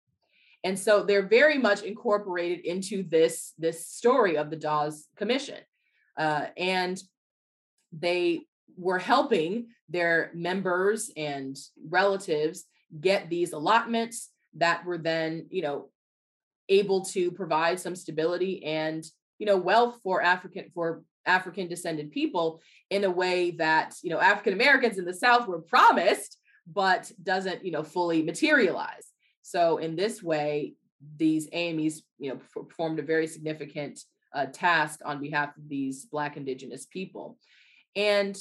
And 0.65 0.79
so 0.79 1.03
they're 1.03 1.27
very 1.27 1.59
much 1.59 1.83
incorporated 1.83 2.65
into 2.65 3.03
this, 3.03 3.53
this 3.59 3.87
story 3.87 4.37
of 4.37 4.51
the 4.51 4.57
Dawes 4.57 5.07
Commission. 5.17 5.59
Uh, 6.17 6.47
and 6.57 7.01
they 7.93 8.47
were 8.77 8.99
helping 8.99 9.69
their 9.89 10.31
members 10.35 11.11
and 11.17 11.57
relatives 11.89 12.65
get 13.01 13.31
these 13.31 13.53
allotments 13.53 14.31
that 14.55 14.85
were 14.85 14.99
then, 14.99 15.47
you 15.51 15.63
know, 15.63 15.89
able 16.69 17.05
to 17.05 17.31
provide 17.31 17.81
some 17.81 17.97
stability 17.97 18.65
and, 18.65 19.05
you 19.41 19.47
know, 19.47 19.57
wealth 19.57 19.99
for 20.05 20.23
African 20.23 20.71
for 20.73 21.03
African 21.27 21.67
descended 21.67 22.13
people 22.13 22.61
in 22.91 23.03
a 23.03 23.11
way 23.11 23.51
that, 23.53 23.95
you 24.03 24.11
know, 24.11 24.21
African 24.21 24.53
Americans 24.53 24.99
in 24.99 25.05
the 25.05 25.13
South 25.13 25.49
were 25.49 25.61
promised 25.61 26.37
but 26.73 27.11
doesn't 27.23 27.65
you 27.65 27.73
know 27.73 27.83
fully 27.83 28.23
materialize. 28.23 29.13
So 29.43 29.79
in 29.79 29.97
this 29.97 30.23
way 30.23 30.75
these 31.17 31.49
ames 31.53 32.03
you 32.19 32.31
know 32.31 32.41
performed 32.53 32.99
a 32.99 33.03
very 33.03 33.27
significant 33.27 34.01
uh, 34.35 34.47
task 34.47 35.01
on 35.05 35.21
behalf 35.21 35.57
of 35.57 35.69
these 35.69 36.05
black 36.05 36.37
indigenous 36.37 36.87
people. 36.87 37.39
And 37.97 38.39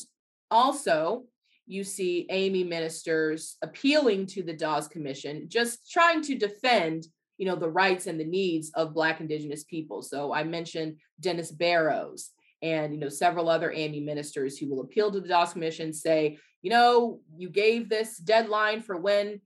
also 0.52 1.24
you 1.66 1.84
see 1.84 2.26
ame 2.30 2.68
ministers 2.68 3.58
appealing 3.62 4.26
to 4.26 4.44
the 4.44 4.54
dawes 4.54 4.88
commission 4.88 5.46
just 5.48 5.90
trying 5.90 6.22
to 6.24 6.36
defend 6.36 7.06
you 7.40 7.48
know 7.48 7.56
the 7.56 7.70
rights 7.70 8.06
and 8.06 8.20
the 8.20 8.26
needs 8.26 8.70
of 8.76 8.94
black 8.94 9.20
indigenous 9.20 9.64
people. 9.64 10.04
So 10.04 10.32
i 10.32 10.44
mentioned 10.44 10.98
dennis 11.20 11.52
barrows 11.52 12.32
and 12.62 12.94
you 12.94 13.00
know 13.00 13.10
several 13.10 13.50
other 13.50 13.72
AME 13.72 14.06
ministers 14.06 14.58
who 14.58 14.70
will 14.70 14.82
appeal 14.82 15.12
to 15.12 15.20
the 15.20 15.28
Dawes 15.28 15.54
Commission 15.54 15.94
say, 15.94 16.38
you 16.62 16.70
know, 16.70 17.22
you 17.36 17.50
gave 17.50 17.90
this 17.90 18.18
deadline 18.18 18.82
for 18.82 18.98
when 18.98 19.42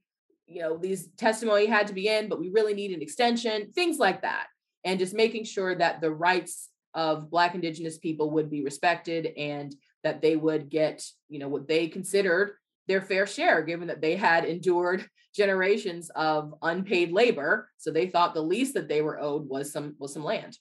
you 0.46 0.60
know 0.60 0.76
these 0.76 1.08
testimony 1.16 1.66
had 1.66 1.86
to 1.86 1.94
be 1.94 2.08
in, 2.08 2.28
but 2.28 2.40
we 2.40 2.50
really 2.50 2.74
need 2.74 2.92
an 2.92 3.02
extension, 3.02 3.70
things 3.72 3.98
like 3.98 4.22
that, 4.22 4.46
and 4.84 4.98
just 4.98 5.14
making 5.14 5.44
sure 5.44 5.74
that 5.74 6.00
the 6.00 6.10
rights 6.10 6.70
of 6.92 7.30
Black 7.30 7.54
Indigenous 7.54 7.98
people 7.98 8.30
would 8.30 8.50
be 8.50 8.62
respected 8.62 9.32
and 9.36 9.74
that 10.02 10.20
they 10.20 10.36
would 10.36 10.68
get 10.68 11.04
you 11.28 11.38
know 11.38 11.48
what 11.48 11.68
they 11.68 11.86
considered 11.86 12.56
their 12.86 13.00
fair 13.00 13.26
share, 13.26 13.62
given 13.62 13.88
that 13.88 14.00
they 14.00 14.16
had 14.16 14.44
endured 14.44 15.06
generations 15.34 16.10
of 16.14 16.54
unpaid 16.62 17.12
labor. 17.12 17.68
So 17.78 17.90
they 17.90 18.06
thought 18.06 18.34
the 18.34 18.42
least 18.42 18.74
that 18.74 18.88
they 18.88 19.02
were 19.02 19.20
owed 19.20 19.48
was 19.48 19.72
some 19.72 19.94
was 19.98 20.12
some 20.12 20.24
land. 20.24 20.58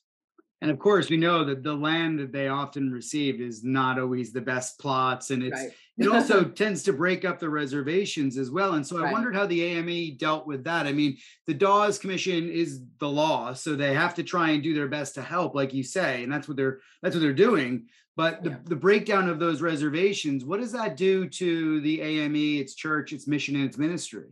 And 0.63 0.71
of 0.71 0.80
course, 0.80 1.09
we 1.09 1.17
know 1.17 1.43
that 1.43 1.61
the 1.61 1.74
land 1.74 2.19
that 2.19 2.32
they 2.32 2.47
often 2.47 2.89
received 2.89 3.41
is 3.41 3.65
not 3.65 3.99
always 3.99 4.32
the 4.32 4.39
best 4.39 4.80
plots, 4.80 5.30
and 5.30 5.43
it's 5.43 5.59
right. 5.59 5.74
it 5.97 6.07
also 6.07 6.45
tends 6.61 6.84
to 6.84 6.93
break 6.93 7.26
up 7.26 7.38
the 7.38 7.49
reservations 7.49 8.38
as 8.38 8.49
well. 8.49 8.76
And 8.76 8.88
so 8.88 8.97
I 8.97 9.01
right. 9.01 9.11
wondered 9.11 9.36
how 9.36 9.45
the 9.45 9.61
AME 9.61 10.15
dealt 10.15 10.47
with 10.47 10.63
that. 10.63 10.88
I 10.88 10.93
mean, 10.93 11.17
the 11.47 11.53
Dawes 11.53 11.99
Commission 11.99 12.49
is 12.49 12.82
the 13.01 13.09
law, 13.09 13.51
so 13.51 13.76
they 13.76 13.93
have 13.93 14.15
to 14.15 14.24
try 14.24 14.51
and 14.51 14.63
do 14.63 14.74
their 14.74 14.88
best 14.88 15.15
to 15.15 15.21
help, 15.21 15.53
like 15.53 15.74
you 15.74 15.84
say, 15.84 16.24
and 16.24 16.32
that's 16.32 16.47
what 16.47 16.55
they're 16.55 16.80
that's 17.01 17.13
what 17.13 17.21
they're 17.21 17.34
doing. 17.34 17.88
But 18.16 18.43
the, 18.43 18.51
yeah. 18.51 18.57
the 18.66 18.76
breakdown 18.76 19.28
of 19.28 19.39
those 19.39 19.61
reservations, 19.61 20.45
what 20.45 20.59
does 20.59 20.72
that 20.74 20.97
do 20.97 21.28
to 21.28 21.82
the 21.82 22.01
AME, 22.01 22.59
its 22.61 22.76
church, 22.76 23.11
its 23.11 23.28
mission, 23.28 23.55
and 23.55 23.66
its 23.66 23.78
ministry? 23.78 24.28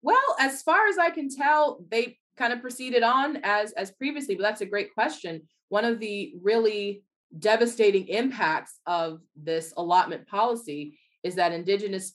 Well, 0.00 0.36
as 0.40 0.62
far 0.62 0.88
as 0.88 0.96
I 0.98 1.10
can 1.10 1.28
tell, 1.28 1.84
they 1.90 2.18
kind 2.36 2.52
of 2.52 2.60
proceeded 2.60 3.02
on 3.02 3.38
as 3.42 3.72
as 3.72 3.90
previously 3.90 4.34
but 4.34 4.42
that's 4.42 4.60
a 4.60 4.66
great 4.66 4.92
question 4.94 5.42
one 5.68 5.84
of 5.84 6.00
the 6.00 6.34
really 6.42 7.02
devastating 7.38 8.06
impacts 8.08 8.80
of 8.86 9.20
this 9.36 9.72
allotment 9.76 10.26
policy 10.26 10.98
is 11.22 11.34
that 11.34 11.52
indigenous 11.52 12.14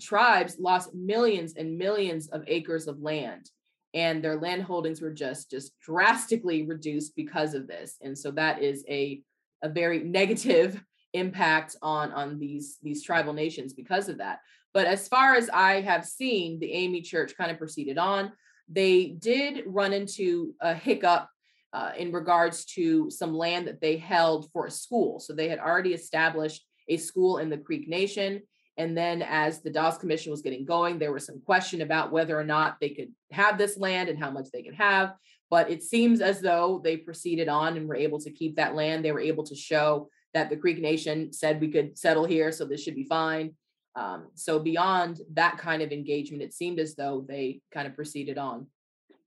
tribes 0.00 0.56
lost 0.58 0.94
millions 0.94 1.54
and 1.56 1.78
millions 1.78 2.28
of 2.28 2.44
acres 2.46 2.88
of 2.88 3.00
land 3.00 3.50
and 3.94 4.22
their 4.22 4.36
land 4.36 4.62
holdings 4.62 5.00
were 5.00 5.12
just 5.12 5.50
just 5.50 5.78
drastically 5.80 6.64
reduced 6.64 7.14
because 7.16 7.54
of 7.54 7.66
this 7.66 7.96
and 8.02 8.16
so 8.16 8.30
that 8.30 8.62
is 8.62 8.84
a 8.88 9.22
a 9.64 9.68
very 9.68 9.98
negative 9.98 10.80
impact 11.12 11.76
on 11.82 12.12
on 12.12 12.38
these 12.38 12.78
these 12.82 13.02
tribal 13.02 13.32
nations 13.32 13.72
because 13.72 14.08
of 14.08 14.18
that. 14.18 14.38
But 14.72 14.86
as 14.86 15.08
far 15.08 15.34
as 15.34 15.48
i 15.50 15.80
have 15.80 16.04
seen 16.04 16.58
the 16.60 16.72
AME 16.72 17.02
church 17.02 17.36
kind 17.36 17.50
of 17.50 17.58
proceeded 17.58 17.98
on. 17.98 18.32
They 18.68 19.08
did 19.08 19.64
run 19.66 19.92
into 19.92 20.54
a 20.60 20.74
hiccup 20.74 21.28
uh, 21.74 21.90
in 21.98 22.12
regards 22.12 22.64
to 22.64 23.10
some 23.10 23.34
land 23.34 23.66
that 23.66 23.80
they 23.80 23.96
held 23.96 24.50
for 24.52 24.66
a 24.66 24.70
school. 24.70 25.18
So 25.20 25.32
they 25.32 25.48
had 25.48 25.58
already 25.58 25.92
established 25.92 26.64
a 26.88 26.96
school 26.96 27.38
in 27.38 27.50
the 27.50 27.58
creek 27.58 27.88
nation. 27.88 28.42
And 28.76 28.96
then 28.96 29.22
as 29.22 29.60
the 29.60 29.70
Dawes 29.70 29.98
Commission 29.98 30.30
was 30.30 30.40
getting 30.40 30.64
going, 30.64 30.98
there 30.98 31.12
was 31.12 31.26
some 31.26 31.40
question 31.44 31.82
about 31.82 32.12
whether 32.12 32.38
or 32.38 32.44
not 32.44 32.76
they 32.80 32.90
could 32.90 33.12
have 33.32 33.58
this 33.58 33.76
land 33.76 34.08
and 34.08 34.18
how 34.18 34.30
much 34.30 34.46
they 34.52 34.62
could 34.62 34.74
have. 34.74 35.14
But 35.50 35.70
it 35.70 35.82
seems 35.82 36.20
as 36.20 36.40
though 36.40 36.80
they 36.82 36.96
proceeded 36.96 37.48
on 37.48 37.76
and 37.76 37.88
were 37.88 37.94
able 37.94 38.18
to 38.20 38.30
keep 38.30 38.56
that 38.56 38.74
land. 38.74 39.04
They 39.04 39.12
were 39.12 39.20
able 39.20 39.44
to 39.44 39.54
show 39.54 40.08
that 40.32 40.50
the 40.50 40.56
Creek 40.56 40.80
Nation 40.80 41.32
said 41.32 41.60
we 41.60 41.70
could 41.70 41.96
settle 41.96 42.24
here, 42.24 42.50
so 42.50 42.64
this 42.64 42.82
should 42.82 42.96
be 42.96 43.04
fine. 43.04 43.54
Um, 43.96 44.28
so 44.34 44.58
beyond 44.58 45.20
that 45.34 45.58
kind 45.58 45.80
of 45.80 45.92
engagement, 45.92 46.42
it 46.42 46.52
seemed 46.52 46.80
as 46.80 46.96
though 46.96 47.24
they 47.28 47.60
kind 47.72 47.86
of 47.86 47.94
proceeded 47.94 48.38
on. 48.38 48.66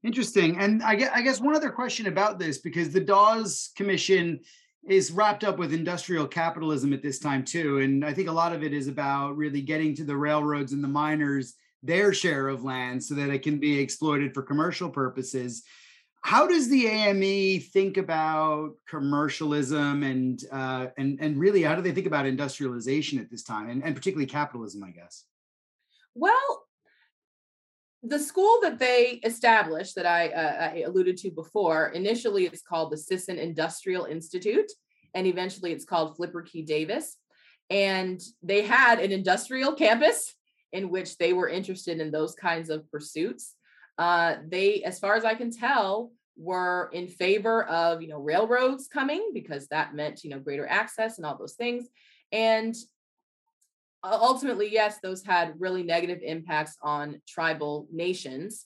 Interesting. 0.03 0.57
And 0.59 0.83
I 0.83 0.95
guess, 0.95 1.11
I 1.13 1.21
guess 1.21 1.39
one 1.39 1.55
other 1.55 1.69
question 1.69 2.07
about 2.07 2.39
this, 2.39 2.57
because 2.57 2.91
the 2.91 2.99
Dawes 2.99 3.71
Commission 3.77 4.41
is 4.87 5.11
wrapped 5.11 5.43
up 5.43 5.57
with 5.57 5.73
industrial 5.73 6.25
capitalism 6.25 6.93
at 6.93 7.03
this 7.03 7.19
time 7.19 7.43
too 7.43 7.79
and 7.79 8.05
i 8.05 8.13
think 8.13 8.29
a 8.29 8.31
lot 8.31 8.53
of 8.53 8.63
it 8.63 8.73
is 8.73 8.87
about 8.87 9.35
really 9.35 9.61
getting 9.61 9.93
to 9.93 10.05
the 10.05 10.15
railroads 10.15 10.71
and 10.71 10.83
the 10.83 10.87
miners 10.87 11.55
their 11.83 12.13
share 12.13 12.47
of 12.47 12.63
land 12.63 13.03
so 13.03 13.13
that 13.13 13.29
it 13.29 13.43
can 13.43 13.59
be 13.59 13.79
exploited 13.79 14.33
for 14.33 14.41
commercial 14.41 14.89
purposes 14.89 15.63
how 16.21 16.47
does 16.47 16.69
the 16.69 16.87
ame 16.87 17.61
think 17.61 17.97
about 17.97 18.71
commercialism 18.87 20.03
and 20.03 20.43
uh, 20.51 20.87
and 20.97 21.19
and 21.21 21.39
really 21.39 21.63
how 21.63 21.75
do 21.75 21.81
they 21.81 21.91
think 21.91 22.07
about 22.07 22.25
industrialization 22.25 23.19
at 23.19 23.29
this 23.29 23.43
time 23.43 23.69
and, 23.69 23.83
and 23.83 23.95
particularly 23.95 24.27
capitalism 24.27 24.83
i 24.83 24.91
guess 24.91 25.25
well 26.15 26.67
the 28.03 28.19
school 28.19 28.59
that 28.61 28.79
they 28.79 29.19
established 29.23 29.95
that 29.95 30.05
I, 30.05 30.29
uh, 30.29 30.71
I, 30.75 30.83
alluded 30.85 31.17
to 31.17 31.31
before, 31.31 31.89
initially 31.89 32.45
it's 32.45 32.61
called 32.61 32.91
the 32.91 32.97
Sisson 32.97 33.37
Industrial 33.37 34.05
Institute, 34.05 34.71
and 35.13 35.25
eventually 35.27 35.71
it's 35.71 35.85
called 35.85 36.15
Flipper 36.15 36.43
Key 36.43 36.61
Davis. 36.61 37.17
And 37.69 38.21
they 38.41 38.61
had 38.61 38.99
an 38.99 39.11
industrial 39.11 39.73
campus 39.73 40.35
in 40.71 40.89
which 40.89 41.17
they 41.17 41.33
were 41.33 41.49
interested 41.49 41.99
in 41.99 42.11
those 42.11 42.35
kinds 42.35 42.69
of 42.69 42.89
pursuits. 42.91 43.55
Uh, 43.97 44.35
they, 44.47 44.83
as 44.83 44.99
far 44.99 45.15
as 45.15 45.25
I 45.25 45.33
can 45.33 45.51
tell, 45.51 46.11
were 46.37 46.89
in 46.93 47.07
favor 47.07 47.65
of 47.65 48.01
you 48.01 48.07
know 48.07 48.19
railroads 48.19 48.87
coming 48.87 49.31
because 49.33 49.67
that 49.67 49.95
meant 49.95 50.23
you 50.23 50.29
know 50.29 50.39
greater 50.39 50.67
access 50.67 51.17
and 51.17 51.25
all 51.25 51.37
those 51.37 51.55
things. 51.55 51.87
And 52.31 52.75
ultimately, 54.03 54.71
yes, 54.71 54.99
those 55.01 55.23
had 55.23 55.59
really 55.59 55.83
negative 55.83 56.19
impacts 56.23 56.77
on 56.81 57.21
tribal 57.27 57.87
nations. 57.91 58.65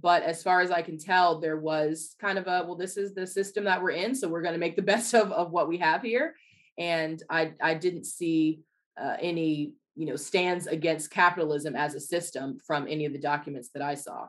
But 0.00 0.22
as 0.22 0.44
far 0.44 0.60
as 0.60 0.70
I 0.70 0.82
can 0.82 0.96
tell, 0.96 1.40
there 1.40 1.56
was 1.56 2.14
kind 2.20 2.38
of 2.38 2.46
a 2.46 2.64
well, 2.64 2.76
this 2.76 2.96
is 2.96 3.14
the 3.14 3.26
system 3.26 3.64
that 3.64 3.82
we're 3.82 3.90
in, 3.90 4.14
so 4.14 4.28
we're 4.28 4.42
going 4.42 4.54
to 4.54 4.60
make 4.60 4.76
the 4.76 4.82
best 4.94 5.14
of, 5.14 5.32
of 5.32 5.50
what 5.50 5.68
we 5.68 5.78
have 5.78 6.02
here. 6.02 6.34
And 6.78 7.20
I 7.28 7.54
I 7.60 7.74
didn't 7.74 8.04
see 8.04 8.60
uh, 9.00 9.16
any 9.20 9.72
you 9.96 10.06
know 10.06 10.16
stands 10.16 10.68
against 10.68 11.10
capitalism 11.10 11.74
as 11.74 11.96
a 11.96 12.00
system 12.00 12.58
from 12.64 12.86
any 12.86 13.06
of 13.06 13.12
the 13.12 13.18
documents 13.18 13.70
that 13.74 13.82
I 13.82 13.94
saw. 13.94 14.28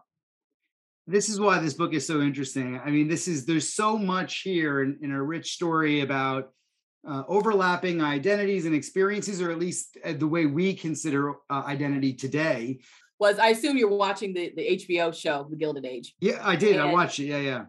This 1.09 1.27
is 1.27 1.39
why 1.39 1.57
this 1.57 1.73
book 1.73 1.93
is 1.95 2.05
so 2.05 2.21
interesting. 2.21 2.79
I 2.85 2.91
mean, 2.91 3.07
this 3.07 3.27
is 3.27 3.43
there's 3.43 3.73
so 3.73 3.97
much 3.97 4.41
here 4.41 4.83
in, 4.83 4.99
in 5.01 5.11
a 5.11 5.21
rich 5.21 5.53
story 5.53 6.01
about 6.01 6.51
uh, 7.07 7.23
overlapping 7.27 7.99
identities 7.99 8.67
and 8.67 8.75
experiences, 8.75 9.41
or 9.41 9.49
at 9.49 9.57
least 9.57 9.97
uh, 10.05 10.13
the 10.13 10.27
way 10.27 10.45
we 10.45 10.75
consider 10.75 11.31
uh, 11.49 11.63
identity 11.65 12.13
today. 12.13 12.81
Was 13.19 13.39
I 13.39 13.47
assume 13.47 13.75
you're 13.75 13.89
watching 13.89 14.35
the 14.35 14.53
the 14.55 14.77
HBO 14.77 15.11
show, 15.11 15.47
The 15.49 15.55
Gilded 15.55 15.83
Age? 15.83 16.13
Yeah, 16.19 16.41
I 16.43 16.55
did. 16.55 16.73
And, 16.73 16.81
I 16.83 16.93
watched 16.93 17.19
it. 17.19 17.25
Yeah, 17.25 17.39
yeah. 17.39 17.65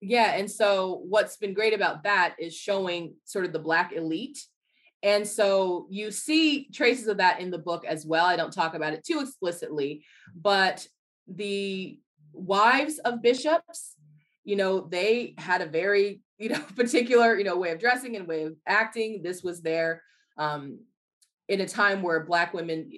Yeah, 0.00 0.36
and 0.36 0.48
so 0.48 1.02
what's 1.08 1.38
been 1.38 1.54
great 1.54 1.74
about 1.74 2.04
that 2.04 2.36
is 2.38 2.54
showing 2.54 3.14
sort 3.24 3.46
of 3.46 3.52
the 3.52 3.58
black 3.58 3.94
elite. 3.94 4.38
And 5.02 5.26
so 5.26 5.88
you 5.90 6.12
see 6.12 6.68
traces 6.72 7.08
of 7.08 7.16
that 7.16 7.40
in 7.40 7.50
the 7.50 7.58
book 7.58 7.84
as 7.84 8.06
well. 8.06 8.26
I 8.26 8.36
don't 8.36 8.52
talk 8.52 8.74
about 8.74 8.92
it 8.92 9.04
too 9.04 9.18
explicitly, 9.20 10.04
but 10.36 10.86
the 11.26 11.98
wives 12.36 12.98
of 12.98 13.22
bishops, 13.22 13.96
you 14.44 14.56
know, 14.56 14.80
they 14.80 15.34
had 15.38 15.62
a 15.62 15.66
very 15.66 16.20
you 16.38 16.50
know 16.50 16.60
particular 16.76 17.36
you 17.36 17.44
know 17.44 17.56
way 17.56 17.70
of 17.70 17.80
dressing 17.80 18.16
and 18.16 18.28
way 18.28 18.44
of 18.44 18.56
acting. 18.66 19.22
This 19.22 19.42
was 19.42 19.62
their 19.62 20.02
um, 20.38 20.78
in 21.48 21.60
a 21.60 21.68
time 21.68 22.02
where 22.02 22.24
black 22.24 22.52
women 22.54 22.90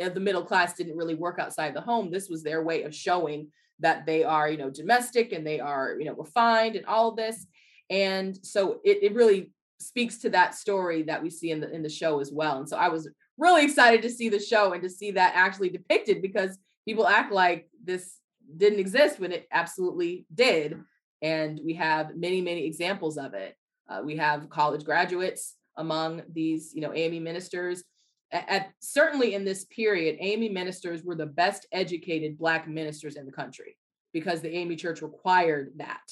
of 0.00 0.14
the 0.14 0.20
middle 0.20 0.44
class 0.44 0.74
didn't 0.74 0.96
really 0.96 1.14
work 1.14 1.38
outside 1.38 1.74
the 1.74 1.80
home 1.80 2.10
this 2.10 2.28
was 2.28 2.42
their 2.42 2.62
way 2.62 2.84
of 2.84 2.94
showing 2.94 3.48
that 3.80 4.06
they 4.06 4.24
are 4.24 4.48
you 4.48 4.56
know 4.56 4.70
domestic 4.70 5.32
and 5.32 5.46
they 5.46 5.60
are 5.60 5.96
you 5.98 6.04
know 6.04 6.14
refined 6.14 6.76
and 6.76 6.86
all 6.86 7.10
of 7.10 7.16
this. 7.16 7.46
And 7.88 8.36
so 8.42 8.80
it, 8.84 9.02
it 9.02 9.14
really 9.14 9.52
speaks 9.78 10.18
to 10.18 10.30
that 10.30 10.54
story 10.54 11.02
that 11.02 11.22
we 11.22 11.30
see 11.30 11.50
in 11.50 11.60
the 11.60 11.70
in 11.70 11.82
the 11.82 11.88
show 11.88 12.20
as 12.20 12.32
well. 12.32 12.58
And 12.58 12.68
so 12.68 12.76
i 12.76 12.88
was 12.88 13.08
really 13.38 13.64
excited 13.64 14.00
to 14.02 14.10
see 14.10 14.30
the 14.30 14.40
show 14.40 14.72
and 14.72 14.82
to 14.82 14.88
see 14.88 15.10
that 15.10 15.34
actually 15.34 15.68
depicted 15.68 16.22
because 16.22 16.58
people 16.86 17.06
act 17.06 17.32
like 17.32 17.68
this 17.84 18.15
didn't 18.56 18.78
exist 18.78 19.18
when 19.18 19.32
it 19.32 19.46
absolutely 19.52 20.26
did 20.34 20.78
and 21.22 21.60
we 21.64 21.74
have 21.74 22.16
many, 22.16 22.40
many 22.40 22.64
examples 22.66 23.16
of 23.16 23.34
it. 23.34 23.56
Uh, 23.88 24.00
we 24.04 24.16
have 24.16 24.50
college 24.50 24.84
graduates 24.84 25.54
among 25.76 26.22
these, 26.32 26.72
you 26.74 26.80
know, 26.80 26.92
AME 26.92 27.22
ministers. 27.22 27.84
At, 28.32 28.48
at, 28.48 28.72
certainly 28.80 29.34
in 29.34 29.44
this 29.44 29.64
period, 29.66 30.16
AME 30.20 30.52
ministers 30.52 31.04
were 31.04 31.14
the 31.14 31.26
best 31.26 31.66
educated 31.72 32.38
Black 32.38 32.68
ministers 32.68 33.16
in 33.16 33.26
the 33.26 33.32
country 33.32 33.76
because 34.12 34.40
the 34.40 34.54
AME 34.54 34.76
Church 34.76 35.02
required 35.02 35.72
that. 35.76 36.02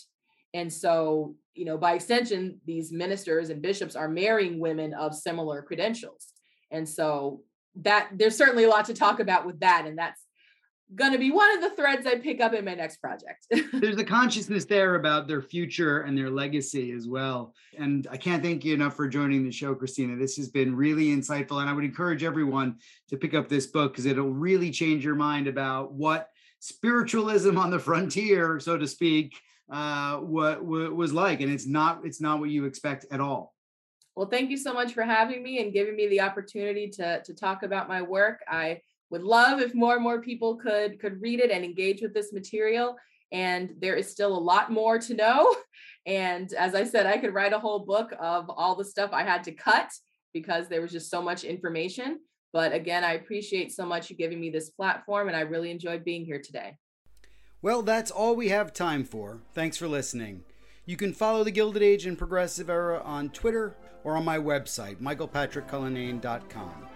And 0.53 0.73
so, 0.73 1.35
you 1.55 1.65
know, 1.65 1.77
by 1.77 1.95
extension, 1.95 2.61
these 2.65 2.93
ministers 2.93 3.51
and 3.51 3.61
bishops 3.61 3.97
are 3.97 4.09
marrying 4.09 4.61
women 4.61 4.95
of 4.95 5.15
similar 5.15 5.63
credentials. 5.63 6.29
And 6.71 6.89
so 6.89 7.43
that 7.77 8.11
there's 8.13 8.37
certainly 8.37 8.65
a 8.65 8.69
lot 8.69 8.85
to 8.87 8.95
talk 8.95 9.19
about 9.19 9.47
with 9.47 9.61
that. 9.61 9.85
And 9.87 9.99
that's 9.99 10.24
going 10.95 11.13
to 11.13 11.19
be 11.19 11.31
one 11.31 11.53
of 11.57 11.63
the 11.63 11.77
threads 11.77 12.07
I 12.07 12.17
pick 12.17 12.41
up 12.41 12.53
in 12.55 12.65
my 12.65 12.75
next 12.75 12.99
project. 12.99 13.47
There's 13.73 13.99
a 13.99 14.05
consciousness 14.05 14.65
there 14.65 14.95
about 14.95 15.27
their 15.27 15.43
future 15.43 16.03
and 16.03 16.17
their 16.17 16.31
legacy 16.31 16.93
as 16.93 17.09
well. 17.09 17.55
And 17.79 18.07
I 18.11 18.17
can't 18.17 18.43
thank 18.43 18.65
you 18.65 18.75
enough 18.75 18.97
for 18.97 19.09
joining 19.09 19.45
the 19.45 19.53
show, 19.53 19.75
Christina. 19.75 20.17
This 20.17 20.37
has 20.37 20.49
been 20.49 20.77
really 20.77 21.07
insightful. 21.07 21.61
And 21.61 21.69
I 21.69 21.73
would 21.73 21.85
encourage 21.85 22.25
everyone 22.25 22.77
to 23.09 23.17
pick 23.17 23.35
up 23.35 23.49
this 23.49 23.67
book 23.67 23.93
because 23.93 24.07
it'll 24.07 24.31
really 24.31 24.71
change 24.71 25.05
your 25.05 25.15
mind 25.15 25.47
about 25.47 25.93
what 25.93 26.29
spiritualism 26.61 27.59
on 27.59 27.71
the 27.71 27.79
frontier, 27.79 28.59
so 28.61 28.79
to 28.79 28.87
speak, 28.87 29.39
uh, 29.71 30.17
what, 30.19 30.65
what 30.65 30.95
was 30.95 31.13
like. 31.13 31.41
And 31.41 31.53
it's 31.53 31.67
not, 31.67 32.01
it's 32.05 32.21
not 32.21 32.41
what 32.41 32.51
you 32.51 32.65
expect 32.65 33.07
at 33.11 33.21
all. 33.21 33.55
Well, 34.17 34.29
thank 34.29 34.51
you 34.51 34.57
so 34.57 34.73
much 34.73 34.93
for 34.93 35.03
having 35.03 35.43
me 35.43 35.61
and 35.61 35.73
giving 35.73 35.97
me 35.97 36.07
the 36.07 36.21
opportunity 36.21 36.89
to, 36.91 37.21
to 37.23 37.35
talk 37.35 37.65
about 37.65 37.89
my 37.89 38.01
work. 38.01 38.45
I 38.49 38.81
would 39.11 39.23
love 39.23 39.61
if 39.61 39.75
more 39.75 39.95
and 39.95 40.03
more 40.03 40.21
people 40.21 40.57
could 40.57 40.99
could 41.01 41.21
read 41.21 41.41
it 41.41 41.51
and 41.51 41.65
engage 41.65 42.03
with 42.03 42.15
this 42.15 42.33
material. 42.33 42.97
And 43.33 43.75
there 43.81 43.97
is 43.97 44.11
still 44.11 44.37
a 44.37 44.39
lot 44.39 44.71
more 44.73 44.99
to 44.99 45.15
know. 45.15 45.55
And 46.07 46.53
as 46.53 46.75
i 46.75 46.85
said 46.85 47.07
i 47.07 47.17
could 47.17 47.33
write 47.33 47.55
a 47.55 47.59
whole 47.59 47.79
book 47.79 48.13
of 48.21 48.51
all 48.51 48.75
the 48.75 48.85
stuff 48.85 49.15
i 49.15 49.23
had 49.23 49.43
to 49.45 49.53
cut 49.53 49.91
because 50.35 50.69
there 50.69 50.83
was 50.83 50.93
just 50.93 51.11
so 51.11 51.23
much 51.23 51.45
information. 51.45 52.21
But 52.53 52.75
again 52.75 53.05
i 53.05 53.13
appreciate 53.13 53.73
so 53.73 53.87
much 53.87 54.11
you 54.11 54.17
giving 54.17 54.39
me 54.39 54.51
this 54.51 54.69
platform 54.69 55.29
and 55.29 55.37
i 55.37 55.41
really 55.41 55.71
enjoyed 55.71 56.05
being 56.05 56.27
here 56.27 56.43
today. 56.45 56.77
Well 57.63 57.81
that's 57.81 58.11
all 58.11 58.37
we 58.37 58.51
have 58.51 58.75
time 58.75 59.03
for. 59.05 59.41
Thanks 59.55 59.79
for 59.79 59.89
listening. 59.89 60.45
You 60.85 60.99
can 60.99 61.15
follow 61.15 61.43
the 61.43 61.51
gilded 61.51 61.83
age 61.83 62.05
and 62.05 62.19
progressive 62.19 62.69
era 62.69 63.01
on 63.03 63.31
twitter 63.31 63.75
or 64.03 64.19
on 64.19 64.27
my 64.27 64.37
website 64.37 64.99
michaelpatrickcullinane.com 64.99 66.94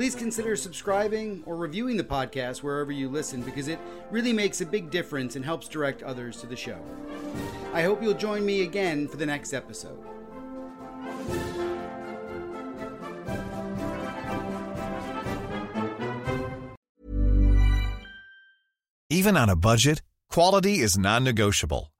Please 0.00 0.14
consider 0.14 0.56
subscribing 0.56 1.42
or 1.44 1.56
reviewing 1.56 1.98
the 1.98 2.02
podcast 2.02 2.62
wherever 2.62 2.90
you 2.90 3.10
listen 3.10 3.42
because 3.42 3.68
it 3.68 3.78
really 4.10 4.32
makes 4.32 4.62
a 4.62 4.64
big 4.64 4.90
difference 4.90 5.36
and 5.36 5.44
helps 5.44 5.68
direct 5.68 6.02
others 6.02 6.38
to 6.40 6.46
the 6.46 6.56
show. 6.56 6.78
I 7.74 7.82
hope 7.82 8.02
you'll 8.02 8.14
join 8.14 8.46
me 8.46 8.62
again 8.62 9.08
for 9.08 9.18
the 9.18 9.26
next 9.26 9.52
episode. 9.52 9.98
Even 19.10 19.36
on 19.36 19.50
a 19.50 19.56
budget, 19.56 20.00
quality 20.30 20.78
is 20.78 20.96
non 20.96 21.24
negotiable. 21.24 21.92